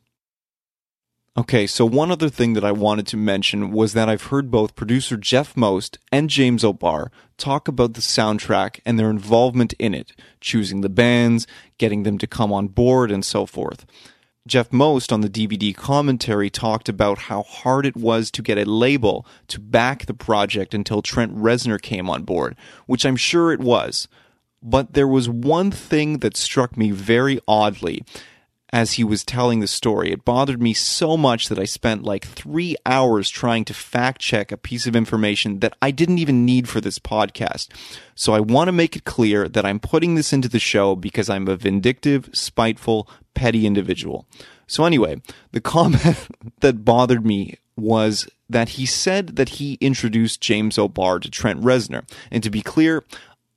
Okay, 1.38 1.68
so 1.68 1.86
one 1.86 2.12
other 2.12 2.30
thing 2.30 2.54
that 2.54 2.64
I 2.64 2.72
wanted 2.72 3.06
to 3.08 3.18
mention 3.18 3.72
was 3.72 3.92
that 3.92 4.08
I've 4.08 4.28
heard 4.28 4.50
both 4.50 4.78
producer 4.78 5.18
Jeff 5.18 5.58
Most 5.58 5.98
and 6.10 6.30
James 6.30 6.64
O'Barr 6.64 7.12
talk 7.38 7.68
about 7.68 7.94
the 7.94 8.00
soundtrack 8.00 8.80
and 8.86 8.98
their 8.98 9.10
involvement 9.10 9.74
in 9.74 9.94
it, 9.94 10.14
choosing 10.40 10.80
the 10.80 10.88
bands, 10.88 11.46
getting 11.78 12.04
them 12.04 12.18
to 12.20 12.26
come 12.26 12.54
on 12.54 12.70
board, 12.70 13.12
and 13.12 13.26
so 13.26 13.46
forth. 13.46 13.86
Jeff 14.48 14.72
Most 14.72 15.12
on 15.12 15.20
the 15.20 15.30
DVD 15.30 15.76
commentary 15.76 16.50
talked 16.50 16.88
about 16.88 17.18
how 17.18 17.44
hard 17.44 17.86
it 17.86 17.98
was 17.98 18.32
to 18.32 18.42
get 18.42 18.58
a 18.58 18.64
label 18.64 19.28
to 19.48 19.60
back 19.60 20.06
the 20.06 20.14
project 20.14 20.74
until 20.74 21.02
Trent 21.02 21.36
Reznor 21.36 21.82
came 21.82 22.10
on 22.10 22.24
board, 22.24 22.56
which 22.86 23.06
I'm 23.06 23.18
sure 23.18 23.52
it 23.52 23.60
was. 23.60 24.08
But 24.64 24.94
there 24.94 25.08
was 25.08 25.28
one 25.28 25.70
thing 25.70 26.20
that 26.20 26.38
struck 26.38 26.78
me 26.78 26.92
very 26.92 27.42
oddly 27.46 28.04
as 28.76 28.92
he 28.92 29.06
was 29.06 29.24
telling 29.24 29.62
the 29.62 29.68
story. 29.68 30.12
It 30.12 30.26
bothered 30.26 30.62
me 30.62 30.74
so 30.74 31.16
much 31.16 31.48
that 31.48 31.58
I 31.58 31.64
spent 31.64 32.04
like 32.04 32.28
three 32.28 32.76
hours 32.86 33.30
trying 33.30 33.64
to 33.66 33.74
fact 33.74 34.20
check 34.20 34.52
a 34.52 34.58
piece 34.58 34.86
of 34.86 34.98
information 34.98 35.60
that 35.60 35.78
I 35.82 35.92
didn't 35.92 36.18
even 36.18 36.44
need 36.44 36.68
for 36.68 36.82
this 36.82 37.00
podcast. 37.00 37.70
So 38.16 38.34
I 38.34 38.42
want 38.42 38.68
to 38.68 38.74
make 38.74 38.98
it 38.98 39.06
clear 39.06 39.48
that 39.48 39.66
I'm 39.66 39.80
putting 39.80 40.16
this 40.16 40.34
into 40.34 40.50
the 40.50 40.60
show 40.60 40.94
because 40.94 41.30
I'm 41.30 41.48
a 41.48 41.56
vindictive, 41.56 42.30
spiteful, 42.34 43.10
petty 43.34 43.66
individual. 43.66 44.28
So 44.68 44.84
anyway, 44.84 45.22
the 45.54 45.62
comment 45.62 46.28
that 46.60 46.84
bothered 46.84 47.26
me 47.26 47.60
was 47.78 48.28
that 48.50 48.70
he 48.70 48.86
said 48.86 49.38
that 49.38 49.50
he 49.50 49.78
introduced 49.80 50.42
James 50.42 50.78
O'Barr 50.78 51.20
to 51.20 51.32
Trent 51.32 51.62
Reznor. 51.62 52.06
And 52.30 52.44
to 52.44 52.50
be 52.50 52.62
clear, 52.62 53.06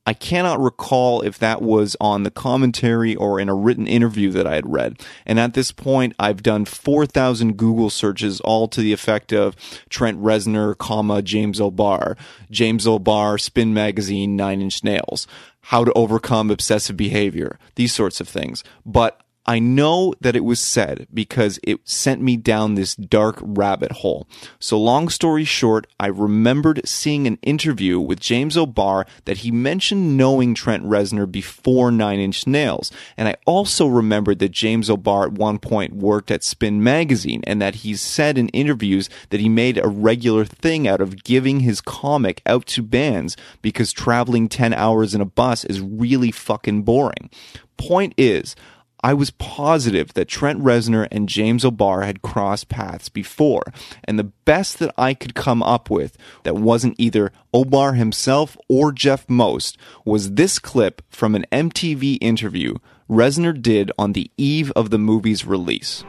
I 0.09 0.13
cannot 0.13 0.59
recall 0.59 1.21
if 1.21 1.37
that 1.37 1.61
was 1.61 1.95
on 2.01 2.23
the 2.23 2.31
commentary 2.31 3.15
or 3.15 3.39
in 3.39 3.47
a 3.47 3.53
written 3.53 3.85
interview 3.85 4.31
that 4.31 4.47
I 4.47 4.55
had 4.55 4.67
read. 4.67 4.99
And 5.23 5.39
at 5.39 5.53
this 5.53 5.71
point, 5.71 6.15
I've 6.17 6.41
done 6.41 6.65
4,000 6.65 7.57
Google 7.57 7.91
searches, 7.91 8.41
all 8.41 8.67
to 8.69 8.81
the 8.81 8.91
effect 8.91 9.31
of 9.31 9.55
Trent 9.87 10.19
Reznor, 10.19 10.75
comma, 10.75 11.21
James 11.21 11.61
O'Barr, 11.61 12.17
James 12.49 12.87
O'Barr, 12.87 13.37
Spin 13.37 13.71
Magazine, 13.71 14.35
Nine 14.35 14.61
Inch 14.61 14.83
Nails, 14.83 15.27
how 15.61 15.83
to 15.83 15.93
overcome 15.93 16.49
obsessive 16.49 16.97
behavior, 16.97 17.59
these 17.75 17.93
sorts 17.93 18.19
of 18.19 18.27
things. 18.27 18.63
But 18.83 19.18
I 19.45 19.59
know 19.59 20.13
that 20.21 20.35
it 20.35 20.43
was 20.43 20.59
said 20.59 21.07
because 21.13 21.59
it 21.63 21.79
sent 21.83 22.21
me 22.21 22.37
down 22.37 22.75
this 22.75 22.95
dark 22.95 23.39
rabbit 23.41 23.91
hole. 23.91 24.27
So, 24.59 24.79
long 24.79 25.09
story 25.09 25.43
short, 25.43 25.87
I 25.99 26.07
remembered 26.07 26.87
seeing 26.87 27.25
an 27.25 27.39
interview 27.41 27.99
with 27.99 28.19
James 28.19 28.57
O'Barr 28.57 29.05
that 29.25 29.37
he 29.37 29.49
mentioned 29.49 30.17
knowing 30.17 30.53
Trent 30.53 30.83
Reznor 30.83 31.31
before 31.31 31.89
Nine 31.89 32.19
Inch 32.19 32.45
Nails. 32.45 32.91
And 33.17 33.27
I 33.27 33.35
also 33.45 33.87
remembered 33.87 34.39
that 34.39 34.51
James 34.51 34.89
O'Barr 34.89 35.27
at 35.27 35.33
one 35.33 35.57
point 35.57 35.93
worked 35.93 36.31
at 36.31 36.43
Spin 36.43 36.83
Magazine 36.83 37.41
and 37.47 37.61
that 37.61 37.75
he's 37.75 38.01
said 38.01 38.37
in 38.37 38.49
interviews 38.49 39.09
that 39.29 39.39
he 39.39 39.49
made 39.49 39.77
a 39.77 39.87
regular 39.87 40.45
thing 40.45 40.87
out 40.87 41.01
of 41.01 41.23
giving 41.23 41.61
his 41.61 41.81
comic 41.81 42.41
out 42.45 42.65
to 42.67 42.83
bands 42.83 43.37
because 43.61 43.93
traveling 43.93 44.47
10 44.47 44.73
hours 44.73 45.15
in 45.15 45.21
a 45.21 45.25
bus 45.25 45.65
is 45.65 45.81
really 45.81 46.31
fucking 46.31 46.83
boring. 46.83 47.29
Point 47.77 48.13
is, 48.17 48.55
I 49.01 49.13
was 49.13 49.31
positive 49.31 50.13
that 50.13 50.27
Trent 50.27 50.61
Reznor 50.61 51.07
and 51.09 51.29
James 51.29 51.63
O'Barr 51.63 52.01
had 52.01 52.21
crossed 52.21 52.67
paths 52.67 53.07
before, 53.07 53.63
and 54.03 54.19
the 54.19 54.25
best 54.25 54.79
that 54.79 54.93
I 54.97 55.13
could 55.13 55.35
come 55.35 55.63
up 55.63 55.89
with 55.89 56.17
that 56.43 56.55
wasn't 56.55 56.95
either 56.97 57.31
O'Barr 57.53 57.93
himself 57.93 58.57
or 58.67 58.91
Jeff 58.91 59.29
Most 59.29 59.77
was 60.03 60.33
this 60.33 60.59
clip 60.59 61.01
from 61.09 61.33
an 61.33 61.45
MTV 61.51 62.17
interview 62.19 62.75
Reznor 63.09 63.59
did 63.59 63.91
on 63.97 64.13
the 64.13 64.29
eve 64.37 64.71
of 64.75 64.89
the 64.89 64.99
movie's 64.99 65.45
release. 65.45 66.03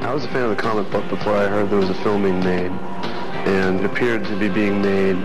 I 0.00 0.14
was 0.14 0.24
a 0.24 0.28
fan 0.28 0.44
of 0.44 0.56
the 0.56 0.62
comic 0.62 0.90
book 0.92 1.08
before 1.08 1.36
I 1.36 1.48
heard 1.48 1.68
there 1.68 1.78
was 1.78 1.90
a 1.90 1.94
film 2.02 2.22
being 2.22 2.40
made, 2.40 2.70
and 2.70 3.80
it 3.80 3.86
appeared 3.86 4.24
to 4.26 4.38
be 4.38 4.48
being 4.48 4.80
made 4.80 5.16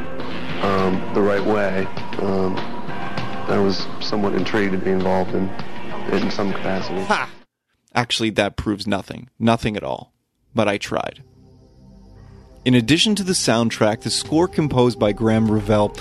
um, 0.63 1.13
the 1.13 1.21
right 1.21 1.45
way. 1.45 1.85
Um, 2.17 2.57
I 3.47 3.59
was 3.59 3.87
somewhat 3.99 4.33
intrigued 4.33 4.71
to 4.71 4.77
be 4.77 4.91
involved 4.91 5.35
in 5.35 5.49
in 6.13 6.31
some 6.31 6.51
capacity. 6.51 7.01
Ha! 7.03 7.29
Actually, 7.93 8.29
that 8.31 8.55
proves 8.55 8.87
nothing. 8.87 9.29
Nothing 9.39 9.75
at 9.75 9.83
all. 9.83 10.13
But 10.53 10.67
I 10.67 10.77
tried. 10.77 11.23
In 12.65 12.75
addition 12.75 13.15
to 13.15 13.23
the 13.23 13.33
soundtrack, 13.33 14.01
the 14.01 14.09
score 14.09 14.47
composed 14.47 14.99
by 14.99 15.11
Graeme 15.11 15.49
Revell, 15.49 15.95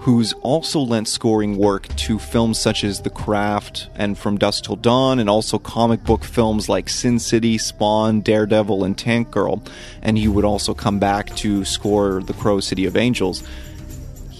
who's 0.00 0.34
also 0.42 0.80
lent 0.80 1.08
scoring 1.08 1.56
work 1.56 1.88
to 1.96 2.18
films 2.18 2.58
such 2.58 2.84
as 2.84 3.00
The 3.00 3.10
Craft 3.10 3.88
and 3.94 4.18
From 4.18 4.36
Dusk 4.36 4.64
Till 4.64 4.76
Dawn, 4.76 5.18
and 5.18 5.30
also 5.30 5.58
comic 5.58 6.04
book 6.04 6.22
films 6.22 6.68
like 6.68 6.90
Sin 6.90 7.18
City, 7.18 7.56
Spawn, 7.56 8.20
Daredevil, 8.20 8.84
and 8.84 8.98
Tank 8.98 9.30
Girl, 9.30 9.62
and 10.02 10.18
he 10.18 10.28
would 10.28 10.44
also 10.44 10.74
come 10.74 10.98
back 10.98 11.34
to 11.36 11.64
score 11.64 12.22
The 12.22 12.34
Crow 12.34 12.60
City 12.60 12.84
of 12.84 12.98
Angels. 12.98 13.42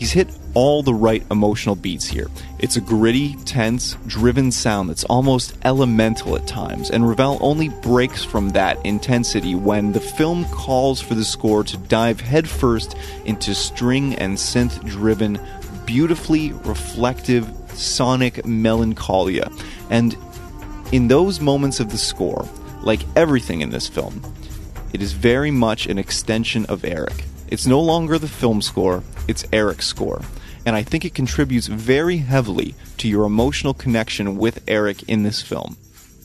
He's 0.04 0.12
hit 0.12 0.28
all 0.52 0.82
the 0.82 0.92
right 0.92 1.24
emotional 1.30 1.76
beats 1.76 2.06
here. 2.06 2.28
It's 2.58 2.76
a 2.76 2.82
gritty, 2.82 3.36
tense, 3.46 3.96
driven 4.06 4.52
sound 4.52 4.90
that's 4.90 5.04
almost 5.04 5.56
elemental 5.64 6.36
at 6.36 6.46
times, 6.46 6.90
and 6.90 7.08
Revell 7.08 7.38
only 7.40 7.70
breaks 7.70 8.22
from 8.22 8.50
that 8.50 8.84
intensity 8.84 9.54
when 9.54 9.92
the 9.92 10.00
film 10.00 10.44
calls 10.50 11.00
for 11.00 11.14
the 11.14 11.24
score 11.24 11.64
to 11.64 11.78
dive 11.78 12.20
headfirst 12.20 12.96
into 13.24 13.54
string 13.54 14.14
and 14.16 14.36
synth 14.36 14.84
driven, 14.84 15.40
beautifully 15.86 16.52
reflective 16.52 17.50
sonic 17.70 18.44
melancholia. 18.44 19.50
And 19.88 20.18
in 20.92 21.08
those 21.08 21.40
moments 21.40 21.80
of 21.80 21.90
the 21.90 21.96
score, 21.96 22.46
like 22.82 23.00
everything 23.16 23.62
in 23.62 23.70
this 23.70 23.88
film, 23.88 24.20
it 24.92 25.00
is 25.00 25.12
very 25.12 25.50
much 25.50 25.86
an 25.86 25.96
extension 25.96 26.66
of 26.66 26.84
Eric. 26.84 27.24
It's 27.48 27.66
no 27.66 27.80
longer 27.80 28.18
the 28.18 28.28
film 28.28 28.62
score, 28.62 29.02
it's 29.28 29.44
Eric's 29.52 29.86
score. 29.86 30.22
And 30.66 30.74
I 30.74 30.82
think 30.82 31.04
it 31.04 31.14
contributes 31.14 31.66
very 31.66 32.18
heavily 32.18 32.74
to 32.98 33.08
your 33.08 33.24
emotional 33.24 33.74
connection 33.74 34.36
with 34.36 34.64
Eric 34.66 35.02
in 35.04 35.22
this 35.22 35.42
film. 35.42 35.76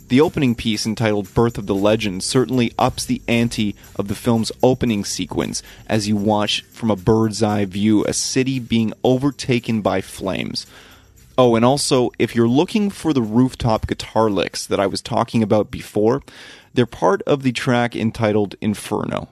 The 0.07 0.21
opening 0.21 0.55
piece, 0.55 0.87
entitled 0.87 1.31
Birth 1.35 1.59
of 1.59 1.67
the 1.67 1.75
Legend, 1.75 2.23
certainly 2.23 2.73
ups 2.79 3.05
the 3.05 3.21
ante 3.27 3.75
of 3.95 4.07
the 4.07 4.15
film's 4.15 4.51
opening 4.63 5.05
sequence 5.05 5.61
as 5.87 6.07
you 6.07 6.15
watch 6.15 6.63
from 6.63 6.89
a 6.89 6.95
bird's 6.95 7.43
eye 7.43 7.65
view 7.65 8.03
a 8.05 8.13
city 8.13 8.57
being 8.57 8.91
overtaken 9.03 9.81
by 9.81 10.01
flames. 10.01 10.65
Oh, 11.37 11.55
and 11.55 11.63
also, 11.63 12.09
if 12.17 12.35
you're 12.35 12.47
looking 12.47 12.89
for 12.89 13.13
the 13.13 13.21
rooftop 13.21 13.85
guitar 13.85 14.31
licks 14.31 14.65
that 14.65 14.79
I 14.79 14.87
was 14.87 15.01
talking 15.01 15.43
about 15.43 15.69
before, 15.69 16.23
they're 16.73 16.87
part 16.87 17.21
of 17.23 17.43
the 17.43 17.51
track 17.51 17.95
entitled 17.95 18.55
Inferno. 18.61 19.29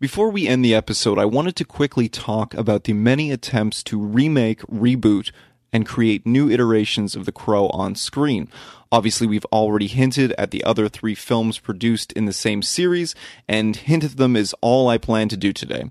Before 0.00 0.30
we 0.30 0.46
end 0.46 0.64
the 0.64 0.76
episode, 0.76 1.18
I 1.18 1.24
wanted 1.24 1.56
to 1.56 1.64
quickly 1.64 2.08
talk 2.08 2.54
about 2.54 2.84
the 2.84 2.92
many 2.92 3.32
attempts 3.32 3.82
to 3.82 4.00
remake, 4.00 4.60
reboot, 4.68 5.32
and 5.72 5.84
create 5.84 6.24
new 6.24 6.48
iterations 6.48 7.16
of 7.16 7.24
The 7.24 7.32
Crow 7.32 7.66
on 7.70 7.96
screen. 7.96 8.48
Obviously, 8.92 9.26
we've 9.26 9.44
already 9.46 9.88
hinted 9.88 10.32
at 10.38 10.52
the 10.52 10.62
other 10.62 10.88
three 10.88 11.16
films 11.16 11.58
produced 11.58 12.12
in 12.12 12.26
the 12.26 12.32
same 12.32 12.62
series, 12.62 13.16
and 13.48 13.74
hint 13.74 14.04
at 14.04 14.16
them 14.18 14.36
is 14.36 14.54
all 14.60 14.88
I 14.88 14.98
plan 14.98 15.28
to 15.30 15.36
do 15.36 15.52
today. 15.52 15.90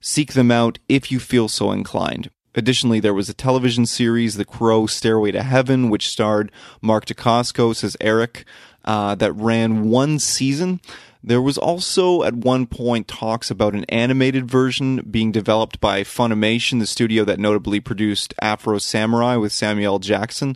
Seek 0.00 0.34
them 0.34 0.52
out 0.52 0.78
if 0.88 1.10
you 1.10 1.18
feel 1.18 1.48
so 1.48 1.72
inclined. 1.72 2.30
Additionally, 2.54 3.00
there 3.00 3.12
was 3.12 3.28
a 3.28 3.34
television 3.34 3.84
series, 3.84 4.36
The 4.36 4.44
Crow 4.44 4.86
Stairway 4.86 5.32
to 5.32 5.42
Heaven, 5.42 5.90
which 5.90 6.08
starred 6.08 6.52
Mark 6.80 7.06
Dacascos 7.06 7.82
as 7.82 7.96
Eric, 8.00 8.44
uh, 8.84 9.16
that 9.16 9.32
ran 9.32 9.90
one 9.90 10.20
season. 10.20 10.80
There 11.26 11.40
was 11.40 11.56
also 11.56 12.22
at 12.22 12.34
one 12.34 12.66
point 12.66 13.08
talks 13.08 13.50
about 13.50 13.72
an 13.72 13.84
animated 13.84 14.46
version 14.46 14.98
being 15.10 15.32
developed 15.32 15.80
by 15.80 16.02
Funimation, 16.02 16.80
the 16.80 16.86
studio 16.86 17.24
that 17.24 17.38
notably 17.40 17.80
produced 17.80 18.34
Afro 18.42 18.76
Samurai 18.76 19.36
with 19.36 19.50
Samuel 19.50 20.00
Jackson, 20.00 20.54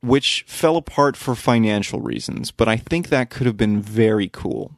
which 0.00 0.44
fell 0.48 0.76
apart 0.76 1.16
for 1.16 1.36
financial 1.36 2.00
reasons, 2.00 2.50
but 2.50 2.68
I 2.68 2.76
think 2.76 3.08
that 3.08 3.30
could 3.30 3.46
have 3.46 3.56
been 3.56 3.80
very 3.80 4.28
cool. 4.28 4.72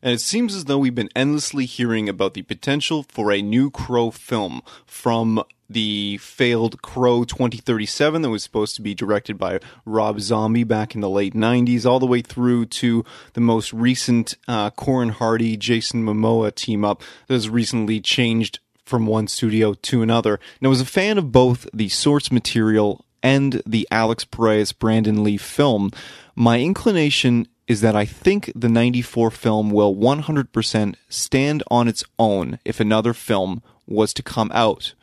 And 0.00 0.12
it 0.12 0.20
seems 0.20 0.54
as 0.54 0.66
though 0.66 0.78
we've 0.78 0.94
been 0.94 1.10
endlessly 1.16 1.64
hearing 1.64 2.08
about 2.08 2.34
the 2.34 2.42
potential 2.42 3.02
for 3.02 3.32
a 3.32 3.42
new 3.42 3.72
Crow 3.72 4.12
film 4.12 4.62
from 4.86 5.42
the 5.68 6.18
failed 6.18 6.82
Crow 6.82 7.24
2037 7.24 8.22
that 8.22 8.30
was 8.30 8.42
supposed 8.42 8.76
to 8.76 8.82
be 8.82 8.94
directed 8.94 9.38
by 9.38 9.60
Rob 9.84 10.20
Zombie 10.20 10.64
back 10.64 10.94
in 10.94 11.00
the 11.00 11.08
late 11.08 11.34
90s, 11.34 11.86
all 11.86 11.98
the 11.98 12.06
way 12.06 12.20
through 12.20 12.66
to 12.66 13.04
the 13.32 13.40
most 13.40 13.72
recent 13.72 14.36
uh, 14.46 14.70
Corin 14.70 15.10
Hardy, 15.10 15.56
Jason 15.56 16.04
Momoa 16.04 16.54
team 16.54 16.84
up 16.84 17.02
that 17.26 17.34
has 17.34 17.48
recently 17.48 18.00
changed 18.00 18.58
from 18.84 19.06
one 19.06 19.26
studio 19.26 19.74
to 19.74 20.02
another. 20.02 20.34
And 20.60 20.66
I 20.66 20.68
was 20.68 20.80
a 20.80 20.86
fan 20.86 21.18
of 21.18 21.32
both 21.32 21.66
the 21.72 21.88
source 21.88 22.30
material 22.30 23.04
and 23.22 23.62
the 23.64 23.88
Alex 23.90 24.24
Proyas 24.24 24.78
Brandon 24.78 25.24
Lee 25.24 25.38
film. 25.38 25.90
My 26.34 26.60
inclination 26.60 27.48
is 27.66 27.80
that 27.80 27.96
I 27.96 28.04
think 28.04 28.52
the 28.54 28.68
94 28.68 29.30
film 29.30 29.70
will 29.70 29.94
100% 29.94 30.96
stand 31.08 31.62
on 31.70 31.88
its 31.88 32.04
own 32.18 32.58
if 32.64 32.80
another 32.80 33.14
film 33.14 33.62
was 33.86 34.12
to 34.14 34.22
come 34.22 34.50
out. 34.54 34.94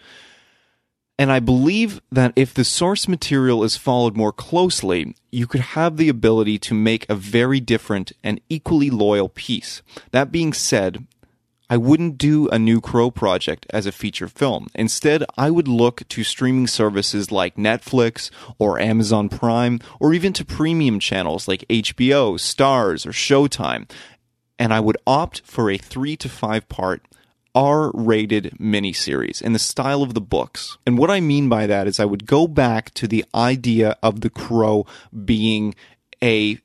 And 1.22 1.32
I 1.32 1.40
believe 1.40 2.02
that 2.12 2.34
if 2.36 2.52
the 2.52 2.64
source 2.64 3.08
material 3.08 3.64
is 3.64 3.78
followed 3.78 4.18
more 4.18 4.34
closely, 4.34 5.16
you 5.32 5.46
could 5.46 5.62
have 5.62 5.98
the 5.98 6.10
ability 6.10 6.58
to 6.58 6.74
make 6.74 7.08
a 7.08 7.14
very 7.14 7.60
different 7.60 8.12
and 8.24 8.42
equally 8.50 8.90
loyal 8.90 9.30
piece. 9.30 9.84
That 10.10 10.32
being 10.32 10.52
said, 10.52 11.06
I 11.70 11.78
wouldn't 11.78 12.18
do 12.18 12.48
a 12.48 12.58
new 12.58 12.82
Crow 12.82 13.12
project 13.12 13.68
as 13.70 13.86
a 13.86 13.92
feature 13.92 14.28
film. 14.28 14.66
Instead, 14.74 15.24
I 15.38 15.52
would 15.52 15.68
look 15.68 16.08
to 16.08 16.24
streaming 16.24 16.66
services 16.66 17.32
like 17.32 17.56
Netflix 17.56 18.32
or 18.58 18.80
Amazon 18.80 19.30
Prime, 19.30 19.80
or 20.00 20.16
even 20.16 20.34
to 20.34 20.44
premium 20.44 21.00
channels 21.00 21.48
like 21.48 21.68
HBO, 21.70 22.40
Starz, 22.40 23.06
or 23.06 23.12
Showtime. 23.12 23.88
And 24.58 24.74
I 24.74 24.80
would 24.80 24.98
opt 25.06 25.44
for 25.46 25.70
a 25.70 25.78
three 25.78 26.18
to 26.18 26.28
five 26.28 26.68
part 26.68 27.06
R 27.54 27.92
rated 27.94 28.56
miniseries 28.60 29.42
in 29.42 29.54
the 29.54 29.60
style 29.60 30.04
of 30.04 30.14
the 30.14 30.22
books. 30.22 30.78
And 30.86 30.98
what 30.98 31.12
I 31.12 31.20
mean 31.20 31.50
by 31.50 31.68
that 31.68 31.88
is 31.88 32.00
I 32.00 32.06
would 32.06 32.26
go 32.26 32.48
back 32.48 32.94
to 32.96 33.08
the 33.08 33.26
idea 33.36 33.98
of 34.02 34.22
the 34.22 34.30
crow 34.30 34.86
being 35.26 35.76
a 36.24 36.60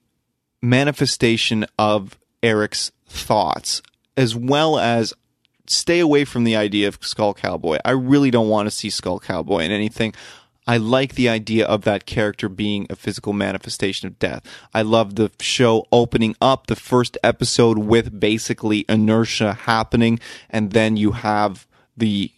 manifestation 0.62 1.66
of 1.78 2.18
Eric's 2.43 2.93
thoughts, 3.09 3.82
as 4.16 4.34
well 4.34 4.78
as 4.78 5.12
stay 5.66 5.99
away 5.99 6.24
from 6.24 6.45
the 6.45 6.57
idea 6.57 6.89
of 6.89 6.99
Skull 7.01 7.34
Cowboy. 7.34 7.78
I 7.84 7.91
really 7.91 8.30
don't 8.30 8.49
want 8.49 8.66
to 8.66 8.70
see 8.70 8.91
Skull 8.91 9.18
Cowboy 9.18 9.61
in 9.61 9.70
anything. 9.70 10.14
I 10.67 10.79
like 10.79 11.14
the 11.14 11.29
idea 11.29 11.64
of 11.64 11.83
that 11.83 12.07
character 12.07 12.49
being 12.49 12.87
a 12.91 12.97
physical 12.97 13.33
manifestation 13.33 14.09
of 14.09 14.19
death. 14.19 14.43
I 14.75 14.83
love 14.83 15.14
the 15.14 15.31
show 15.41 15.87
opening 15.93 16.35
up 16.41 16.67
the 16.67 16.77
first 16.77 17.17
episode 17.23 17.79
with 17.79 18.19
basically 18.19 18.85
inertia 18.89 19.53
happening, 19.53 20.19
and 20.51 20.73
then 20.73 20.97
you 20.97 21.12
have 21.12 21.67
the 21.97 22.33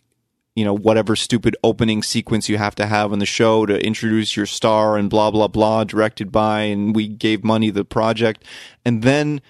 you 0.55 0.65
know 0.65 0.75
whatever 0.75 1.15
stupid 1.15 1.57
opening 1.63 2.03
sequence 2.03 2.49
you 2.49 2.59
have 2.59 2.75
to 2.75 2.87
have 2.87 3.13
in 3.13 3.21
the 3.21 3.27
show 3.27 3.65
to 3.65 3.85
introduce 3.87 4.37
your 4.37 4.45
star 4.45 4.97
and 4.97 5.09
blah 5.09 5.31
blah 5.31 5.47
blah 5.47 5.85
directed 5.85 6.33
by 6.33 6.63
and 6.63 6.97
we 6.97 7.07
gave 7.07 7.45
money 7.45 7.71
the 7.71 7.85
project 7.85 8.45
and 8.85 9.03
then 9.03 9.41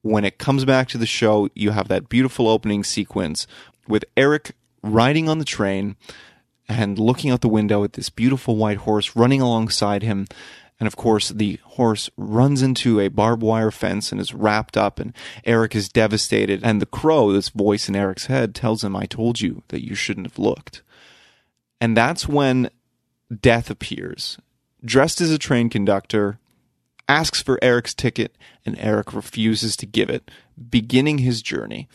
when 0.00 0.24
it 0.24 0.38
comes 0.38 0.64
back 0.64 0.88
to 0.88 0.96
the 0.96 1.04
show 1.04 1.50
you 1.54 1.72
have 1.72 1.88
that 1.88 2.08
beautiful 2.08 2.48
opening 2.48 2.82
sequence 2.82 3.46
with 3.86 4.02
Eric 4.16 4.52
riding 4.82 5.28
on 5.28 5.38
the 5.38 5.44
train 5.44 5.94
and 6.70 6.98
looking 6.98 7.30
out 7.30 7.40
the 7.40 7.48
window 7.48 7.82
at 7.82 7.94
this 7.94 8.08
beautiful 8.10 8.56
white 8.56 8.78
horse 8.78 9.16
running 9.16 9.40
alongside 9.40 10.02
him. 10.02 10.26
And 10.78 10.86
of 10.86 10.96
course, 10.96 11.28
the 11.28 11.58
horse 11.64 12.08
runs 12.16 12.62
into 12.62 13.00
a 13.00 13.08
barbed 13.08 13.42
wire 13.42 13.70
fence 13.70 14.12
and 14.12 14.20
is 14.20 14.32
wrapped 14.32 14.76
up, 14.76 14.98
and 14.98 15.12
Eric 15.44 15.74
is 15.74 15.90
devastated. 15.90 16.60
And 16.62 16.80
the 16.80 16.86
crow, 16.86 17.32
this 17.32 17.50
voice 17.50 17.88
in 17.88 17.96
Eric's 17.96 18.26
head, 18.26 18.54
tells 18.54 18.82
him, 18.82 18.96
I 18.96 19.04
told 19.04 19.40
you 19.40 19.62
that 19.68 19.84
you 19.84 19.94
shouldn't 19.94 20.26
have 20.26 20.38
looked. 20.38 20.82
And 21.80 21.96
that's 21.96 22.28
when 22.28 22.70
death 23.42 23.68
appears, 23.68 24.38
dressed 24.82 25.20
as 25.20 25.30
a 25.30 25.38
train 25.38 25.68
conductor, 25.68 26.38
asks 27.08 27.42
for 27.42 27.58
Eric's 27.60 27.92
ticket, 27.92 28.36
and 28.64 28.78
Eric 28.78 29.12
refuses 29.12 29.76
to 29.76 29.86
give 29.86 30.08
it, 30.08 30.30
beginning 30.70 31.18
his 31.18 31.42
journey. 31.42 31.88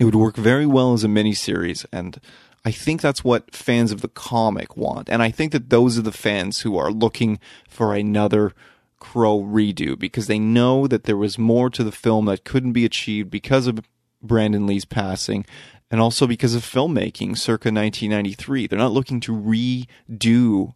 It 0.00 0.04
would 0.04 0.14
work 0.14 0.36
very 0.36 0.66
well 0.66 0.92
as 0.92 1.04
a 1.04 1.08
miniseries, 1.08 1.84
and 1.92 2.20
I 2.68 2.70
think 2.70 3.00
that's 3.00 3.24
what 3.24 3.54
fans 3.54 3.92
of 3.92 4.02
the 4.02 4.08
comic 4.08 4.76
want. 4.76 5.08
And 5.08 5.22
I 5.22 5.30
think 5.30 5.52
that 5.52 5.70
those 5.70 5.98
are 5.98 6.02
the 6.02 6.12
fans 6.12 6.60
who 6.60 6.76
are 6.76 6.92
looking 6.92 7.38
for 7.66 7.94
another 7.94 8.52
Crow 9.00 9.40
redo 9.40 9.98
because 9.98 10.26
they 10.26 10.38
know 10.38 10.86
that 10.86 11.04
there 11.04 11.16
was 11.16 11.38
more 11.38 11.70
to 11.70 11.82
the 11.82 11.90
film 11.90 12.26
that 12.26 12.44
couldn't 12.44 12.74
be 12.74 12.84
achieved 12.84 13.30
because 13.30 13.66
of 13.66 13.80
Brandon 14.22 14.66
Lee's 14.66 14.84
passing 14.84 15.46
and 15.90 15.98
also 15.98 16.26
because 16.26 16.54
of 16.54 16.62
filmmaking 16.62 17.38
circa 17.38 17.70
1993. 17.72 18.66
They're 18.66 18.78
not 18.78 18.92
looking 18.92 19.20
to 19.20 19.32
redo 19.32 20.74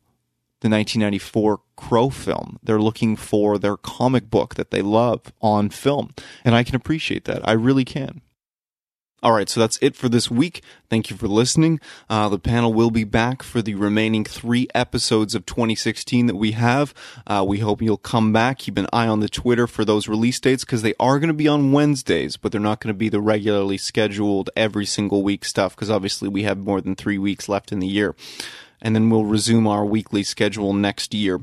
the 0.63 0.71
1994 0.71 1.61
Crow 1.77 2.09
film. 2.09 2.59
They're 2.63 2.81
looking 2.81 3.17
for 3.17 3.59
their 3.59 3.77
comic 3.77 4.31
book 4.31 4.55
that 4.55 4.71
they 4.71 4.81
love 4.81 5.31
on 5.43 5.69
film. 5.69 6.15
And 6.43 6.55
I 6.55 6.65
can 6.65 6.75
appreciate 6.75 7.27
that. 7.27 7.47
I 7.47 7.53
really 7.53 7.85
can. 7.85 8.23
All 9.23 9.31
right, 9.31 9.49
so 9.49 9.61
that's 9.61 9.79
it 9.81 9.95
for 9.95 10.09
this 10.09 10.33
week. 10.33 10.65
Thank 10.91 11.09
you 11.09 11.17
for 11.17 11.29
listening. 11.29 11.79
Uh, 12.11 12.29
the 12.29 12.41
panel 12.41 12.75
will 12.75 12.91
be 12.91 13.05
back 13.05 13.45
for 13.45 13.63
the 13.63 13.77
remaining 13.77 14.25
three 14.25 14.67
episodes 14.75 15.37
of 15.37 15.47
2016 15.47 16.27
that 16.27 16.35
we 16.35 16.53
have. 16.53 16.93
Uh, 17.25 17.45
we 17.47 17.61
hope 17.61 17.81
you'll 17.81 17.99
come 17.99 18.33
back. 18.33 18.59
Keep 18.59 18.79
an 18.79 18.89
eye 18.93 19.07
on 19.07 19.21
the 19.21 19.29
Twitter 19.29 19.69
for 19.69 19.85
those 19.85 20.09
release 20.09 20.41
dates 20.41 20.65
because 20.65 20.83
they 20.83 20.95
are 20.99 21.21
going 21.21 21.29
to 21.29 21.35
be 21.35 21.47
on 21.47 21.71
Wednesdays, 21.71 22.37
but 22.37 22.51
they're 22.51 22.61
not 22.61 22.81
going 22.81 22.93
to 22.93 22.99
be 22.99 23.09
the 23.09 23.21
regularly 23.21 23.79
scheduled 23.79 24.51
every 24.57 24.87
single 24.87 25.23
week 25.23 25.45
stuff 25.45 25.77
because 25.77 25.89
obviously 25.89 26.29
we 26.29 26.43
have 26.43 26.59
more 26.59 26.81
than 26.81 26.97
three 26.97 27.19
weeks 27.19 27.49
left 27.49 27.71
in 27.71 27.79
the 27.79 27.87
year. 27.87 28.17
And 28.85 28.97
then 28.97 29.09
we'll 29.09 29.25
resume 29.25 29.69
our 29.69 29.85
weekly 29.85 30.25
schedule 30.25 30.73
next 30.73 31.15
year. 31.15 31.39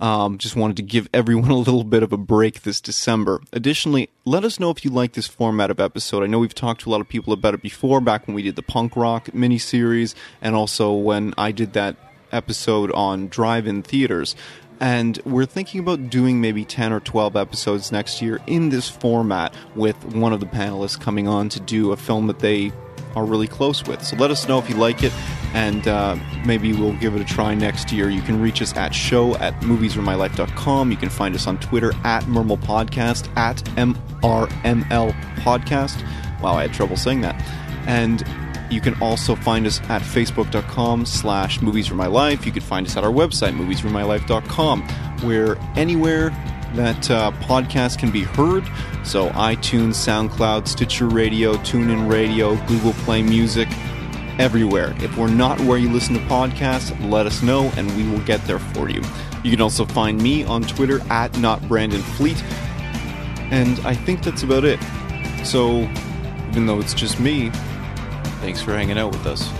Um, 0.00 0.38
just 0.38 0.56
wanted 0.56 0.76
to 0.78 0.82
give 0.82 1.08
everyone 1.12 1.50
a 1.50 1.56
little 1.58 1.84
bit 1.84 2.02
of 2.02 2.12
a 2.12 2.16
break 2.16 2.62
this 2.62 2.80
December. 2.80 3.40
Additionally, 3.52 4.08
let 4.24 4.44
us 4.44 4.58
know 4.58 4.70
if 4.70 4.84
you 4.84 4.90
like 4.90 5.12
this 5.12 5.26
format 5.26 5.70
of 5.70 5.78
episode. 5.78 6.22
I 6.22 6.26
know 6.26 6.38
we've 6.38 6.54
talked 6.54 6.82
to 6.82 6.90
a 6.90 6.92
lot 6.92 7.00
of 7.00 7.08
people 7.08 7.32
about 7.32 7.54
it 7.54 7.62
before, 7.62 8.00
back 8.00 8.26
when 8.26 8.34
we 8.34 8.42
did 8.42 8.56
the 8.56 8.62
punk 8.62 8.96
rock 8.96 9.26
miniseries, 9.26 10.14
and 10.40 10.54
also 10.54 10.92
when 10.92 11.34
I 11.36 11.52
did 11.52 11.74
that 11.74 11.96
episode 12.32 12.90
on 12.92 13.28
drive-in 13.28 13.82
theaters. 13.82 14.34
And 14.80 15.20
we're 15.26 15.44
thinking 15.44 15.80
about 15.80 16.08
doing 16.08 16.40
maybe 16.40 16.64
10 16.64 16.92
or 16.92 17.00
12 17.00 17.36
episodes 17.36 17.92
next 17.92 18.22
year 18.22 18.40
in 18.46 18.70
this 18.70 18.88
format 18.88 19.54
with 19.74 20.02
one 20.14 20.32
of 20.32 20.40
the 20.40 20.46
panelists 20.46 20.98
coming 20.98 21.28
on 21.28 21.50
to 21.50 21.60
do 21.60 21.92
a 21.92 21.98
film 21.98 22.28
that 22.28 22.38
they 22.38 22.72
are 23.16 23.24
really 23.24 23.46
close 23.46 23.84
with. 23.84 24.02
So 24.04 24.16
let 24.16 24.30
us 24.30 24.48
know 24.48 24.58
if 24.58 24.68
you 24.68 24.76
like 24.76 25.02
it, 25.02 25.12
and 25.54 25.86
uh, 25.86 26.16
maybe 26.44 26.72
we'll 26.72 26.94
give 26.94 27.14
it 27.14 27.20
a 27.20 27.24
try 27.24 27.54
next 27.54 27.92
year. 27.92 28.08
You 28.08 28.22
can 28.22 28.40
reach 28.40 28.62
us 28.62 28.76
at 28.76 28.94
show 28.94 29.36
at 29.36 29.58
moviesaremylife.com. 29.60 30.90
You 30.90 30.96
can 30.96 31.10
find 31.10 31.34
us 31.34 31.46
on 31.46 31.58
Twitter 31.58 31.92
at 32.04 32.26
Mermal 32.28 32.58
Podcast, 32.58 33.34
at 33.36 33.56
MRML 33.76 35.12
Podcast. 35.36 36.02
Wow, 36.40 36.54
I 36.54 36.62
had 36.62 36.72
trouble 36.72 36.96
saying 36.96 37.20
that. 37.22 37.40
And 37.86 38.24
you 38.70 38.80
can 38.80 38.94
also 39.02 39.34
find 39.34 39.66
us 39.66 39.80
at 39.88 40.00
facebook.com 40.02 41.04
slash 41.04 41.60
movies 41.60 41.88
for 41.88 41.96
my 41.96 42.06
life. 42.06 42.46
You 42.46 42.52
can 42.52 42.62
find 42.62 42.86
us 42.86 42.96
at 42.96 43.04
our 43.04 43.10
website, 43.10 43.56
moviesformylife.com, 43.56 44.82
where 45.22 45.56
anywhere 45.76 46.30
that 46.74 47.10
uh, 47.10 47.32
podcast 47.32 47.98
can 47.98 48.10
be 48.10 48.22
heard. 48.22 48.64
So 49.04 49.30
iTunes, 49.30 49.94
SoundCloud, 49.96 50.68
Stitcher 50.68 51.08
Radio, 51.08 51.54
TuneIn 51.54 52.10
Radio, 52.10 52.56
Google 52.66 52.92
Play 53.04 53.22
Music, 53.22 53.68
everywhere. 54.38 54.94
If 54.98 55.16
we're 55.16 55.28
not 55.30 55.60
where 55.60 55.78
you 55.78 55.90
listen 55.90 56.14
to 56.14 56.20
podcasts, 56.22 56.98
let 57.10 57.26
us 57.26 57.42
know 57.42 57.70
and 57.76 57.94
we 57.96 58.08
will 58.08 58.24
get 58.24 58.44
there 58.46 58.58
for 58.58 58.88
you. 58.88 59.02
You 59.44 59.50
can 59.50 59.60
also 59.60 59.84
find 59.84 60.20
me 60.20 60.44
on 60.44 60.62
Twitter 60.62 61.00
at 61.10 61.36
not 61.38 61.66
Brandon 61.68 62.00
Fleet. 62.00 62.42
And 63.50 63.78
I 63.80 63.94
think 63.94 64.22
that's 64.22 64.42
about 64.42 64.64
it. 64.64 64.78
So, 65.44 65.80
even 66.50 66.66
though 66.66 66.78
it's 66.78 66.94
just 66.94 67.18
me, 67.18 67.50
thanks 68.40 68.62
for 68.62 68.72
hanging 68.72 68.98
out 68.98 69.12
with 69.12 69.26
us. 69.26 69.50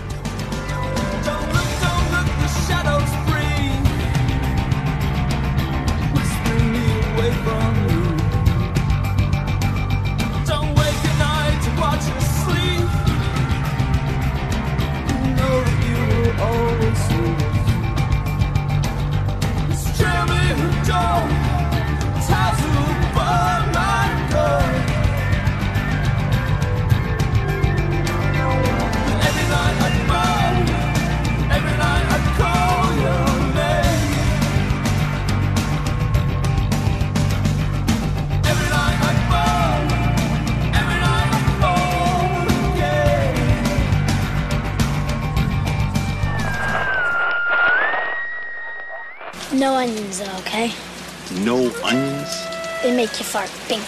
No 53.40 53.46
onions, 53.46 53.79